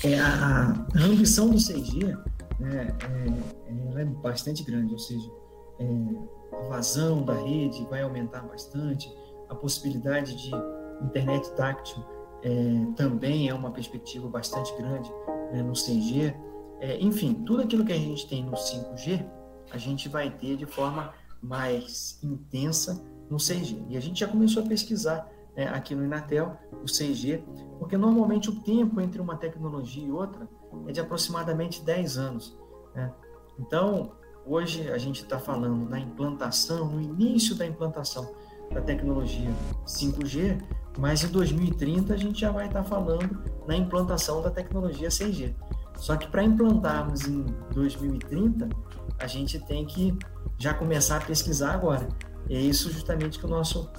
É, 0.03 0.19
a, 0.19 0.73
a, 0.95 1.03
ambição 1.03 1.49
do 1.49 1.57
6G 1.57 2.15
né, 2.59 2.95
é, 3.01 3.99
é, 3.99 4.01
é 4.01 4.05
bastante 4.05 4.63
grande, 4.63 4.93
ou 4.93 4.99
seja, 4.99 5.27
é, 5.79 5.85
a 6.51 6.67
vazão 6.69 7.23
da 7.23 7.33
rede 7.33 7.85
vai 7.89 8.01
aumentar 8.01 8.41
bastante, 8.41 9.13
a 9.49 9.55
possibilidade 9.55 10.35
de 10.35 10.51
internet 11.03 11.49
táctil 11.55 12.03
é, 12.43 12.51
também 12.95 13.49
é 13.49 13.53
uma 13.53 13.71
perspectiva 13.71 14.27
bastante 14.27 14.75
grande 14.77 15.11
né, 15.51 15.61
no 15.61 15.73
6G. 15.73 16.35
É, 16.79 16.99
enfim, 17.01 17.33
tudo 17.45 17.63
aquilo 17.63 17.85
que 17.85 17.93
a 17.93 17.97
gente 17.97 18.27
tem 18.27 18.43
no 18.43 18.53
5G, 18.53 19.25
a 19.71 19.77
gente 19.77 20.07
vai 20.07 20.29
ter 20.29 20.55
de 20.55 20.65
forma 20.65 21.13
mais 21.41 22.19
intensa 22.23 23.03
no 23.29 23.37
6G. 23.37 23.85
E 23.89 23.97
a 23.97 23.99
gente 23.99 24.19
já 24.19 24.27
começou 24.27 24.63
a 24.63 24.65
pesquisar 24.67 25.29
né, 25.55 25.67
aqui 25.69 25.95
no 25.95 26.05
Inatel 26.05 26.57
o 26.81 26.85
6G, 26.85 27.43
porque 27.79 27.97
normalmente 27.97 28.49
o 28.49 28.61
tempo 28.61 29.01
entre 29.01 29.19
uma 29.19 29.35
tecnologia 29.35 30.05
e 30.05 30.11
outra 30.11 30.47
é 30.87 30.91
de 30.91 30.99
aproximadamente 30.99 31.83
10 31.83 32.17
anos. 32.17 32.57
Né? 32.93 33.11
Então, 33.59 34.11
Hoje 34.49 34.89
a 34.89 34.97
gente 34.97 35.23
está 35.23 35.37
falando 35.37 35.89
na 35.89 35.99
implantação, 35.99 36.89
no 36.89 37.01
início 37.01 37.53
da 37.53 37.65
implantação 37.65 38.33
da 38.71 38.79
tecnologia 38.79 39.53
5G, 39.85 40.61
mas 40.97 41.21
em 41.25 41.27
2030 41.27 42.13
a 42.13 42.17
gente 42.17 42.39
já 42.39 42.49
vai 42.49 42.67
estar 42.67 42.83
tá 42.83 42.89
falando 42.89 43.43
na 43.67 43.75
implantação 43.75 44.41
da 44.41 44.49
tecnologia 44.49 45.09
6G. 45.09 45.53
Só 45.97 46.15
que 46.15 46.29
para 46.29 46.43
implantarmos 46.43 47.27
em 47.27 47.43
2030, 47.73 48.69
a 49.19 49.27
gente 49.27 49.59
tem 49.59 49.85
que 49.85 50.17
já 50.57 50.73
começar 50.73 51.17
a 51.17 51.21
pesquisar 51.21 51.73
agora. 51.73 52.07
E 52.49 52.55
é 52.55 52.61
isso 52.61 52.89
justamente 52.89 53.39
que 53.39 53.45
o 53.45 53.49
nosso 53.49 53.89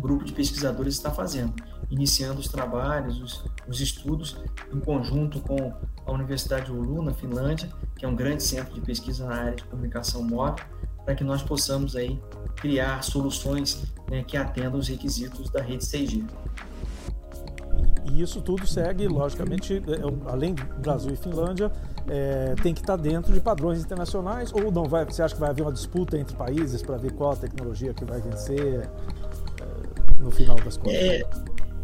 grupo 0.00 0.24
de 0.24 0.32
pesquisadores 0.32 0.94
está 0.94 1.10
fazendo, 1.10 1.54
iniciando 1.90 2.40
os 2.40 2.48
trabalhos, 2.48 3.20
os, 3.20 3.44
os 3.68 3.80
estudos 3.80 4.36
em 4.72 4.80
conjunto 4.80 5.40
com 5.40 5.72
a 6.06 6.12
Universidade 6.12 6.70
Oulu, 6.70 7.02
na 7.02 7.12
Finlândia, 7.12 7.70
que 7.96 8.04
é 8.04 8.08
um 8.08 8.14
grande 8.14 8.42
centro 8.42 8.74
de 8.74 8.80
pesquisa 8.80 9.26
na 9.26 9.34
área 9.34 9.56
de 9.56 9.64
comunicação 9.64 10.22
móvel, 10.22 10.64
para 11.04 11.14
que 11.14 11.24
nós 11.24 11.42
possamos 11.42 11.96
aí 11.96 12.20
criar 12.56 13.02
soluções 13.02 13.84
né, 14.10 14.22
que 14.22 14.36
atendam 14.36 14.78
os 14.78 14.88
requisitos 14.88 15.50
da 15.50 15.60
rede 15.60 15.84
6G. 15.84 16.24
E 18.10 18.20
isso 18.20 18.40
tudo 18.40 18.66
segue, 18.66 19.08
logicamente, 19.08 19.74
é, 19.76 20.30
além 20.30 20.54
do 20.54 20.64
Brasil 20.80 21.12
e 21.12 21.16
Finlândia, 21.16 21.72
é, 22.08 22.54
tem 22.62 22.74
que 22.74 22.80
estar 22.80 22.96
dentro 22.96 23.32
de 23.32 23.40
padrões 23.40 23.82
internacionais 23.82 24.52
ou 24.52 24.70
não 24.70 24.84
vai? 24.84 25.04
Você 25.04 25.22
acha 25.22 25.34
que 25.34 25.40
vai 25.40 25.50
haver 25.50 25.62
uma 25.62 25.72
disputa 25.72 26.18
entre 26.18 26.36
países 26.36 26.82
para 26.82 26.96
ver 26.96 27.12
qual 27.12 27.32
a 27.32 27.36
tecnologia 27.36 27.94
que 27.94 28.04
vai 28.04 28.20
vencer 28.20 28.60
é, 28.60 28.90
no 30.18 30.30
final 30.30 30.56
das 30.56 30.76
contas? 30.76 30.94
É, 30.94 31.22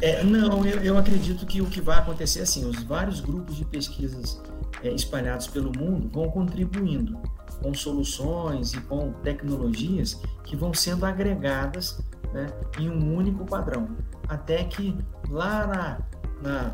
é, 0.02 0.24
não, 0.24 0.64
eu, 0.66 0.82
eu, 0.82 0.98
acredito 0.98 1.44
que 1.44 1.60
o 1.60 1.66
que 1.66 1.80
vai 1.80 1.98
acontecer 1.98 2.40
é 2.40 2.42
assim, 2.42 2.64
os 2.64 2.82
vários 2.82 3.20
grupos 3.20 3.56
de 3.56 3.64
pesquisas 3.64 4.40
é, 4.82 4.88
espalhados 4.90 5.46
pelo 5.46 5.70
mundo 5.76 6.08
vão 6.12 6.30
contribuindo 6.30 7.20
com 7.62 7.74
soluções 7.74 8.72
e 8.72 8.80
com 8.80 9.12
tecnologias 9.22 10.20
que 10.44 10.56
vão 10.56 10.72
sendo 10.72 11.04
agregadas 11.04 12.00
né, 12.32 12.46
em 12.78 12.88
um 12.88 13.14
único 13.14 13.44
padrão, 13.44 13.88
até 14.28 14.64
que 14.64 14.96
lá 15.28 15.66
na, 15.66 16.00
na 16.42 16.70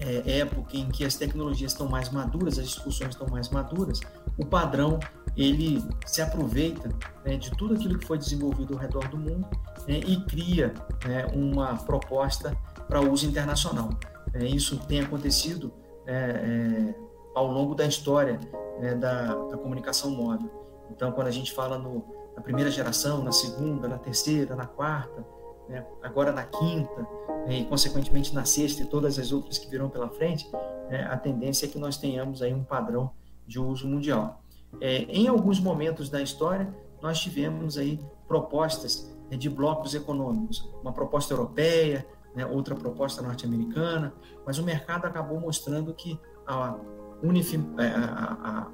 é, 0.00 0.40
época 0.40 0.76
em 0.76 0.88
que 0.88 1.04
as 1.04 1.14
tecnologias 1.14 1.72
estão 1.72 1.88
mais 1.88 2.10
maduras, 2.10 2.58
as 2.58 2.66
discussões 2.66 3.10
estão 3.10 3.26
mais 3.28 3.48
maduras, 3.48 4.00
o 4.36 4.44
padrão 4.44 4.98
ele 5.36 5.82
se 6.04 6.20
aproveita 6.20 6.90
né, 7.24 7.36
de 7.36 7.50
tudo 7.52 7.74
aquilo 7.74 7.98
que 7.98 8.06
foi 8.06 8.18
desenvolvido 8.18 8.74
ao 8.74 8.80
redor 8.80 9.08
do 9.08 9.16
mundo 9.16 9.48
né, 9.88 10.00
e 10.06 10.20
cria 10.26 10.74
né, 11.06 11.26
uma 11.34 11.74
proposta 11.76 12.54
para 12.86 13.00
uso 13.00 13.26
internacional. 13.26 13.88
É, 14.34 14.44
isso 14.44 14.78
tem 14.86 15.00
acontecido 15.00 15.72
é, 16.06 16.14
é, 16.14 16.94
ao 17.34 17.46
longo 17.46 17.74
da 17.74 17.86
história 17.86 18.38
né, 18.78 18.94
da, 18.94 19.34
da, 19.34 19.56
comunicação 19.56 20.10
móvel. 20.10 20.50
Então, 20.90 21.10
quando 21.12 21.28
a 21.28 21.30
gente 21.30 21.52
fala 21.52 21.78
no, 21.78 22.04
na 22.36 22.42
primeira 22.42 22.70
geração, 22.70 23.24
na 23.24 23.32
segunda, 23.32 23.88
na 23.88 23.98
terceira, 23.98 24.54
na 24.54 24.66
quarta, 24.66 25.24
né, 25.68 25.84
agora 26.02 26.32
na 26.32 26.44
quinta, 26.44 27.00
né, 27.46 27.60
e 27.60 27.64
consequentemente 27.64 28.34
na 28.34 28.44
sexta 28.44 28.82
e 28.82 28.86
todas 28.86 29.18
as 29.18 29.32
outras 29.32 29.58
que 29.58 29.68
virão 29.68 29.88
pela 29.88 30.10
frente, 30.10 30.50
né, 30.90 31.08
a 31.10 31.16
tendência 31.16 31.64
é 31.66 31.68
que 31.68 31.78
nós 31.78 31.96
tenhamos 31.96 32.42
aí 32.42 32.52
um 32.52 32.64
padrão 32.64 33.10
de 33.46 33.58
uso 33.58 33.88
mundial. 33.88 34.42
É, 34.82 35.04
em 35.04 35.28
alguns 35.28 35.58
momentos 35.58 36.10
da 36.10 36.20
história, 36.20 36.68
nós 37.00 37.18
tivemos 37.18 37.78
aí 37.78 37.98
propostas 38.26 39.10
de 39.36 39.50
blocos 39.50 39.94
econômicos, 39.94 40.70
uma 40.82 40.92
proposta 40.92 41.34
europeia, 41.34 42.06
né, 42.34 42.46
outra 42.46 42.74
proposta 42.74 43.20
norte-americana, 43.22 44.12
mas 44.46 44.58
o 44.58 44.62
mercado 44.62 45.06
acabou 45.06 45.40
mostrando 45.40 45.92
que 45.92 46.18
a, 46.46 46.76
é, 47.78 47.86
a, 47.86 48.38
a, 48.42 48.60
a 48.60 48.66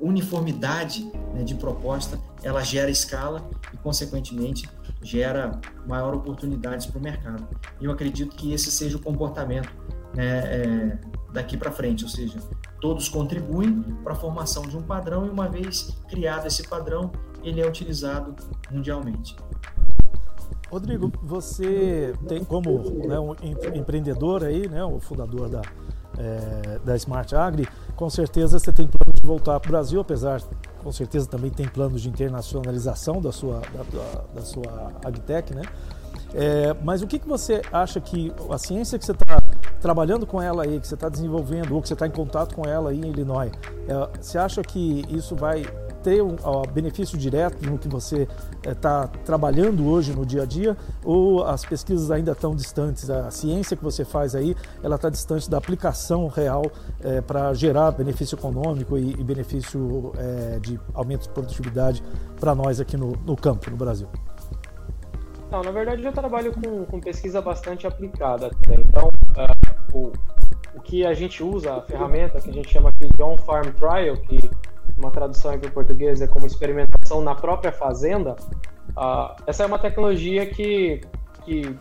uniformidade 0.00 1.10
né, 1.34 1.44
de 1.44 1.54
proposta, 1.54 2.18
ela 2.42 2.62
gera 2.62 2.90
escala 2.90 3.48
e, 3.72 3.76
consequentemente, 3.76 4.68
gera 5.02 5.60
maior 5.86 6.14
oportunidades 6.14 6.86
para 6.86 6.98
o 6.98 7.02
mercado. 7.02 7.46
E 7.80 7.84
eu 7.84 7.92
acredito 7.92 8.34
que 8.34 8.52
esse 8.52 8.70
seja 8.70 8.96
o 8.96 9.00
comportamento 9.00 9.70
né, 10.14 10.38
é, 10.38 10.98
daqui 11.32 11.56
para 11.56 11.70
frente, 11.70 12.04
ou 12.04 12.10
seja, 12.10 12.38
todos 12.80 13.08
contribuem 13.08 13.82
para 14.02 14.12
a 14.12 14.16
formação 14.16 14.62
de 14.62 14.76
um 14.76 14.82
padrão 14.82 15.26
e 15.26 15.30
uma 15.30 15.48
vez 15.48 15.96
criado 16.08 16.46
esse 16.46 16.66
padrão, 16.68 17.12
ele 17.42 17.60
é 17.60 17.66
utilizado 17.66 18.34
mundialmente. 18.70 19.36
Rodrigo, 20.70 21.10
você 21.22 22.14
tem 22.28 22.44
como 22.44 22.78
né, 23.06 23.18
um 23.18 23.34
empreendedor 23.74 24.44
aí, 24.44 24.68
né, 24.68 24.84
o 24.84 25.00
fundador 25.00 25.48
da, 25.48 25.62
é, 26.16 26.78
da 26.84 26.94
Smart 26.96 27.34
Agri, 27.34 27.68
com 27.96 28.08
certeza 28.08 28.58
você 28.58 28.72
tem 28.72 28.86
plano 28.86 29.12
de 29.12 29.26
voltar 29.26 29.58
para 29.58 29.68
o 29.68 29.72
Brasil, 29.72 30.00
apesar, 30.00 30.40
com 30.82 30.92
certeza 30.92 31.28
também 31.28 31.50
tem 31.50 31.66
planos 31.66 32.00
de 32.00 32.08
internacionalização 32.08 33.20
da 33.20 33.32
sua, 33.32 33.60
da, 33.60 33.82
da, 33.82 34.22
da 34.34 34.42
sua 34.42 34.92
Agtech, 35.04 35.52
né? 35.54 35.62
É, 36.32 36.74
mas 36.84 37.02
o 37.02 37.06
que, 37.08 37.18
que 37.18 37.26
você 37.26 37.60
acha 37.72 38.00
que 38.00 38.32
a 38.48 38.56
ciência 38.56 38.96
que 38.96 39.04
você 39.04 39.12
está 39.12 39.42
trabalhando 39.80 40.24
com 40.24 40.40
ela 40.40 40.62
aí, 40.62 40.78
que 40.78 40.86
você 40.86 40.94
está 40.94 41.08
desenvolvendo, 41.08 41.74
ou 41.74 41.82
que 41.82 41.88
você 41.88 41.94
está 41.94 42.06
em 42.06 42.10
contato 42.10 42.54
com 42.54 42.64
ela 42.64 42.90
aí 42.90 43.00
em 43.00 43.08
Illinois, 43.08 43.50
é, 43.88 44.18
você 44.20 44.38
acha 44.38 44.62
que 44.62 45.04
isso 45.08 45.34
vai 45.34 45.64
ter 46.02 46.22
um 46.22 46.36
benefício 46.72 47.16
direto 47.18 47.64
no 47.68 47.78
que 47.78 47.88
você 47.88 48.26
está 48.66 49.08
eh, 49.12 49.16
é, 49.16 49.24
trabalhando 49.24 49.88
hoje 49.88 50.12
no 50.12 50.24
dia 50.24 50.42
a 50.42 50.46
dia 50.46 50.76
ou 51.04 51.44
as 51.44 51.64
pesquisas 51.64 52.10
ainda 52.10 52.32
estão 52.32 52.54
distantes? 52.54 53.08
A 53.10 53.30
ciência 53.30 53.76
que 53.76 53.82
você 53.82 54.04
faz 54.04 54.34
aí, 54.34 54.56
ela 54.82 54.96
está 54.96 55.08
distante 55.08 55.48
da 55.48 55.58
aplicação 55.58 56.28
real 56.28 56.62
é, 57.02 57.16
eh, 57.16 57.20
para 57.20 57.52
gerar 57.54 57.90
benefício 57.92 58.36
econômico 58.36 58.96
e, 58.96 59.12
e 59.12 59.24
benefício 59.24 60.12
é, 60.16 60.58
de 60.58 60.78
aumento 60.94 61.22
de 61.22 61.28
produtividade 61.30 62.02
para 62.38 62.54
nós 62.54 62.80
aqui 62.80 62.96
no, 62.96 63.12
no, 63.24 63.36
campo, 63.36 63.70
no 63.70 63.76
Brasil? 63.76 64.08
Não, 65.50 65.62
na 65.62 65.70
verdade 65.70 66.04
eu 66.04 66.12
trabalho 66.12 66.52
com, 66.52 66.84
com 66.84 67.00
pesquisa 67.00 67.40
bastante 67.42 67.86
aplicada 67.86 68.46
até. 68.46 68.74
Então, 68.74 69.08
uh, 69.08 69.96
o, 69.98 70.12
o 70.74 70.80
que 70.80 71.04
a 71.04 71.12
gente 71.12 71.42
usa, 71.42 71.74
a 71.74 71.82
ferramenta 71.82 72.40
que 72.40 72.50
a 72.50 72.52
gente 72.52 72.70
chama 72.70 72.90
aqui 72.90 73.08
de 73.08 73.22
on-farm 73.22 73.70
trial, 73.72 74.16
que 74.16 74.50
uma 75.00 75.10
tradução 75.10 75.58
para 75.58 75.68
o 75.68 75.72
português 75.72 76.20
é 76.20 76.26
como 76.26 76.46
experimentação 76.46 77.22
na 77.22 77.34
própria 77.34 77.72
fazenda, 77.72 78.36
uh, 78.90 79.34
essa 79.46 79.64
é 79.64 79.66
uma 79.66 79.78
tecnologia 79.78 80.46
que, 80.46 81.00
que 81.44 81.74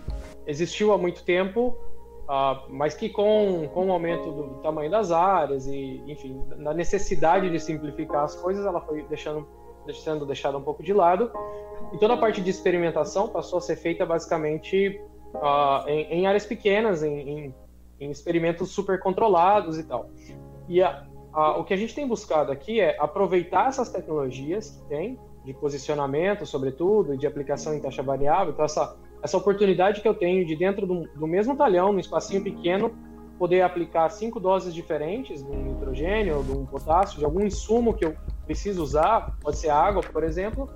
existiu 0.47 0.93
há 0.93 0.97
muito 0.97 1.23
tempo, 1.23 1.77
uh, 2.23 2.63
mas 2.69 2.93
que 2.93 3.09
com, 3.09 3.69
com 3.73 3.87
o 3.87 3.91
aumento 3.91 4.31
do 4.31 4.43
tamanho 4.61 4.89
das 4.89 5.11
áreas 5.11 5.67
e, 5.67 6.01
enfim, 6.07 6.41
na 6.57 6.73
necessidade 6.73 7.49
de 7.49 7.59
simplificar 7.59 8.23
as 8.23 8.35
coisas, 8.35 8.65
ela 8.65 8.79
foi 8.81 9.03
deixando, 9.03 9.45
sendo 9.93 10.25
deixada 10.25 10.57
um 10.57 10.63
pouco 10.63 10.81
de 10.81 10.93
lado. 10.93 11.29
E 11.93 11.97
toda 11.97 12.13
a 12.13 12.17
parte 12.17 12.41
de 12.41 12.49
experimentação 12.49 13.27
passou 13.27 13.59
a 13.59 13.61
ser 13.61 13.75
feita 13.75 14.05
basicamente 14.05 14.99
uh, 15.35 15.87
em, 15.87 16.21
em, 16.21 16.27
áreas 16.27 16.45
pequenas, 16.45 17.03
em, 17.03 17.19
em, 17.19 17.55
em 17.99 18.11
experimentos 18.11 18.71
super 18.71 18.99
controlados 18.99 19.77
e 19.77 19.83
tal. 19.83 20.09
E 20.69 20.81
a, 20.81 21.05
o 21.33 21.63
que 21.63 21.73
a 21.73 21.77
gente 21.77 21.93
tem 21.93 22.07
buscado 22.07 22.51
aqui 22.51 22.79
é 22.79 22.97
aproveitar 22.99 23.67
essas 23.67 23.89
tecnologias 23.89 24.71
que 24.71 24.89
tem, 24.89 25.19
de 25.45 25.53
posicionamento, 25.53 26.45
sobretudo, 26.45 27.13
e 27.13 27.17
de 27.17 27.25
aplicação 27.27 27.73
em 27.73 27.79
taxa 27.79 28.03
variável. 28.03 28.53
Então, 28.53 28.65
essa, 28.65 28.97
essa 29.21 29.37
oportunidade 29.37 30.01
que 30.01 30.07
eu 30.07 30.13
tenho 30.13 30.45
de, 30.45 30.55
dentro 30.55 30.85
do, 30.85 31.07
do 31.15 31.27
mesmo 31.27 31.55
talhão, 31.55 31.93
num 31.93 31.99
espacinho 31.99 32.43
pequeno, 32.43 32.91
poder 33.37 33.61
aplicar 33.61 34.09
cinco 34.09 34.39
doses 34.39 34.73
diferentes 34.73 35.41
de 35.41 35.49
um 35.49 35.63
nitrogênio, 35.63 36.43
de 36.43 36.51
um 36.51 36.65
potássio, 36.65 37.19
de 37.19 37.25
algum 37.25 37.41
insumo 37.41 37.93
que 37.93 38.03
eu 38.03 38.15
preciso 38.45 38.83
usar, 38.83 39.37
pode 39.41 39.57
ser 39.57 39.69
água, 39.69 40.01
por 40.01 40.23
exemplo, 40.23 40.69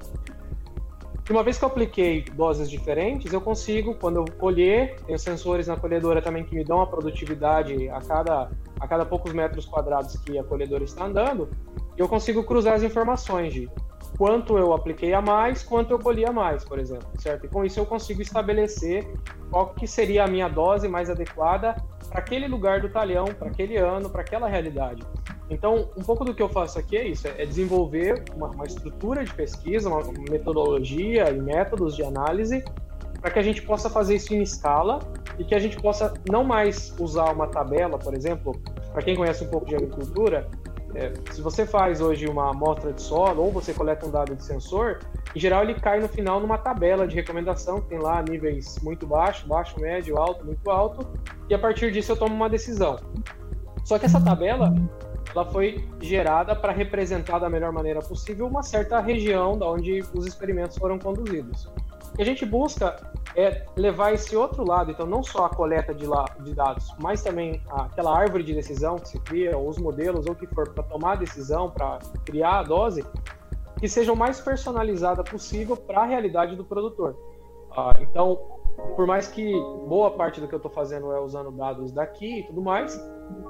e 1.28 1.32
uma 1.32 1.42
vez 1.42 1.58
que 1.58 1.64
eu 1.64 1.70
apliquei 1.70 2.22
doses 2.22 2.70
diferentes, 2.70 3.32
eu 3.32 3.40
consigo, 3.40 3.96
quando 3.96 4.18
eu 4.18 4.26
colher, 4.38 4.98
tenho 5.06 5.18
sensores 5.18 5.68
na 5.68 5.78
colhedora 5.78 6.22
também 6.22 6.44
que 6.44 6.54
me 6.54 6.66
dão 6.66 6.82
a 6.82 6.88
produtividade 6.88 7.88
a 7.90 8.02
cada, 8.02 8.52
a 8.84 8.88
cada 8.88 9.06
poucos 9.06 9.32
metros 9.32 9.66
quadrados 9.66 10.18
que 10.18 10.38
a 10.38 10.44
colhedora 10.44 10.84
está 10.84 11.06
andando, 11.06 11.50
eu 11.98 12.08
consigo 12.10 12.44
cruzar 12.44 12.74
as 12.74 12.84
informações 12.84 13.54
de 13.54 13.70
quanto 14.18 14.58
eu 14.58 14.74
apliquei 14.74 15.14
a 15.14 15.22
mais, 15.22 15.64
quanto 15.64 15.92
eu 15.92 16.00
colhi 16.00 16.26
a 16.26 16.34
mais, 16.34 16.66
por 16.66 16.78
exemplo, 16.78 17.08
certo? 17.18 17.46
E 17.46 17.50
com 17.50 17.64
isso 17.64 17.80
eu 17.80 17.86
consigo 17.86 18.22
estabelecer 18.22 19.08
qual 19.50 19.68
que 19.70 19.88
seria 19.88 20.26
a 20.26 20.28
minha 20.28 20.50
dose 20.50 20.90
mais 20.90 21.10
adequada 21.10 21.76
para 22.10 22.20
aquele 22.20 22.46
lugar 22.46 22.82
do 22.82 22.90
talhão, 22.90 23.26
para 23.26 23.48
aquele 23.48 23.78
ano, 23.78 24.10
para 24.10 24.22
aquela 24.22 24.50
realidade. 24.50 25.02
Então, 25.50 25.90
um 25.96 26.04
pouco 26.04 26.26
do 26.26 26.34
que 26.34 26.42
eu 26.42 26.50
faço 26.50 26.78
aqui 26.78 26.98
é 26.98 27.08
isso: 27.08 27.26
é 27.28 27.46
desenvolver 27.46 28.24
uma, 28.36 28.50
uma 28.50 28.66
estrutura 28.66 29.24
de 29.24 29.34
pesquisa, 29.34 29.88
uma 29.88 30.04
metodologia 30.30 31.30
e 31.30 31.42
métodos 31.42 31.96
de 31.96 32.04
análise 32.04 32.64
para 33.22 33.32
que 33.32 33.40
a 33.40 33.42
gente 33.42 33.62
possa 33.62 33.90
fazer 33.90 34.16
isso 34.16 34.34
em 34.34 34.42
escala 34.42 35.00
e 35.38 35.44
que 35.44 35.56
a 35.56 35.60
gente 35.60 35.80
possa 35.82 36.14
não 36.30 36.44
mais 36.44 36.94
usar 37.00 37.32
uma 37.32 37.48
tabela, 37.48 37.98
por 37.98 38.14
exemplo, 38.14 38.54
para 38.92 39.02
quem 39.02 39.16
conhece 39.16 39.44
um 39.44 39.48
pouco 39.48 39.66
de 39.66 39.76
agricultura, 39.76 40.48
é, 40.96 41.12
se 41.32 41.42
você 41.42 41.66
faz 41.66 42.02
hoje 42.02 42.28
uma 42.28 42.52
amostra 42.52 42.94
de 42.94 43.02
solo 43.02 43.44
ou 43.44 43.52
você 43.52 43.74
coleta 43.74 44.06
um 44.06 44.12
dado 44.12 44.36
de 44.36 44.44
sensor, 44.44 45.00
em 45.36 45.40
geral 45.40 45.64
ele 45.64 45.74
cai 45.74 46.00
no 46.00 46.08
final 46.08 46.40
numa 46.40 46.58
tabela 46.58 47.08
de 47.08 47.16
recomendação, 47.16 47.82
que 47.82 47.88
tem 47.88 48.00
lá 48.00 48.22
níveis 48.22 48.78
muito 48.84 49.08
baixo, 49.08 49.48
baixo, 49.48 49.80
médio, 49.80 50.18
alto, 50.20 50.46
muito 50.46 50.70
alto, 50.70 51.08
e 51.50 51.54
a 51.54 51.60
partir 51.60 51.92
disso 51.92 52.12
eu 52.12 52.16
tomo 52.16 52.36
uma 52.36 52.48
decisão. 52.48 53.00
Só 53.84 53.98
que 53.98 54.06
essa 54.06 54.22
tabela 54.22 54.74
ela 55.36 55.46
foi 55.46 55.84
gerada 56.00 56.56
para 56.56 56.72
representar 56.72 57.40
da 57.40 57.50
melhor 57.50 57.72
maneira 57.72 58.00
possível 58.00 58.46
uma 58.46 58.62
certa 58.62 59.00
região 59.00 59.58
da 59.58 59.68
onde 59.68 60.04
os 60.14 60.28
experimentos 60.28 60.78
foram 60.78 61.00
conduzidos. 61.00 61.68
Que 62.16 62.22
a 62.22 62.26
gente 62.26 62.46
busca 62.46 62.96
é 63.36 63.66
levar 63.76 64.14
esse 64.14 64.36
outro 64.36 64.64
lado, 64.64 64.92
então 64.92 65.06
não 65.06 65.24
só 65.24 65.46
a 65.46 65.50
coleta 65.50 65.94
de, 65.94 66.06
la, 66.06 66.26
de 66.42 66.54
dados, 66.54 66.94
mas 67.00 67.24
também 67.24 67.62
aquela 67.70 68.16
árvore 68.16 68.44
de 68.44 68.54
decisão 68.54 68.98
que 68.98 69.08
se 69.08 69.20
cria, 69.20 69.58
ou 69.58 69.68
os 69.68 69.78
modelos, 69.78 70.28
ou 70.28 70.34
o 70.34 70.36
que 70.36 70.46
for, 70.48 70.70
para 70.70 70.84
tomar 70.84 71.14
a 71.14 71.16
decisão, 71.16 71.72
para 71.72 72.00
criar 72.26 72.60
a 72.60 72.64
dose, 72.64 73.04
que 73.80 73.90
seja 73.90 74.14
o 74.14 74.16
mais 74.16 74.40
personalizada 74.40 75.24
possível 75.24 75.76
para 75.76 76.02
a 76.02 76.06
realidade 76.06 76.56
do 76.56 76.64
produtor. 76.64 77.18
Ah, 77.76 77.94
então, 78.02 78.40
por 78.96 79.08
mais 79.08 79.28
que 79.28 79.52
boa 79.88 80.12
parte 80.12 80.40
do 80.40 80.48
que 80.48 80.54
eu 80.54 80.58
estou 80.58 80.72
fazendo 80.72 81.12
é 81.12 81.20
usando 81.20 81.52
dados 81.52 81.92
daqui 81.92 82.40
e 82.40 82.44
tudo 82.44 82.62
mais, 82.62 83.00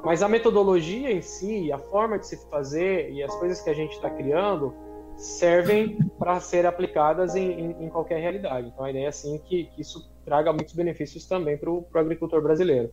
mas 0.03 0.23
a 0.23 0.29
metodologia 0.29 1.11
em 1.11 1.21
si, 1.21 1.71
a 1.71 1.77
forma 1.77 2.17
de 2.17 2.27
se 2.27 2.37
fazer 2.49 3.11
e 3.11 3.21
as 3.21 3.35
coisas 3.35 3.61
que 3.61 3.69
a 3.69 3.73
gente 3.73 3.91
está 3.93 4.09
criando 4.09 4.73
servem 5.17 5.97
para 6.17 6.39
ser 6.39 6.65
aplicadas 6.65 7.35
em, 7.35 7.51
em, 7.51 7.85
em, 7.85 7.89
qualquer 7.89 8.19
realidade. 8.19 8.67
Então 8.67 8.85
a 8.85 8.89
ideia 8.89 9.05
é 9.05 9.09
assim 9.09 9.37
que, 9.45 9.65
que 9.65 9.81
isso 9.81 10.09
traga 10.25 10.51
muitos 10.51 10.73
benefícios 10.73 11.25
também 11.25 11.57
para 11.57 11.69
o 11.69 11.85
agricultor 11.93 12.41
brasileiro. 12.41 12.91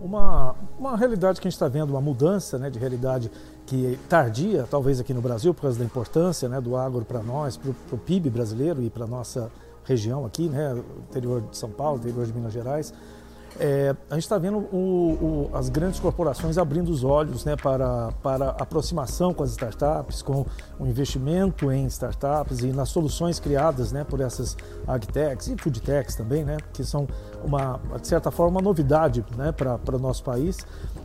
Uma, 0.00 0.54
uma 0.78 0.96
realidade 0.96 1.40
que 1.40 1.46
a 1.46 1.50
gente 1.50 1.56
está 1.56 1.68
vendo, 1.68 1.90
uma 1.90 2.00
mudança 2.00 2.58
né, 2.58 2.70
de 2.70 2.78
realidade 2.78 3.30
que 3.66 3.98
tardia, 4.08 4.66
talvez 4.68 4.98
aqui 4.98 5.12
no 5.12 5.20
Brasil, 5.20 5.52
por 5.52 5.62
causa 5.62 5.78
da 5.78 5.84
importância 5.84 6.48
né, 6.48 6.60
do 6.60 6.74
agro 6.74 7.04
para 7.04 7.22
nós, 7.22 7.56
para 7.56 7.70
o 7.92 7.98
PIB 7.98 8.30
brasileiro 8.30 8.82
e 8.82 8.88
para 8.88 9.04
a 9.04 9.06
nossa 9.06 9.50
região 9.84 10.24
aqui, 10.24 10.48
né, 10.48 10.82
interior 11.08 11.42
de 11.42 11.56
São 11.56 11.70
Paulo, 11.70 11.98
interior 11.98 12.24
de 12.24 12.32
Minas 12.32 12.52
Gerais, 12.52 12.94
é, 13.58 13.94
a 14.08 14.14
gente 14.14 14.22
está 14.22 14.38
vendo 14.38 14.58
o, 14.58 15.48
o, 15.52 15.56
as 15.56 15.68
grandes 15.68 15.98
corporações 15.98 16.56
abrindo 16.56 16.90
os 16.90 17.02
olhos 17.02 17.44
né, 17.44 17.56
para, 17.56 18.12
para 18.22 18.50
aproximação 18.50 19.34
com 19.34 19.42
as 19.42 19.50
startups, 19.50 20.22
com 20.22 20.46
o 20.78 20.86
investimento 20.86 21.70
em 21.72 21.86
startups 21.86 22.60
e 22.60 22.68
nas 22.68 22.88
soluções 22.90 23.40
criadas 23.40 23.92
né, 23.92 24.04
por 24.04 24.20
essas 24.20 24.56
agtechs 24.86 25.48
e 25.48 25.56
foodtechs 25.56 26.14
também, 26.14 26.44
né, 26.44 26.58
que 26.72 26.84
são, 26.84 27.08
uma, 27.44 27.80
de 28.00 28.06
certa 28.06 28.30
forma, 28.30 28.58
uma 28.58 28.62
novidade 28.62 29.24
né, 29.36 29.52
para, 29.52 29.78
o 29.92 29.98
nosso 29.98 30.22
país. 30.22 30.58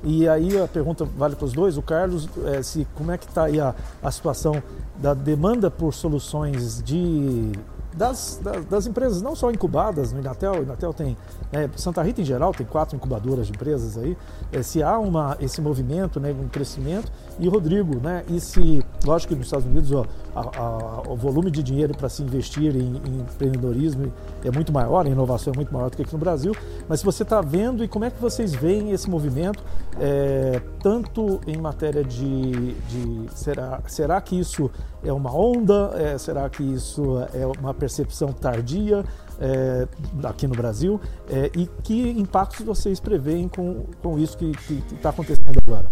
E 0.03 0.27
aí 0.27 0.59
a 0.59 0.67
pergunta 0.67 1.03
vale 1.03 1.35
para 1.35 1.45
os 1.45 1.53
dois. 1.53 1.77
O 1.77 1.81
Carlos, 1.81 2.29
é, 2.45 2.61
se, 2.61 2.87
como 2.95 3.11
é 3.11 3.17
que 3.17 3.27
está 3.27 3.45
aí 3.45 3.59
a, 3.59 3.73
a 4.03 4.11
situação 4.11 4.61
da 4.97 5.13
demanda 5.13 5.71
por 5.71 5.93
soluções 5.93 6.81
de 6.83 7.51
das, 7.95 8.39
das, 8.43 8.65
das, 8.65 8.87
empresas, 8.87 9.21
não 9.21 9.35
só 9.35 9.49
incubadas 9.51 10.11
no 10.11 10.19
Inatel, 10.19 10.63
Inatel 10.63 10.93
tem, 10.93 11.17
é, 11.51 11.69
Santa 11.75 12.01
Rita 12.01 12.21
em 12.21 12.25
geral 12.25 12.53
tem 12.53 12.65
quatro 12.65 12.95
incubadoras 12.95 13.47
de 13.47 13.53
empresas 13.53 13.97
aí, 13.97 14.17
é, 14.51 14.61
se 14.61 14.83
há 14.83 14.99
uma, 14.99 15.37
esse 15.39 15.61
movimento, 15.61 16.19
né, 16.19 16.31
um 16.31 16.47
crescimento, 16.49 17.11
e 17.39 17.47
Rodrigo, 17.47 17.99
né, 17.99 18.23
e 18.29 18.39
se, 18.39 18.83
lógico 19.05 19.33
que 19.33 19.37
nos 19.37 19.47
Estados 19.47 19.65
Unidos 19.65 19.91
ó, 19.91 20.05
a, 20.35 20.41
a, 20.41 21.01
o 21.07 21.15
volume 21.15 21.51
de 21.51 21.61
dinheiro 21.61 21.95
para 21.95 22.07
se 22.09 22.21
investir 22.23 22.75
em, 22.75 22.95
em, 22.97 23.19
empreendedorismo 23.21 24.11
é 24.43 24.51
muito 24.51 24.71
maior, 24.71 25.05
a 25.05 25.09
inovação 25.09 25.51
é 25.53 25.55
muito 25.55 25.73
maior 25.73 25.89
do 25.89 25.97
que 25.97 26.03
aqui 26.03 26.13
no 26.13 26.19
Brasil, 26.19 26.55
mas 26.87 26.99
se 26.99 27.05
você 27.05 27.23
está 27.23 27.41
vendo 27.41 27.83
e 27.83 27.87
como 27.87 28.05
é 28.05 28.11
que 28.11 28.21
vocês 28.21 28.53
veem 28.53 28.91
esse 28.91 29.09
movimento, 29.09 29.63
é, 29.99 30.61
tanto 30.81 31.41
em 31.45 31.57
matéria 31.57 32.03
de, 32.03 32.73
de, 32.73 33.25
será, 33.33 33.81
será 33.87 34.21
que 34.21 34.39
isso 34.39 34.69
é 35.03 35.11
uma 35.11 35.35
onda, 35.35 35.91
é, 35.95 36.17
será 36.17 36.49
que 36.49 36.63
isso 36.63 37.19
é 37.33 37.45
uma 37.59 37.73
percepção 37.73 38.31
tardia 38.31 39.03
é, 39.39 39.87
aqui 40.23 40.47
no 40.47 40.55
Brasil 40.55 40.99
é, 41.29 41.51
e 41.55 41.67
que 41.83 42.09
impactos 42.11 42.65
vocês 42.65 42.99
preveem 42.99 43.47
com, 43.47 43.85
com 44.01 44.17
isso 44.17 44.37
que 44.37 44.51
está 44.93 45.09
acontecendo 45.09 45.59
agora? 45.65 45.89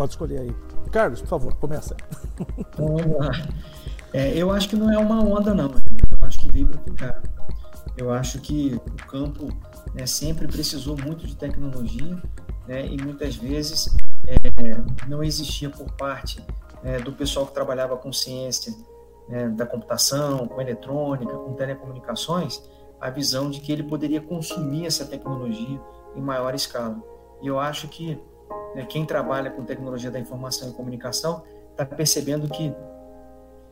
Pode 0.00 0.12
escolher 0.12 0.40
aí. 0.40 0.56
Carlos, 0.90 1.20
por 1.20 1.28
favor, 1.28 1.54
começa. 1.56 1.94
Então, 2.56 2.96
vamos 2.96 3.18
lá. 3.18 3.32
É, 4.14 4.34
eu 4.34 4.50
acho 4.50 4.66
que 4.66 4.74
não 4.74 4.90
é 4.90 4.96
uma 4.96 5.22
onda, 5.22 5.52
não. 5.52 5.66
Eu 5.66 6.18
acho 6.22 6.40
que 6.40 6.50
veio 6.50 6.68
para 6.68 6.80
ficar. 6.80 7.22
Eu 7.98 8.10
acho 8.10 8.40
que 8.40 8.80
o 8.82 9.06
campo 9.06 9.48
né, 9.94 10.06
sempre 10.06 10.48
precisou 10.48 10.96
muito 10.96 11.26
de 11.26 11.36
tecnologia 11.36 12.16
né, 12.66 12.86
e 12.86 12.96
muitas 12.96 13.36
vezes 13.36 13.94
é, 14.26 15.06
não 15.06 15.22
existia 15.22 15.68
por 15.68 15.92
parte 15.92 16.42
é, 16.82 16.98
do 16.98 17.12
pessoal 17.12 17.46
que 17.46 17.52
trabalhava 17.52 17.94
com 17.98 18.10
ciência 18.10 18.74
né, 19.28 19.50
da 19.50 19.66
computação, 19.66 20.48
com 20.48 20.62
eletrônica, 20.62 21.30
com 21.30 21.52
telecomunicações, 21.52 22.62
a 22.98 23.10
visão 23.10 23.50
de 23.50 23.60
que 23.60 23.70
ele 23.70 23.82
poderia 23.82 24.22
consumir 24.22 24.86
essa 24.86 25.04
tecnologia 25.04 25.78
em 26.16 26.22
maior 26.22 26.54
escala. 26.54 26.96
E 27.42 27.46
eu 27.46 27.60
acho 27.60 27.86
que 27.86 28.18
né, 28.74 28.84
quem 28.86 29.04
trabalha 29.04 29.50
com 29.50 29.64
tecnologia 29.64 30.10
da 30.10 30.18
informação 30.18 30.70
e 30.70 30.72
comunicação 30.72 31.42
está 31.70 31.84
percebendo 31.84 32.48
que, 32.48 32.74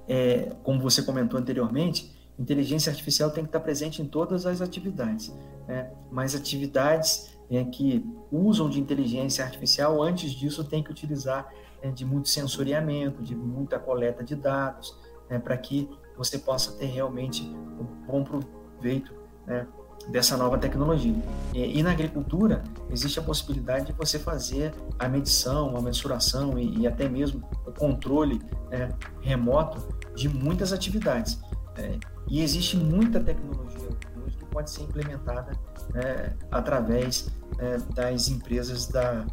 é, 0.09 0.53
como 0.63 0.81
você 0.81 1.03
comentou 1.03 1.39
anteriormente, 1.39 2.17
inteligência 2.39 2.91
artificial 2.91 3.31
tem 3.31 3.45
que 3.45 3.49
estar 3.49 3.61
presente 3.61 4.01
em 4.01 4.07
todas 4.07 4.47
as 4.47 4.61
atividades, 4.61 5.35
né? 5.67 5.91
mas 6.11 6.35
atividades 6.35 7.37
é, 7.51 7.65
que 7.65 8.05
usam 8.31 8.69
de 8.69 8.81
inteligência 8.81 9.45
artificial, 9.45 10.01
antes 10.03 10.31
disso, 10.31 10.63
tem 10.65 10.83
que 10.83 10.91
utilizar 10.91 11.53
é, 11.83 11.91
de 11.91 12.05
muito 12.05 12.29
sensoriamento, 12.29 13.23
de 13.23 13.35
muita 13.35 13.79
coleta 13.79 14.23
de 14.23 14.37
dados, 14.37 14.97
né, 15.29 15.39
para 15.39 15.57
que 15.57 15.89
você 16.17 16.39
possa 16.39 16.73
ter 16.73 16.87
realmente 16.87 17.43
um 17.43 17.85
bom 18.07 18.25
proveito 18.25 19.15
né, 19.47 19.67
dessa 20.09 20.37
nova 20.37 20.57
tecnologia. 20.57 21.15
E, 21.53 21.79
e, 21.79 21.83
na 21.83 21.91
agricultura, 21.91 22.63
existe 22.91 23.19
a 23.19 23.23
possibilidade 23.23 23.87
de 23.87 23.93
você 23.93 24.19
fazer 24.19 24.73
a 24.99 25.09
medição, 25.09 25.77
a 25.77 25.83
mensuração 25.83 26.59
e, 26.59 26.79
e 26.79 26.87
até 26.87 27.09
mesmo 27.09 27.43
o 27.67 27.73
controle 27.73 28.41
né, 28.71 28.91
remoto 29.21 29.87
de 30.15 30.29
muitas 30.29 30.73
atividades. 30.73 31.39
Né? 31.77 31.99
E 32.29 32.43
existe 32.43 32.77
muita 32.77 33.21
tecnologia 33.21 33.89
hoje 34.25 34.37
que 34.37 34.45
pode 34.47 34.71
ser 34.71 34.83
implementada 34.83 35.53
né, 35.93 36.35
através 36.51 37.29
né, 37.57 37.79
das 37.95 38.29
empresas 38.29 38.87
da, 38.87 39.27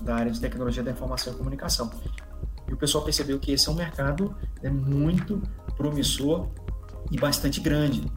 da 0.00 0.14
área 0.16 0.32
de 0.32 0.40
tecnologia 0.40 0.82
da 0.82 0.90
informação 0.90 1.32
e 1.32 1.36
comunicação. 1.36 1.90
E 2.66 2.72
o 2.72 2.76
pessoal 2.76 3.04
percebeu 3.04 3.38
que 3.38 3.52
esse 3.52 3.68
é 3.68 3.72
um 3.72 3.74
mercado 3.74 4.34
né, 4.62 4.70
muito 4.70 5.42
promissor 5.76 6.48
e 7.10 7.18
bastante 7.18 7.60
grande. 7.60 8.10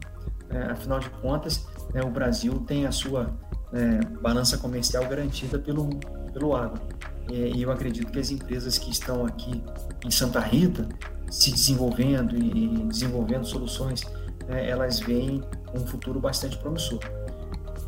É, 0.50 0.62
afinal 0.72 0.98
de 0.98 1.10
contas, 1.10 1.66
né, 1.92 2.02
o 2.02 2.10
Brasil 2.10 2.54
tem 2.60 2.86
a 2.86 2.92
sua 2.92 3.30
né, 3.72 4.00
balança 4.20 4.58
comercial 4.58 5.06
garantida 5.06 5.58
pelo, 5.58 5.88
pelo 6.32 6.54
agro. 6.54 6.80
E, 7.30 7.58
e, 7.58 7.62
eu 7.62 7.70
acredito 7.70 8.10
que 8.10 8.18
as 8.18 8.30
empresas 8.30 8.78
que 8.78 8.90
estão 8.90 9.24
aqui 9.26 9.62
em 10.04 10.10
Santa 10.10 10.40
Rita 10.40 10.88
se 11.30 11.50
desenvolvendo 11.50 12.36
e, 12.36 12.64
e 12.64 12.84
desenvolvendo 12.86 13.44
soluções, 13.44 14.02
né, 14.46 14.68
elas 14.68 15.00
veem 15.00 15.42
um 15.74 15.86
futuro 15.86 16.18
bastante 16.18 16.56
promissor. 16.58 17.00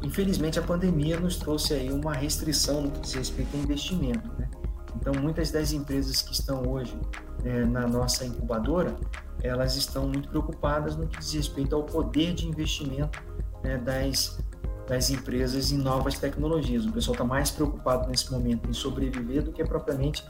Infelizmente, 0.02 0.58
a 0.58 0.62
pandemia 0.62 1.18
nos 1.18 1.36
trouxe 1.36 1.74
aí 1.74 1.92
uma 1.92 2.12
restrição 2.14 2.82
no 2.82 2.90
que 2.90 3.00
diz 3.00 3.14
respeito 3.14 3.54
ao 3.56 3.62
investimento. 3.62 4.30
Né? 4.38 4.48
Então, 4.96 5.12
muitas 5.20 5.50
das 5.50 5.72
empresas 5.72 6.22
que 6.22 6.32
estão 6.32 6.62
hoje 6.66 6.96
é, 7.44 7.64
na 7.64 7.86
nossa 7.86 8.24
incubadora, 8.24 8.96
elas 9.42 9.76
estão 9.76 10.08
muito 10.08 10.28
preocupadas 10.28 10.96
no 10.96 11.06
que 11.06 11.18
diz 11.18 11.32
respeito 11.32 11.74
ao 11.74 11.84
poder 11.84 12.34
de 12.34 12.46
investimento 12.46 13.22
né, 13.62 13.78
das, 13.78 14.38
das 14.86 15.10
empresas 15.10 15.72
em 15.72 15.78
novas 15.78 16.18
tecnologias. 16.18 16.84
O 16.86 16.92
pessoal 16.92 17.14
está 17.14 17.24
mais 17.24 17.50
preocupado 17.50 18.08
nesse 18.08 18.30
momento 18.30 18.68
em 18.68 18.72
sobreviver 18.72 19.42
do 19.42 19.52
que 19.52 19.64
propriamente 19.64 20.24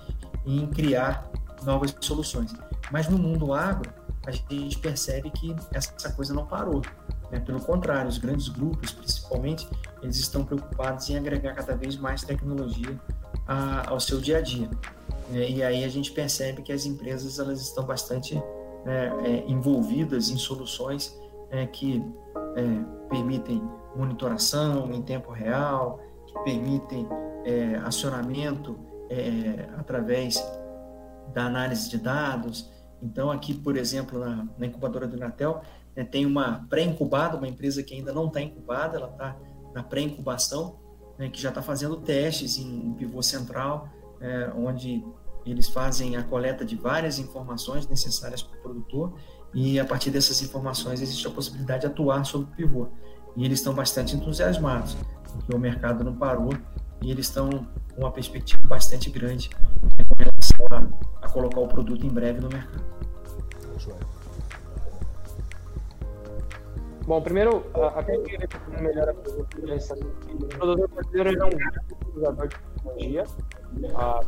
em 0.46 0.66
criar 0.66 1.30
novas 1.64 1.94
soluções. 2.00 2.52
Mas 2.90 3.08
no 3.08 3.18
mundo 3.18 3.52
agro, 3.52 3.92
a 4.26 4.30
gente 4.30 4.78
percebe 4.78 5.30
que 5.30 5.54
essa 5.72 6.12
coisa 6.12 6.34
não 6.34 6.46
parou. 6.46 6.82
Né? 7.30 7.40
Pelo 7.40 7.60
contrário, 7.60 8.08
os 8.08 8.18
grandes 8.18 8.48
grupos, 8.48 8.92
principalmente, 8.92 9.68
eles 10.02 10.16
estão 10.16 10.44
preocupados 10.44 11.08
em 11.08 11.16
agregar 11.16 11.54
cada 11.54 11.74
vez 11.74 11.96
mais 11.96 12.22
tecnologia 12.22 13.00
a, 13.46 13.90
ao 13.90 14.00
seu 14.00 14.20
dia 14.20 14.38
a 14.38 14.40
dia. 14.40 14.68
Né? 15.30 15.50
E 15.50 15.62
aí 15.62 15.84
a 15.84 15.88
gente 15.88 16.12
percebe 16.12 16.62
que 16.62 16.72
as 16.72 16.84
empresas 16.84 17.38
elas 17.38 17.60
estão 17.60 17.84
bastante 17.84 18.34
né, 18.84 19.12
é, 19.24 19.44
envolvidas 19.46 20.30
em 20.30 20.36
soluções 20.36 21.18
é, 21.50 21.66
que 21.66 22.04
é, 22.56 23.08
permitem 23.08 23.62
monitoração 23.94 24.92
em 24.92 25.02
tempo 25.02 25.32
real, 25.32 26.00
que 26.26 26.34
permitem 26.44 27.08
é, 27.44 27.76
acionamento 27.76 28.78
é, 29.08 29.68
através 29.76 30.42
da 31.32 31.46
análise 31.46 31.88
de 31.88 31.98
dados. 31.98 32.70
Então, 33.02 33.30
aqui, 33.30 33.54
por 33.54 33.76
exemplo, 33.76 34.18
na, 34.18 34.46
na 34.58 34.66
incubadora 34.66 35.06
do 35.06 35.16
Natel, 35.16 35.62
né, 35.96 36.04
tem 36.04 36.26
uma 36.26 36.66
pré-incubada, 36.68 37.36
uma 37.36 37.48
empresa 37.48 37.82
que 37.82 37.94
ainda 37.94 38.12
não 38.12 38.26
está 38.26 38.40
incubada, 38.40 38.98
ela 38.98 39.10
está 39.10 39.36
na 39.74 39.82
pré-incubação, 39.82 40.78
né, 41.18 41.28
que 41.28 41.40
já 41.40 41.48
está 41.48 41.62
fazendo 41.62 41.96
testes 41.96 42.58
em, 42.58 42.86
em 42.86 42.94
pivô 42.94 43.22
central, 43.22 43.88
é, 44.20 44.52
onde 44.56 45.04
eles 45.46 45.68
fazem 45.68 46.16
a 46.16 46.22
coleta 46.22 46.64
de 46.64 46.76
várias 46.76 47.18
informações 47.18 47.88
necessárias 47.88 48.42
para 48.42 48.58
o 48.58 48.62
produtor 48.62 49.14
e 49.54 49.80
a 49.80 49.84
partir 49.84 50.10
dessas 50.10 50.42
informações 50.42 51.00
existe 51.00 51.26
a 51.26 51.30
possibilidade 51.30 51.80
de 51.80 51.86
atuar 51.86 52.24
sobre 52.24 52.50
o 52.52 52.56
pivô. 52.56 52.88
E 53.36 53.44
eles 53.44 53.58
estão 53.58 53.74
bastante 53.74 54.16
entusiasmados, 54.16 54.96
porque 55.32 55.54
o 55.54 55.58
mercado 55.58 56.04
não 56.04 56.14
parou 56.14 56.52
e 57.02 57.10
eles 57.10 57.26
estão 57.26 57.48
com 57.94 58.02
uma 58.02 58.10
perspectiva 58.10 58.66
bastante 58.66 59.10
grande 59.10 59.50
com 60.08 60.14
relação 60.16 60.66
a, 60.70 61.26
a 61.26 61.28
colocar 61.28 61.60
o 61.60 61.68
produto 61.68 62.06
em 62.06 62.10
breve 62.10 62.40
no 62.40 62.48
mercado. 62.48 62.84
Bom, 67.06 67.20
primeiro, 67.20 67.64
até 67.96 68.16
queria 68.18 68.48
melhor 68.80 69.08
a 69.08 69.14
pergunta. 69.14 69.56
O 70.32 70.46
produtor 70.46 70.88
brasileiro 70.88 71.42
é 71.42 71.44
um 71.44 71.48
utilizador 72.10 72.48
de 72.48 72.56
tecnologia. 72.56 73.24
Ah, 73.94 74.20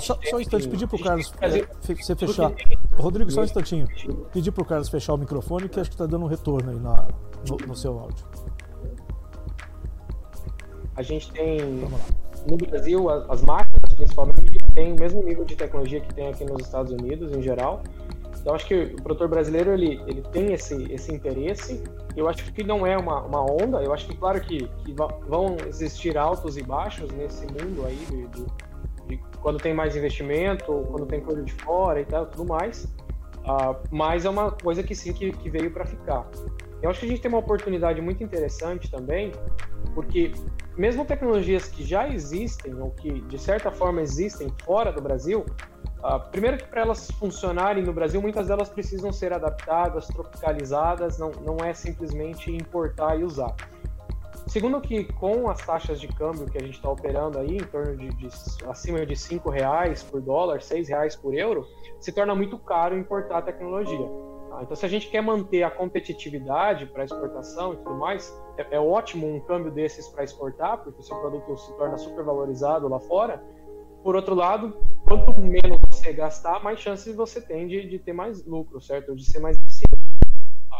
só, 0.00 0.18
só 0.22 0.36
um 0.36 0.40
instante, 0.40 0.68
pedir 0.68 0.86
para 0.86 0.96
o 0.96 1.02
Carlos 1.02 1.32
é, 1.40 1.94
você 1.94 2.14
fechar. 2.14 2.52
Rodrigo, 2.96 3.30
só 3.30 3.40
um 3.40 3.44
instantinho. 3.44 3.86
Pedir 4.32 4.52
para 4.52 4.62
o 4.62 4.64
Carlos 4.64 4.88
fechar 4.88 5.14
o 5.14 5.18
microfone, 5.18 5.68
que 5.68 5.80
acho 5.80 5.90
que 5.90 5.94
está 5.94 6.06
dando 6.06 6.24
um 6.24 6.28
retorno 6.28 6.70
aí 6.70 6.78
na, 6.78 7.08
no, 7.48 7.56
no, 7.66 7.76
seu 7.76 7.98
áudio. 7.98 8.24
A 10.96 11.02
gente 11.02 11.30
tem, 11.32 11.60
no 12.46 12.56
Brasil, 12.56 13.08
as 13.10 13.42
máquinas, 13.42 13.94
principalmente, 13.94 14.58
têm 14.74 14.92
o 14.92 14.96
mesmo 14.96 15.22
nível 15.22 15.44
de 15.44 15.54
tecnologia 15.54 16.00
que 16.00 16.14
tem 16.14 16.28
aqui 16.28 16.44
nos 16.44 16.62
Estados 16.62 16.92
Unidos, 16.92 17.32
em 17.32 17.42
geral. 17.42 17.82
Então 18.40 18.54
acho 18.54 18.66
que 18.66 18.74
o 18.74 19.02
produtor 19.02 19.28
brasileiro 19.28 19.72
ele, 19.72 20.00
ele 20.06 20.22
tem 20.32 20.52
esse, 20.52 20.90
esse 20.92 21.12
interesse. 21.12 21.82
Eu 22.16 22.28
acho 22.28 22.52
que 22.52 22.64
não 22.64 22.86
é 22.86 22.96
uma, 22.96 23.22
uma 23.22 23.42
onda. 23.42 23.82
Eu 23.82 23.92
acho 23.92 24.06
que 24.06 24.16
claro 24.16 24.40
que, 24.40 24.68
que 24.84 24.94
vão 25.26 25.56
existir 25.66 26.16
altos 26.16 26.56
e 26.56 26.62
baixos 26.62 27.10
nesse 27.12 27.46
mundo 27.46 27.84
aí 27.86 27.96
de, 28.10 28.26
de, 28.28 28.46
de 29.08 29.22
quando 29.40 29.58
tem 29.58 29.74
mais 29.74 29.96
investimento, 29.96 30.84
quando 30.90 31.06
tem 31.06 31.20
coisa 31.20 31.42
de 31.42 31.52
fora 31.52 32.00
e 32.00 32.04
tal, 32.04 32.26
tudo 32.26 32.46
mais. 32.46 32.84
Uh, 33.38 33.76
mas 33.90 34.24
é 34.24 34.30
uma 34.30 34.50
coisa 34.50 34.82
que 34.82 34.94
sim 34.94 35.12
que, 35.12 35.32
que 35.32 35.50
veio 35.50 35.70
para 35.70 35.86
ficar. 35.86 36.28
Eu 36.82 36.90
acho 36.90 37.00
que 37.00 37.06
a 37.06 37.08
gente 37.08 37.20
tem 37.20 37.28
uma 37.28 37.38
oportunidade 37.38 38.00
muito 38.00 38.22
interessante 38.22 38.90
também, 38.90 39.32
porque 39.94 40.32
mesmo 40.76 41.04
tecnologias 41.04 41.68
que 41.68 41.82
já 41.82 42.08
existem 42.08 42.72
ou 42.80 42.90
que 42.90 43.20
de 43.22 43.38
certa 43.38 43.70
forma 43.72 44.00
existem 44.00 44.48
fora 44.64 44.92
do 44.92 45.02
Brasil, 45.02 45.44
Uh, 45.98 46.30
primeiro 46.30 46.58
que 46.58 46.64
para 46.64 46.82
elas 46.82 47.10
funcionarem 47.12 47.82
no 47.82 47.92
Brasil, 47.92 48.22
muitas 48.22 48.46
delas 48.46 48.68
precisam 48.68 49.12
ser 49.12 49.32
adaptadas, 49.32 50.06
tropicalizadas, 50.06 51.18
não, 51.18 51.30
não 51.44 51.56
é 51.64 51.74
simplesmente 51.74 52.52
importar 52.52 53.18
e 53.18 53.24
usar. 53.24 53.54
Segundo 54.48 54.80
que 54.80 55.04
com 55.04 55.50
as 55.50 55.60
taxas 55.60 56.00
de 56.00 56.08
câmbio 56.08 56.46
que 56.46 56.56
a 56.56 56.60
gente 56.62 56.76
está 56.76 56.88
operando 56.88 57.38
aí, 57.38 57.58
em 57.58 57.64
torno 57.64 57.94
de, 57.96 58.08
de 58.14 58.28
acima 58.66 59.04
de 59.04 59.14
cinco 59.14 59.50
reais 59.50 60.02
por 60.02 60.22
dólar, 60.22 60.62
seis 60.62 60.88
reais 60.88 61.14
por 61.14 61.34
euro, 61.34 61.66
se 62.00 62.12
torna 62.12 62.34
muito 62.34 62.58
caro 62.58 62.96
importar 62.96 63.42
tecnologia. 63.42 64.08
Tá? 64.48 64.62
Então, 64.62 64.74
se 64.74 64.86
a 64.86 64.88
gente 64.88 65.10
quer 65.10 65.20
manter 65.20 65.64
a 65.64 65.70
competitividade 65.70 66.86
para 66.86 67.04
exportação 67.04 67.74
e 67.74 67.76
tudo 67.76 67.96
mais, 67.96 68.34
é, 68.56 68.76
é 68.76 68.80
ótimo 68.80 69.26
um 69.26 69.38
câmbio 69.40 69.70
desses 69.70 70.08
para 70.08 70.24
exportar, 70.24 70.78
porque 70.78 70.98
o 70.98 71.02
seu 71.02 71.16
produto 71.18 71.54
se 71.58 71.76
torna 71.76 71.98
super 71.98 72.24
valorizado 72.24 72.88
lá 72.88 72.98
fora. 73.00 73.42
Por 74.02 74.16
outro 74.16 74.34
lado, 74.34 74.74
quanto 75.04 75.38
menos 75.38 75.78
você 76.08 76.12
gastar, 76.12 76.62
mais 76.62 76.80
chances 76.80 77.14
você 77.14 77.40
tem 77.40 77.66
de, 77.66 77.86
de 77.86 77.98
ter 77.98 78.12
mais 78.12 78.44
lucro, 78.44 78.80
certo? 78.80 79.14
De 79.14 79.24
ser 79.24 79.40
mais 79.40 79.58
eficiente. 79.58 79.88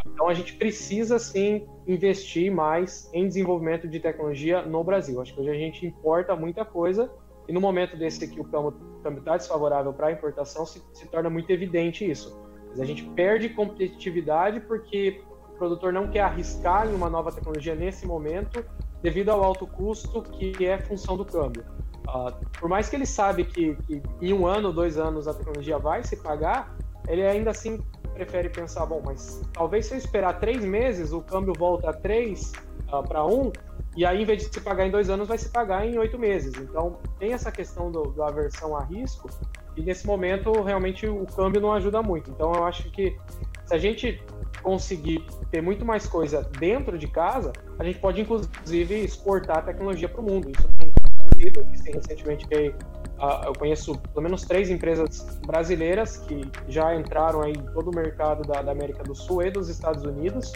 Então 0.06 0.28
a 0.28 0.34
gente 0.34 0.54
precisa 0.54 1.18
sim 1.18 1.66
investir 1.86 2.50
mais 2.50 3.10
em 3.12 3.26
desenvolvimento 3.26 3.86
de 3.86 4.00
tecnologia 4.00 4.62
no 4.62 4.82
Brasil. 4.82 5.20
Acho 5.20 5.34
que 5.34 5.40
hoje 5.40 5.50
a 5.50 5.54
gente 5.54 5.86
importa 5.86 6.34
muita 6.34 6.64
coisa 6.64 7.10
e 7.46 7.52
no 7.52 7.60
momento 7.60 7.96
desse 7.96 8.26
que 8.26 8.40
o 8.40 8.44
câmbio 8.44 8.74
está 9.18 9.36
desfavorável 9.36 9.92
para 9.92 10.08
a 10.08 10.12
importação 10.12 10.64
se, 10.64 10.82
se 10.92 11.06
torna 11.08 11.28
muito 11.28 11.50
evidente 11.50 12.08
isso. 12.08 12.40
Mas 12.70 12.80
a 12.80 12.84
gente 12.84 13.04
perde 13.10 13.48
competitividade 13.50 14.60
porque 14.60 15.22
o 15.52 15.58
produtor 15.58 15.92
não 15.92 16.08
quer 16.08 16.20
arriscar 16.20 16.88
em 16.88 16.94
uma 16.94 17.10
nova 17.10 17.32
tecnologia 17.32 17.74
nesse 17.74 18.06
momento 18.06 18.64
devido 19.02 19.30
ao 19.30 19.42
alto 19.42 19.66
custo 19.66 20.22
que 20.22 20.64
é 20.64 20.78
função 20.78 21.16
do 21.16 21.24
câmbio. 21.24 21.64
Uh, 22.08 22.32
por 22.58 22.68
mais 22.68 22.88
que 22.88 22.96
ele 22.96 23.04
sabe 23.04 23.44
que, 23.44 23.76
que, 23.86 24.02
em 24.22 24.32
um 24.32 24.46
ano, 24.46 24.72
dois 24.72 24.96
anos 24.96 25.28
a 25.28 25.34
tecnologia 25.34 25.78
vai 25.78 26.02
se 26.02 26.16
pagar, 26.16 26.74
ele 27.06 27.22
ainda 27.22 27.50
assim 27.50 27.80
prefere 28.14 28.48
pensar, 28.48 28.86
bom, 28.86 29.02
mas 29.04 29.42
talvez 29.52 29.86
se 29.86 29.94
eu 29.94 29.98
esperar 29.98 30.40
três 30.40 30.64
meses, 30.64 31.12
o 31.12 31.20
câmbio 31.20 31.52
volta 31.56 31.90
a 31.90 31.92
três 31.92 32.52
uh, 32.92 33.06
para 33.06 33.24
um, 33.26 33.52
e 33.96 34.06
aí, 34.06 34.22
em 34.22 34.24
vez 34.24 34.38
de 34.38 34.54
se 34.54 34.60
pagar 34.60 34.86
em 34.86 34.90
dois 34.90 35.10
anos, 35.10 35.28
vai 35.28 35.36
se 35.36 35.48
pagar 35.48 35.84
em 35.86 35.98
oito 35.98 36.18
meses. 36.18 36.54
Então, 36.56 36.98
tem 37.18 37.32
essa 37.32 37.50
questão 37.50 37.90
do, 37.90 38.04
do 38.04 38.22
aversão 38.22 38.76
a 38.76 38.84
risco, 38.84 39.28
e 39.76 39.82
nesse 39.82 40.06
momento, 40.06 40.52
realmente, 40.62 41.06
o 41.06 41.26
câmbio 41.26 41.60
não 41.60 41.72
ajuda 41.72 42.02
muito. 42.02 42.30
Então, 42.30 42.52
eu 42.54 42.64
acho 42.64 42.90
que 42.90 43.16
se 43.64 43.74
a 43.74 43.78
gente 43.78 44.22
conseguir 44.62 45.24
ter 45.50 45.60
muito 45.60 45.84
mais 45.84 46.06
coisa 46.06 46.42
dentro 46.58 46.98
de 46.98 47.08
casa, 47.08 47.52
a 47.78 47.84
gente 47.84 47.98
pode, 47.98 48.20
inclusive, 48.20 49.02
exportar 49.02 49.58
a 49.58 49.62
tecnologia 49.62 50.08
para 50.08 50.20
o 50.20 50.24
mundo. 50.24 50.50
Isso 50.50 50.68
tem 50.78 50.92
acontecido. 51.46 51.94
Recentemente, 51.94 52.44
uh, 52.46 53.46
eu 53.46 53.52
conheço 53.54 53.98
pelo 53.98 54.22
menos 54.22 54.42
três 54.42 54.70
empresas 54.70 55.38
brasileiras 55.46 56.16
que 56.16 56.50
já 56.68 56.94
entraram 56.94 57.42
aí 57.42 57.52
em 57.52 57.66
todo 57.72 57.90
o 57.90 57.94
mercado 57.94 58.42
da, 58.42 58.62
da 58.62 58.72
América 58.72 59.02
do 59.04 59.14
Sul 59.14 59.42
e 59.42 59.50
dos 59.50 59.68
Estados 59.68 60.04
Unidos 60.04 60.52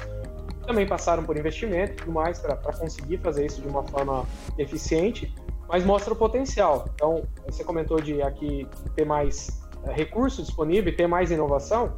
também 0.67 0.87
passaram 0.87 1.25
por 1.25 1.37
investimento 1.37 1.93
e 1.93 1.97
tudo 1.97 2.13
mais 2.13 2.39
para 2.39 2.57
conseguir 2.57 3.19
fazer 3.19 3.47
isso 3.47 3.61
de 3.61 3.69
uma 3.69 3.83
forma 3.83 4.25
eficiente, 4.59 5.35
mas 5.69 5.85
mostra 5.85 6.13
o 6.13 6.17
potencial. 6.17 6.87
Então, 6.95 7.25
você 7.47 7.65
comentou 7.65 8.01
de 8.01 8.23
aqui 8.23 8.67
ter 8.95 9.05
mais 9.05 9.63
é, 9.85 9.93
recurso 9.93 10.43
disponível, 10.43 10.95
ter 10.95 11.07
mais 11.07 11.31
inovação. 11.31 11.95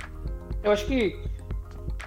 Eu 0.63 0.73
acho 0.73 0.87
que, 0.87 1.21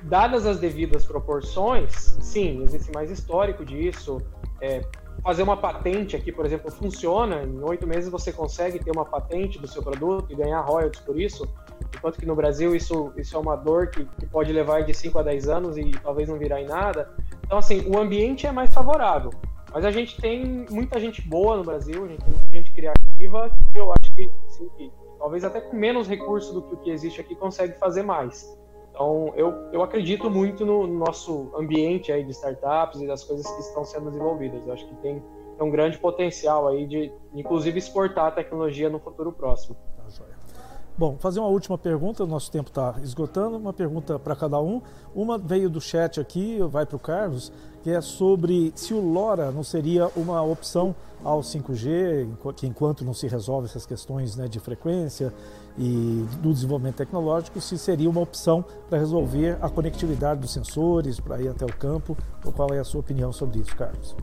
dadas 0.04 0.46
as 0.46 0.60
devidas 0.60 1.06
proporções, 1.06 2.18
sim, 2.22 2.64
existe 2.64 2.92
mais 2.94 3.12
histórico 3.12 3.64
disso. 3.64 4.18
É, 4.60 4.82
fazer 5.28 5.44
uma 5.44 5.58
patente 5.58 6.16
aqui, 6.16 6.32
por 6.32 6.46
exemplo, 6.46 6.72
funciona. 6.72 7.44
Em 7.44 7.62
oito 7.62 7.86
meses 7.86 8.10
você 8.10 8.32
consegue 8.32 8.80
ter 8.80 8.92
uma 8.92 9.04
patente 9.04 9.60
do 9.60 9.68
seu 9.68 9.84
produto 9.84 10.32
e 10.32 10.36
ganhar 10.38 10.62
royalties 10.62 11.04
por 11.04 11.20
isso. 11.20 11.46
Enquanto 11.94 12.18
que 12.18 12.26
no 12.26 12.34
Brasil 12.34 12.74
isso, 12.74 13.12
isso 13.18 13.36
é 13.36 13.40
uma 13.40 13.58
dor 13.58 13.88
que, 13.88 14.06
que 14.06 14.26
pode 14.26 14.54
levar 14.54 14.86
de 14.86 14.94
5 14.94 15.20
a 15.20 15.24
10 15.24 15.50
anos 15.50 15.78
e 15.78 15.92
talvez 16.02 16.30
não 16.30 16.38
virar 16.38 16.62
em 16.62 16.66
nada. 16.66 17.14
Então, 17.46 17.58
assim, 17.58 17.84
o 17.94 18.00
ambiente 18.00 18.48
é 18.48 18.54
mais 18.54 18.74
favorável. 18.74 19.32
Mas 19.74 19.84
a 19.84 19.92
gente 19.92 20.16
tem 20.16 20.66
muita 20.72 20.98
gente 20.98 21.22
boa 21.22 21.58
no 21.58 21.64
Brasil, 21.66 22.06
a 22.06 22.08
gente 22.08 22.24
tem 22.24 22.34
muita 22.34 22.50
gente 22.50 22.72
criativa, 22.72 23.52
que 23.74 23.78
eu 23.78 23.92
acho 23.92 24.16
que, 24.16 24.32
sim, 24.48 24.70
que 24.78 24.90
talvez 25.20 25.44
até 25.44 25.60
com 25.60 25.76
menos 25.76 26.08
recursos 26.08 26.54
do 26.54 26.62
que 26.62 26.74
o 26.74 26.78
que 26.78 26.90
existe 26.90 27.20
aqui, 27.20 27.36
consegue 27.36 27.78
fazer 27.78 28.02
mais. 28.02 28.58
Então, 28.98 29.32
eu, 29.36 29.54
eu 29.72 29.84
acredito 29.84 30.28
muito 30.28 30.66
no 30.66 30.88
nosso 30.88 31.52
ambiente 31.56 32.12
aí 32.12 32.24
de 32.24 32.32
startups 32.32 33.00
e 33.00 33.06
das 33.06 33.24
coisas 33.24 33.46
que 33.46 33.62
estão 33.62 33.86
sendo 33.86 34.10
desenvolvidas. 34.10 34.60
Eu 34.66 34.74
acho 34.74 34.88
que 34.88 34.96
tem, 34.96 35.22
um 35.62 35.70
grande 35.70 36.00
potencial 36.00 36.68
aí 36.68 36.88
de, 36.88 37.12
inclusive, 37.34 37.78
exportar 37.78 38.26
a 38.26 38.32
tecnologia 38.32 38.90
no 38.90 39.00
futuro 39.00 39.32
próximo. 39.32 39.76
Tá, 39.96 40.04
joia. 40.10 40.36
Bom, 40.98 41.16
fazer 41.20 41.40
uma 41.40 41.50
última 41.50 41.78
pergunta, 41.78 42.24
o 42.24 42.28
nosso 42.28 42.52
tempo 42.52 42.70
está 42.70 42.96
esgotando, 43.04 43.56
uma 43.58 43.72
pergunta 43.72 44.18
para 44.18 44.36
cada 44.36 44.60
um. 44.60 44.82
Uma 45.14 45.38
veio 45.38 45.70
do 45.70 45.80
chat 45.80 46.20
aqui, 46.20 46.60
vai 46.68 46.84
para 46.84 46.96
o 46.96 47.00
Carlos, 47.00 47.52
que 47.84 47.92
é 47.92 48.02
sobre 48.02 48.72
se 48.76 48.96
o 48.96 49.00
LoRa 49.00 49.52
não 49.52 49.64
seria 49.64 50.10
uma 50.16 50.42
opção 50.42 50.96
ao 51.24 51.42
5G, 51.42 52.28
que 52.56 52.66
enquanto 52.66 53.06
não 53.06 53.14
se 53.14 53.28
resolve 53.28 53.68
essas 53.68 53.86
questões 53.86 54.36
né, 54.36 54.48
de 54.48 54.60
frequência 54.60 55.32
e 55.78 56.26
do 56.42 56.52
desenvolvimento 56.52 56.96
tecnológico, 56.96 57.62
se 57.62 57.78
seria 57.78 58.10
uma 58.10 58.22
opção 58.22 58.66
para 58.90 58.98
resolver 58.98 59.58
a 59.62 59.70
conectividade 59.70 60.42
dos 60.42 60.52
sensores, 60.52 61.20
para 61.20 61.40
ir 61.40 61.50
até 61.50 61.66
o 61.66 61.74
campo. 61.74 62.18
Qual 62.56 62.74
é 62.74 62.80
a 62.80 62.84
sua 62.84 63.02
opinião 63.02 63.32
sobre 63.32 63.60
isso, 63.60 63.76
Carlos? 63.76 64.16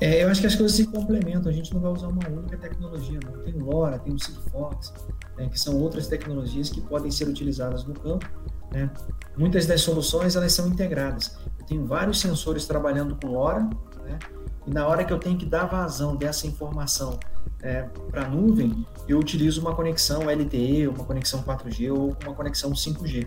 É, 0.00 0.22
eu 0.22 0.28
acho 0.28 0.40
que 0.40 0.46
as 0.46 0.54
coisas 0.54 0.76
se 0.76 0.86
complementam. 0.86 1.50
A 1.50 1.54
gente 1.54 1.74
não 1.74 1.80
vai 1.80 1.92
usar 1.92 2.08
uma 2.08 2.26
única 2.28 2.56
tecnologia, 2.56 3.18
não. 3.24 3.42
Tem 3.42 3.54
LoRa, 3.54 3.98
tem 3.98 4.14
o 4.14 4.18
Sigfox, 4.18 4.92
né, 5.36 5.48
que 5.48 5.58
são 5.58 5.76
outras 5.78 6.06
tecnologias 6.06 6.70
que 6.70 6.80
podem 6.80 7.10
ser 7.10 7.28
utilizadas 7.28 7.84
no 7.84 7.92
campo. 7.92 8.26
Né? 8.72 8.90
Muitas 9.36 9.66
das 9.66 9.82
soluções 9.82 10.36
elas 10.36 10.52
são 10.52 10.68
integradas. 10.68 11.36
Eu 11.58 11.66
tenho 11.66 11.84
vários 11.84 12.20
sensores 12.20 12.66
trabalhando 12.66 13.16
com 13.16 13.32
LoRa, 13.32 13.68
né? 14.04 14.18
e 14.66 14.70
na 14.70 14.86
hora 14.86 15.04
que 15.04 15.12
eu 15.12 15.18
tenho 15.18 15.36
que 15.36 15.44
dar 15.44 15.66
vazão 15.66 16.16
dessa 16.16 16.46
informação 16.46 17.18
é, 17.62 17.82
para 18.10 18.28
nuvem, 18.28 18.86
eu 19.06 19.18
utilizo 19.18 19.60
uma 19.60 19.74
conexão 19.74 20.22
LTE, 20.28 20.88
uma 20.88 21.04
conexão 21.04 21.42
4G 21.42 21.92
ou 21.92 22.16
uma 22.24 22.34
conexão 22.34 22.72
5G. 22.72 23.26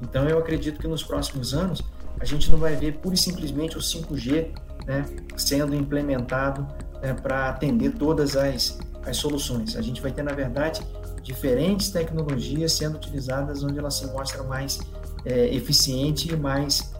Então 0.00 0.28
eu 0.28 0.38
acredito 0.38 0.78
que 0.78 0.86
nos 0.86 1.02
próximos 1.02 1.52
anos 1.54 1.82
a 2.20 2.24
gente 2.24 2.50
não 2.50 2.58
vai 2.58 2.74
ver 2.74 2.98
pura 2.98 3.14
e 3.14 3.18
simplesmente 3.18 3.76
o 3.76 3.80
5G 3.80 4.52
né, 4.86 5.04
sendo 5.36 5.74
implementado 5.74 6.66
né, 7.02 7.12
para 7.14 7.48
atender 7.48 7.92
todas 7.92 8.36
as, 8.36 8.78
as 9.04 9.16
soluções. 9.16 9.76
A 9.76 9.82
gente 9.82 10.00
vai 10.00 10.10
ter, 10.10 10.22
na 10.22 10.32
verdade, 10.32 10.80
diferentes 11.22 11.90
tecnologias 11.90 12.72
sendo 12.72 12.96
utilizadas 12.96 13.62
onde 13.62 13.78
ela 13.78 13.90
se 13.90 14.06
mostra 14.06 14.42
mais 14.42 14.80
é, 15.24 15.54
eficiente 15.54 16.32
e 16.32 16.36
mais 16.36 16.92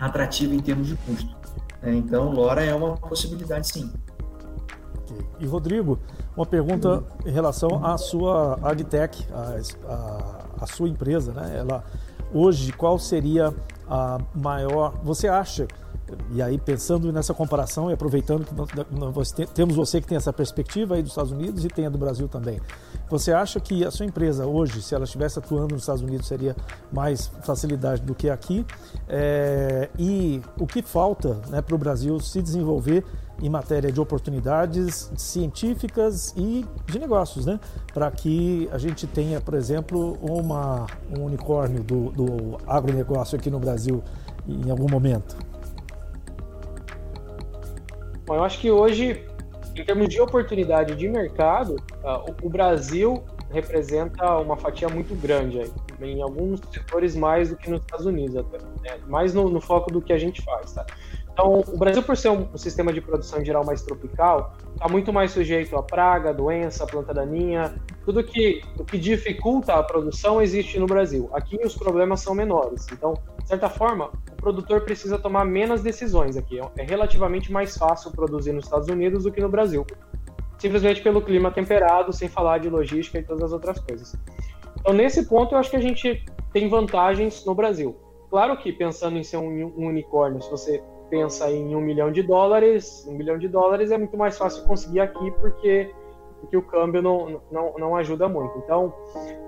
atrativa 0.00 0.54
em 0.54 0.60
termos 0.60 0.88
de 0.88 0.96
custo. 0.96 1.36
É, 1.82 1.92
então, 1.92 2.30
LoRa 2.30 2.64
é 2.64 2.74
uma 2.74 2.96
possibilidade, 2.96 3.68
sim. 3.68 3.92
E 5.38 5.46
Rodrigo, 5.46 5.98
uma 6.36 6.46
pergunta 6.46 7.02
em 7.24 7.30
relação 7.30 7.84
à 7.84 7.96
sua 7.98 8.58
AgTech, 8.62 9.26
a, 9.32 9.92
a, 9.92 10.64
a, 10.64 10.66
sua 10.66 10.88
empresa, 10.88 11.32
né? 11.32 11.56
Ela 11.58 11.84
hoje 12.32 12.72
qual 12.72 12.98
seria 12.98 13.54
a 13.88 14.18
maior? 14.34 14.94
Você 15.02 15.28
acha 15.28 15.66
e 16.30 16.40
aí, 16.40 16.58
pensando 16.58 17.12
nessa 17.12 17.34
comparação 17.34 17.90
e 17.90 17.94
aproveitando 17.94 18.44
que 18.44 18.54
nós, 18.94 19.32
temos 19.54 19.76
você 19.76 20.00
que 20.00 20.06
tem 20.06 20.16
essa 20.16 20.32
perspectiva 20.32 20.94
aí 20.94 21.02
dos 21.02 21.12
Estados 21.12 21.32
Unidos 21.32 21.64
e 21.64 21.68
tem 21.68 21.86
a 21.86 21.90
do 21.90 21.98
Brasil 21.98 22.28
também, 22.28 22.60
você 23.10 23.32
acha 23.32 23.60
que 23.60 23.84
a 23.84 23.90
sua 23.90 24.06
empresa 24.06 24.46
hoje, 24.46 24.82
se 24.82 24.94
ela 24.94 25.04
estivesse 25.04 25.38
atuando 25.38 25.74
nos 25.74 25.82
Estados 25.82 26.02
Unidos, 26.02 26.26
seria 26.26 26.56
mais 26.92 27.30
facilidade 27.42 28.02
do 28.02 28.14
que 28.14 28.30
aqui? 28.30 28.64
É, 29.08 29.88
e 29.98 30.40
o 30.58 30.66
que 30.66 30.82
falta 30.82 31.40
né, 31.48 31.60
para 31.60 31.74
o 31.74 31.78
Brasil 31.78 32.18
se 32.20 32.42
desenvolver 32.42 33.04
em 33.42 33.48
matéria 33.48 33.92
de 33.92 34.00
oportunidades 34.00 35.12
científicas 35.16 36.34
e 36.36 36.64
de 36.86 36.98
negócios, 36.98 37.46
né? 37.46 37.60
Para 37.92 38.10
que 38.10 38.68
a 38.72 38.78
gente 38.78 39.06
tenha, 39.06 39.40
por 39.40 39.54
exemplo, 39.54 40.18
uma, 40.20 40.86
um 41.16 41.24
unicórnio 41.24 41.82
do, 41.82 42.10
do 42.10 42.58
agronegócio 42.66 43.38
aqui 43.38 43.50
no 43.50 43.60
Brasil 43.60 44.02
em 44.46 44.70
algum 44.70 44.88
momento. 44.88 45.36
Bom, 48.28 48.34
eu 48.34 48.44
acho 48.44 48.60
que 48.60 48.70
hoje, 48.70 49.24
em 49.74 49.84
termos 49.84 50.08
de 50.08 50.20
oportunidade 50.20 50.94
de 50.94 51.08
mercado, 51.08 51.76
uh, 52.04 52.34
o, 52.42 52.50
Brasil 52.50 53.24
representa 53.50 54.36
uma 54.36 54.54
fatia 54.54 54.86
muito 54.86 55.14
grande 55.14 55.60
aí, 55.60 55.72
em 56.02 56.20
alguns 56.20 56.60
setores 56.70 57.16
mais 57.16 57.48
do 57.48 57.56
que 57.56 57.70
nos 57.70 57.80
Estados 57.80 58.04
Unidos, 58.04 58.36
até, 58.36 58.58
né? 58.82 58.98
mais 59.06 59.32
no, 59.32 59.48
no, 59.48 59.62
foco 59.62 59.90
do 59.90 60.02
que 60.02 60.12
a 60.12 60.18
gente 60.18 60.42
faz. 60.42 60.72
Tá? 60.72 60.84
Então, 61.38 61.62
o 61.68 61.78
Brasil, 61.78 62.02
por 62.02 62.16
ser 62.16 62.30
um, 62.30 62.58
sistema 62.58 62.92
de 62.92 63.00
produção 63.00 63.40
em 63.40 63.44
geral 63.44 63.64
mais 63.64 63.80
tropical, 63.80 64.56
está 64.74 64.88
muito 64.88 65.12
mais 65.12 65.30
sujeito 65.30 65.76
a 65.76 65.82
praga, 65.84 66.34
doença, 66.34 66.84
planta 66.84 67.14
daninha, 67.14 67.76
tudo 68.04 68.24
que, 68.24 68.60
o 68.76 68.84
que 68.84 68.98
dificulta 68.98 69.74
a 69.74 69.82
produção 69.84 70.42
existe 70.42 70.80
no 70.80 70.86
Brasil. 70.86 71.30
Aqui 71.32 71.56
os 71.64 71.76
problemas 71.76 72.22
são 72.22 72.34
menores. 72.34 72.88
Então, 72.90 73.14
de 73.40 73.46
certa 73.46 73.70
forma, 73.70 74.10
o 74.32 74.36
produtor 74.36 74.80
precisa 74.80 75.16
tomar 75.16 75.44
menos 75.44 75.80
decisões 75.80 76.36
aqui. 76.36 76.58
É 76.76 76.82
relativamente 76.82 77.52
mais 77.52 77.78
fácil 77.78 78.10
produzir 78.10 78.52
nos 78.52 78.64
Estados 78.64 78.88
Unidos 78.88 79.22
do 79.22 79.30
que 79.30 79.40
no 79.40 79.48
Brasil. 79.48 79.86
Simplesmente 80.58 81.00
pelo 81.02 81.22
clima 81.22 81.52
temperado, 81.52 82.12
sem 82.12 82.28
falar 82.28 82.58
de 82.58 82.68
logística 82.68 83.16
e 83.16 83.22
todas 83.22 83.44
as 83.44 83.52
outras 83.52 83.78
coisas. 83.78 84.16
Então, 84.80 84.92
nesse 84.92 85.24
ponto, 85.24 85.54
eu 85.54 85.58
acho 85.58 85.70
que 85.70 85.76
a 85.76 85.80
gente 85.80 86.24
tem 86.52 86.68
vantagens 86.68 87.44
no 87.44 87.54
Brasil. 87.54 87.96
Claro 88.28 88.56
que, 88.56 88.72
pensando 88.72 89.16
em 89.16 89.22
ser 89.22 89.36
um 89.36 89.86
unicórnio, 89.86 90.42
se 90.42 90.50
você 90.50 90.82
pensa 91.10 91.50
em 91.50 91.74
um 91.74 91.80
milhão 91.80 92.12
de 92.12 92.22
dólares, 92.22 93.06
um 93.08 93.14
milhão 93.14 93.38
de 93.38 93.48
dólares 93.48 93.90
é 93.90 93.98
muito 93.98 94.16
mais 94.16 94.36
fácil 94.36 94.64
conseguir 94.64 95.00
aqui 95.00 95.30
porque, 95.32 95.94
porque 96.40 96.56
o 96.56 96.62
câmbio 96.62 97.02
não, 97.02 97.40
não, 97.50 97.74
não 97.78 97.96
ajuda 97.96 98.28
muito. 98.28 98.58
Então, 98.58 98.94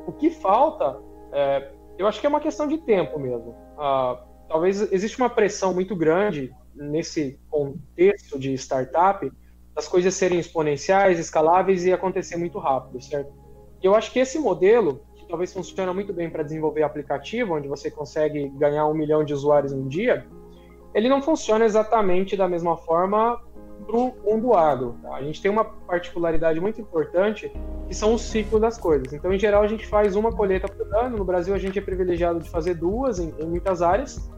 o 0.06 0.12
que 0.12 0.30
falta, 0.30 1.00
é, 1.32 1.70
eu 1.98 2.06
acho 2.06 2.20
que 2.20 2.26
é 2.26 2.28
uma 2.28 2.40
questão 2.40 2.66
de 2.66 2.78
tempo 2.78 3.18
mesmo. 3.18 3.54
Ah, 3.78 4.22
talvez 4.48 4.92
existe 4.92 5.18
uma 5.18 5.30
pressão 5.30 5.72
muito 5.72 5.94
grande 5.94 6.52
nesse 6.74 7.38
contexto 7.48 8.38
de 8.38 8.54
startup 8.54 9.30
das 9.74 9.86
coisas 9.86 10.14
serem 10.14 10.38
exponenciais, 10.38 11.18
escaláveis 11.18 11.84
e 11.84 11.92
acontecer 11.92 12.36
muito 12.36 12.58
rápido, 12.58 13.00
certo? 13.00 13.32
Eu 13.82 13.94
acho 13.94 14.12
que 14.12 14.18
esse 14.18 14.38
modelo, 14.38 15.00
que 15.14 15.26
talvez 15.26 15.52
funciona 15.52 15.94
muito 15.94 16.12
bem 16.12 16.28
para 16.28 16.42
desenvolver 16.42 16.82
aplicativo, 16.82 17.54
onde 17.54 17.68
você 17.68 17.90
consegue 17.90 18.48
ganhar 18.50 18.86
um 18.86 18.94
milhão 18.94 19.24
de 19.24 19.32
usuários 19.32 19.72
um 19.72 19.86
dia, 19.88 20.26
ele 20.95 21.09
não 21.09 21.22
funciona 21.22 21.64
exatamente 21.64 22.36
da 22.36 22.49
mesma 22.49 22.76
forma 22.76 23.41
para 23.86 23.97
o 23.97 24.14
mundo 24.24 24.55
agro. 24.55 24.97
Tá? 25.03 25.14
A 25.14 25.22
gente 25.22 25.41
tem 25.41 25.51
uma 25.51 25.64
particularidade 25.64 26.61
muito 26.61 26.80
importante 26.80 27.51
que 27.88 27.95
são 27.95 28.14
os 28.14 28.22
ciclos 28.22 28.61
das 28.61 28.78
coisas. 28.78 29.12
Então, 29.12 29.32
em 29.32 29.38
geral, 29.38 29.62
a 29.62 29.66
gente 29.66 29.86
faz 29.86 30.14
uma 30.14 30.30
colheita 30.30 30.68
por 30.68 30.95
ano. 30.95 31.16
No 31.16 31.24
Brasil, 31.24 31.55
a 31.55 31.59
gente 31.59 31.78
é 31.78 31.82
privilegiado 31.82 32.38
de 32.38 32.49
fazer 32.49 32.74
duas 32.74 33.18
em, 33.18 33.34
em 33.38 33.47
muitas 33.47 33.82
áreas 33.82 34.30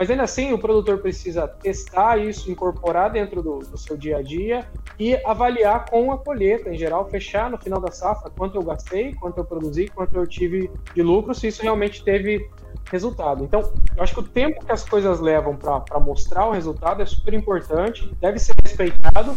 mas 0.00 0.10
ainda 0.10 0.22
assim 0.22 0.50
o 0.54 0.58
produtor 0.58 0.96
precisa 0.96 1.46
testar 1.46 2.16
isso, 2.16 2.50
incorporar 2.50 3.10
dentro 3.10 3.42
do, 3.42 3.58
do, 3.58 3.76
seu 3.76 3.98
dia 3.98 4.16
a 4.16 4.22
dia 4.22 4.66
e 4.98 5.14
avaliar 5.26 5.84
com 5.90 6.10
a 6.10 6.16
colheita, 6.16 6.70
em 6.70 6.78
geral, 6.78 7.06
fechar 7.10 7.50
no 7.50 7.58
final 7.58 7.78
da 7.78 7.90
safra 7.90 8.30
quanto 8.30 8.56
eu 8.56 8.62
gastei, 8.62 9.12
quanto 9.12 9.36
eu 9.36 9.44
produzi, 9.44 9.88
quanto 9.88 10.16
eu 10.16 10.26
tive 10.26 10.70
de 10.94 11.02
lucro, 11.02 11.34
se 11.34 11.48
isso 11.48 11.62
realmente 11.62 12.02
teve 12.02 12.48
resultado. 12.90 13.44
Então, 13.44 13.72
eu 13.96 14.02
acho 14.02 14.14
que 14.14 14.20
o 14.20 14.22
tempo 14.22 14.64
que 14.64 14.72
as 14.72 14.88
coisas 14.88 15.20
levam 15.20 15.56
para 15.56 16.00
mostrar 16.00 16.46
o 16.46 16.52
resultado 16.52 17.02
é 17.02 17.06
super 17.06 17.34
importante, 17.34 18.10
deve 18.20 18.38
ser 18.38 18.54
respeitado. 18.62 19.34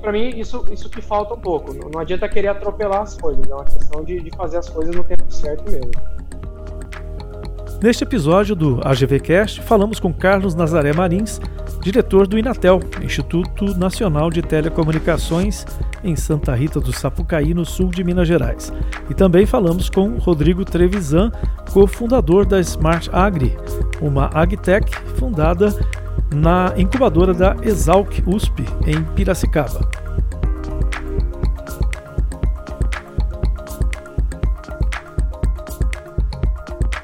Para 0.00 0.12
mim, 0.12 0.28
isso, 0.38 0.64
isso 0.70 0.88
que 0.88 1.00
falta 1.00 1.34
um 1.34 1.40
pouco. 1.40 1.72
Não, 1.72 1.88
não, 1.88 2.00
adianta 2.00 2.28
querer 2.28 2.48
atropelar 2.48 3.02
as 3.02 3.16
coisas, 3.16 3.44
é 3.48 3.54
uma 3.54 3.64
questão 3.64 4.04
de, 4.04 4.20
de 4.20 4.30
fazer 4.36 4.58
as 4.58 4.68
coisas 4.68 4.94
no 4.94 5.04
tempo 5.04 5.30
certo 5.32 5.70
mesmo. 5.70 5.90
Neste 7.82 8.04
episódio 8.04 8.56
do 8.56 8.80
AGVcast, 8.82 9.60
falamos 9.62 10.00
com 10.00 10.12
Carlos 10.12 10.54
Nazaré 10.54 10.92
Marins, 10.94 11.40
diretor 11.82 12.26
do 12.26 12.38
Inatel, 12.38 12.80
Instituto 13.02 13.76
Nacional 13.76 14.30
de 14.30 14.40
Telecomunicações, 14.40 15.66
em 16.06 16.14
Santa 16.14 16.54
Rita 16.54 16.80
do 16.80 16.92
Sapucaí, 16.92 17.52
no 17.52 17.66
sul 17.66 17.88
de 17.88 18.04
Minas 18.04 18.28
Gerais. 18.28 18.72
E 19.10 19.14
também 19.14 19.44
falamos 19.44 19.90
com 19.90 20.16
Rodrigo 20.18 20.64
Trevisan, 20.64 21.32
cofundador 21.72 22.46
da 22.46 22.60
Smart 22.60 23.10
Agri, 23.12 23.56
uma 24.00 24.30
agtech 24.32 24.90
fundada 25.16 25.74
na 26.32 26.72
incubadora 26.76 27.34
da 27.34 27.56
Exalc 27.62 28.22
USP, 28.26 28.64
em 28.86 29.02
Piracicaba. 29.14 29.80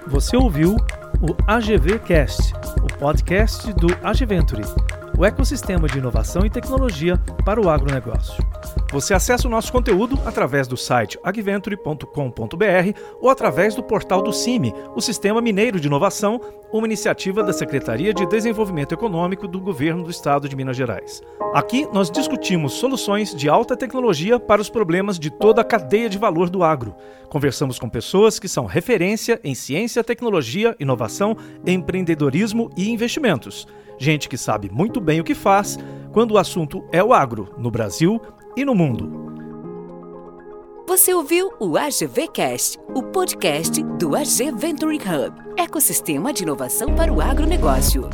Você 0.07 0.37
ouviu 0.37 0.77
o 1.21 1.35
AGV 1.47 1.99
Cast, 2.01 2.53
o 2.83 2.99
podcast 2.99 3.73
do 3.73 3.89
AgVenture, 4.03 4.63
o 5.17 5.25
ecossistema 5.25 5.89
de 5.89 5.99
inovação 5.99 6.45
e 6.45 6.51
tecnologia 6.51 7.17
para 7.45 7.61
o 7.61 7.71
agronegócio. 7.71 8.45
Você 8.93 9.15
acessa 9.15 9.49
o 9.49 9.51
nosso 9.51 9.73
conteúdo 9.73 10.19
através 10.27 10.69
do 10.69 10.77
site 10.77 11.19
agventure.com.br 11.25 12.99
ou 13.21 13.31
através 13.31 13.75
do 13.75 13.83
portal 13.83 14.23
do 14.23 14.33
CIMI, 14.33 14.75
o 14.95 15.01
Sistema 15.01 15.41
Mineiro 15.41 15.81
de 15.81 15.87
Inovação, 15.87 16.41
uma 16.71 16.87
iniciativa 16.87 17.43
da 17.43 17.53
Secretaria 17.53 18.13
de 18.13 18.27
Desenvolvimento 18.27 18.93
Econômico 18.93 19.49
do 19.49 19.61
Governo 19.61 20.05
do 20.05 20.11
Estado 20.11 20.49
de 20.49 20.55
Minas 20.55 20.77
Gerais. 20.77 21.23
Aqui 21.55 21.89
nós 21.93 22.11
discutimos 22.11 22.75
soluções 22.75 23.35
de 23.35 23.49
alta 23.49 23.77
tecnologia 23.77 24.39
para 24.39 24.61
os 24.61 24.69
problemas 24.69 25.19
de 25.19 25.31
toda 25.31 25.63
a 25.63 25.65
cadeia 25.65 26.09
de 26.09 26.19
valor 26.19 26.51
do 26.51 26.63
agro. 26.63 26.95
Conversamos 27.31 27.79
com 27.79 27.89
pessoas 27.89 28.39
que 28.39 28.49
são 28.49 28.67
referência 28.67 29.41
em 29.43 29.55
ciência, 29.55 30.05
tecnologia, 30.05 30.77
inovação, 30.79 31.37
empreendedorismo 31.67 32.71
e 32.77 32.91
investimentos. 32.91 33.67
Gente 33.99 34.29
que 34.29 34.37
sabe 34.37 34.71
muito 34.71 35.01
bem 35.01 35.21
o 35.21 35.25
que 35.25 35.35
faz 35.35 35.79
quando 36.13 36.33
o 36.33 36.39
assunto 36.39 36.85
é 36.93 37.03
o 37.03 37.15
agro, 37.15 37.55
no 37.57 37.71
Brasil 37.71 38.21
e 38.57 38.65
no 38.65 38.75
mundo. 38.75 39.23
Você 40.87 41.15
ouviu 41.15 41.53
o 41.59 41.77
AGVcast, 41.77 42.79
o 42.95 43.03
podcast 43.03 43.83
do 43.83 44.15
AG 44.15 44.53
Venture 44.53 44.97
Hub, 44.97 45.35
ecossistema 45.57 46.33
de 46.33 46.43
inovação 46.43 46.95
para 46.95 47.13
o 47.13 47.21
agronegócio. 47.21 48.11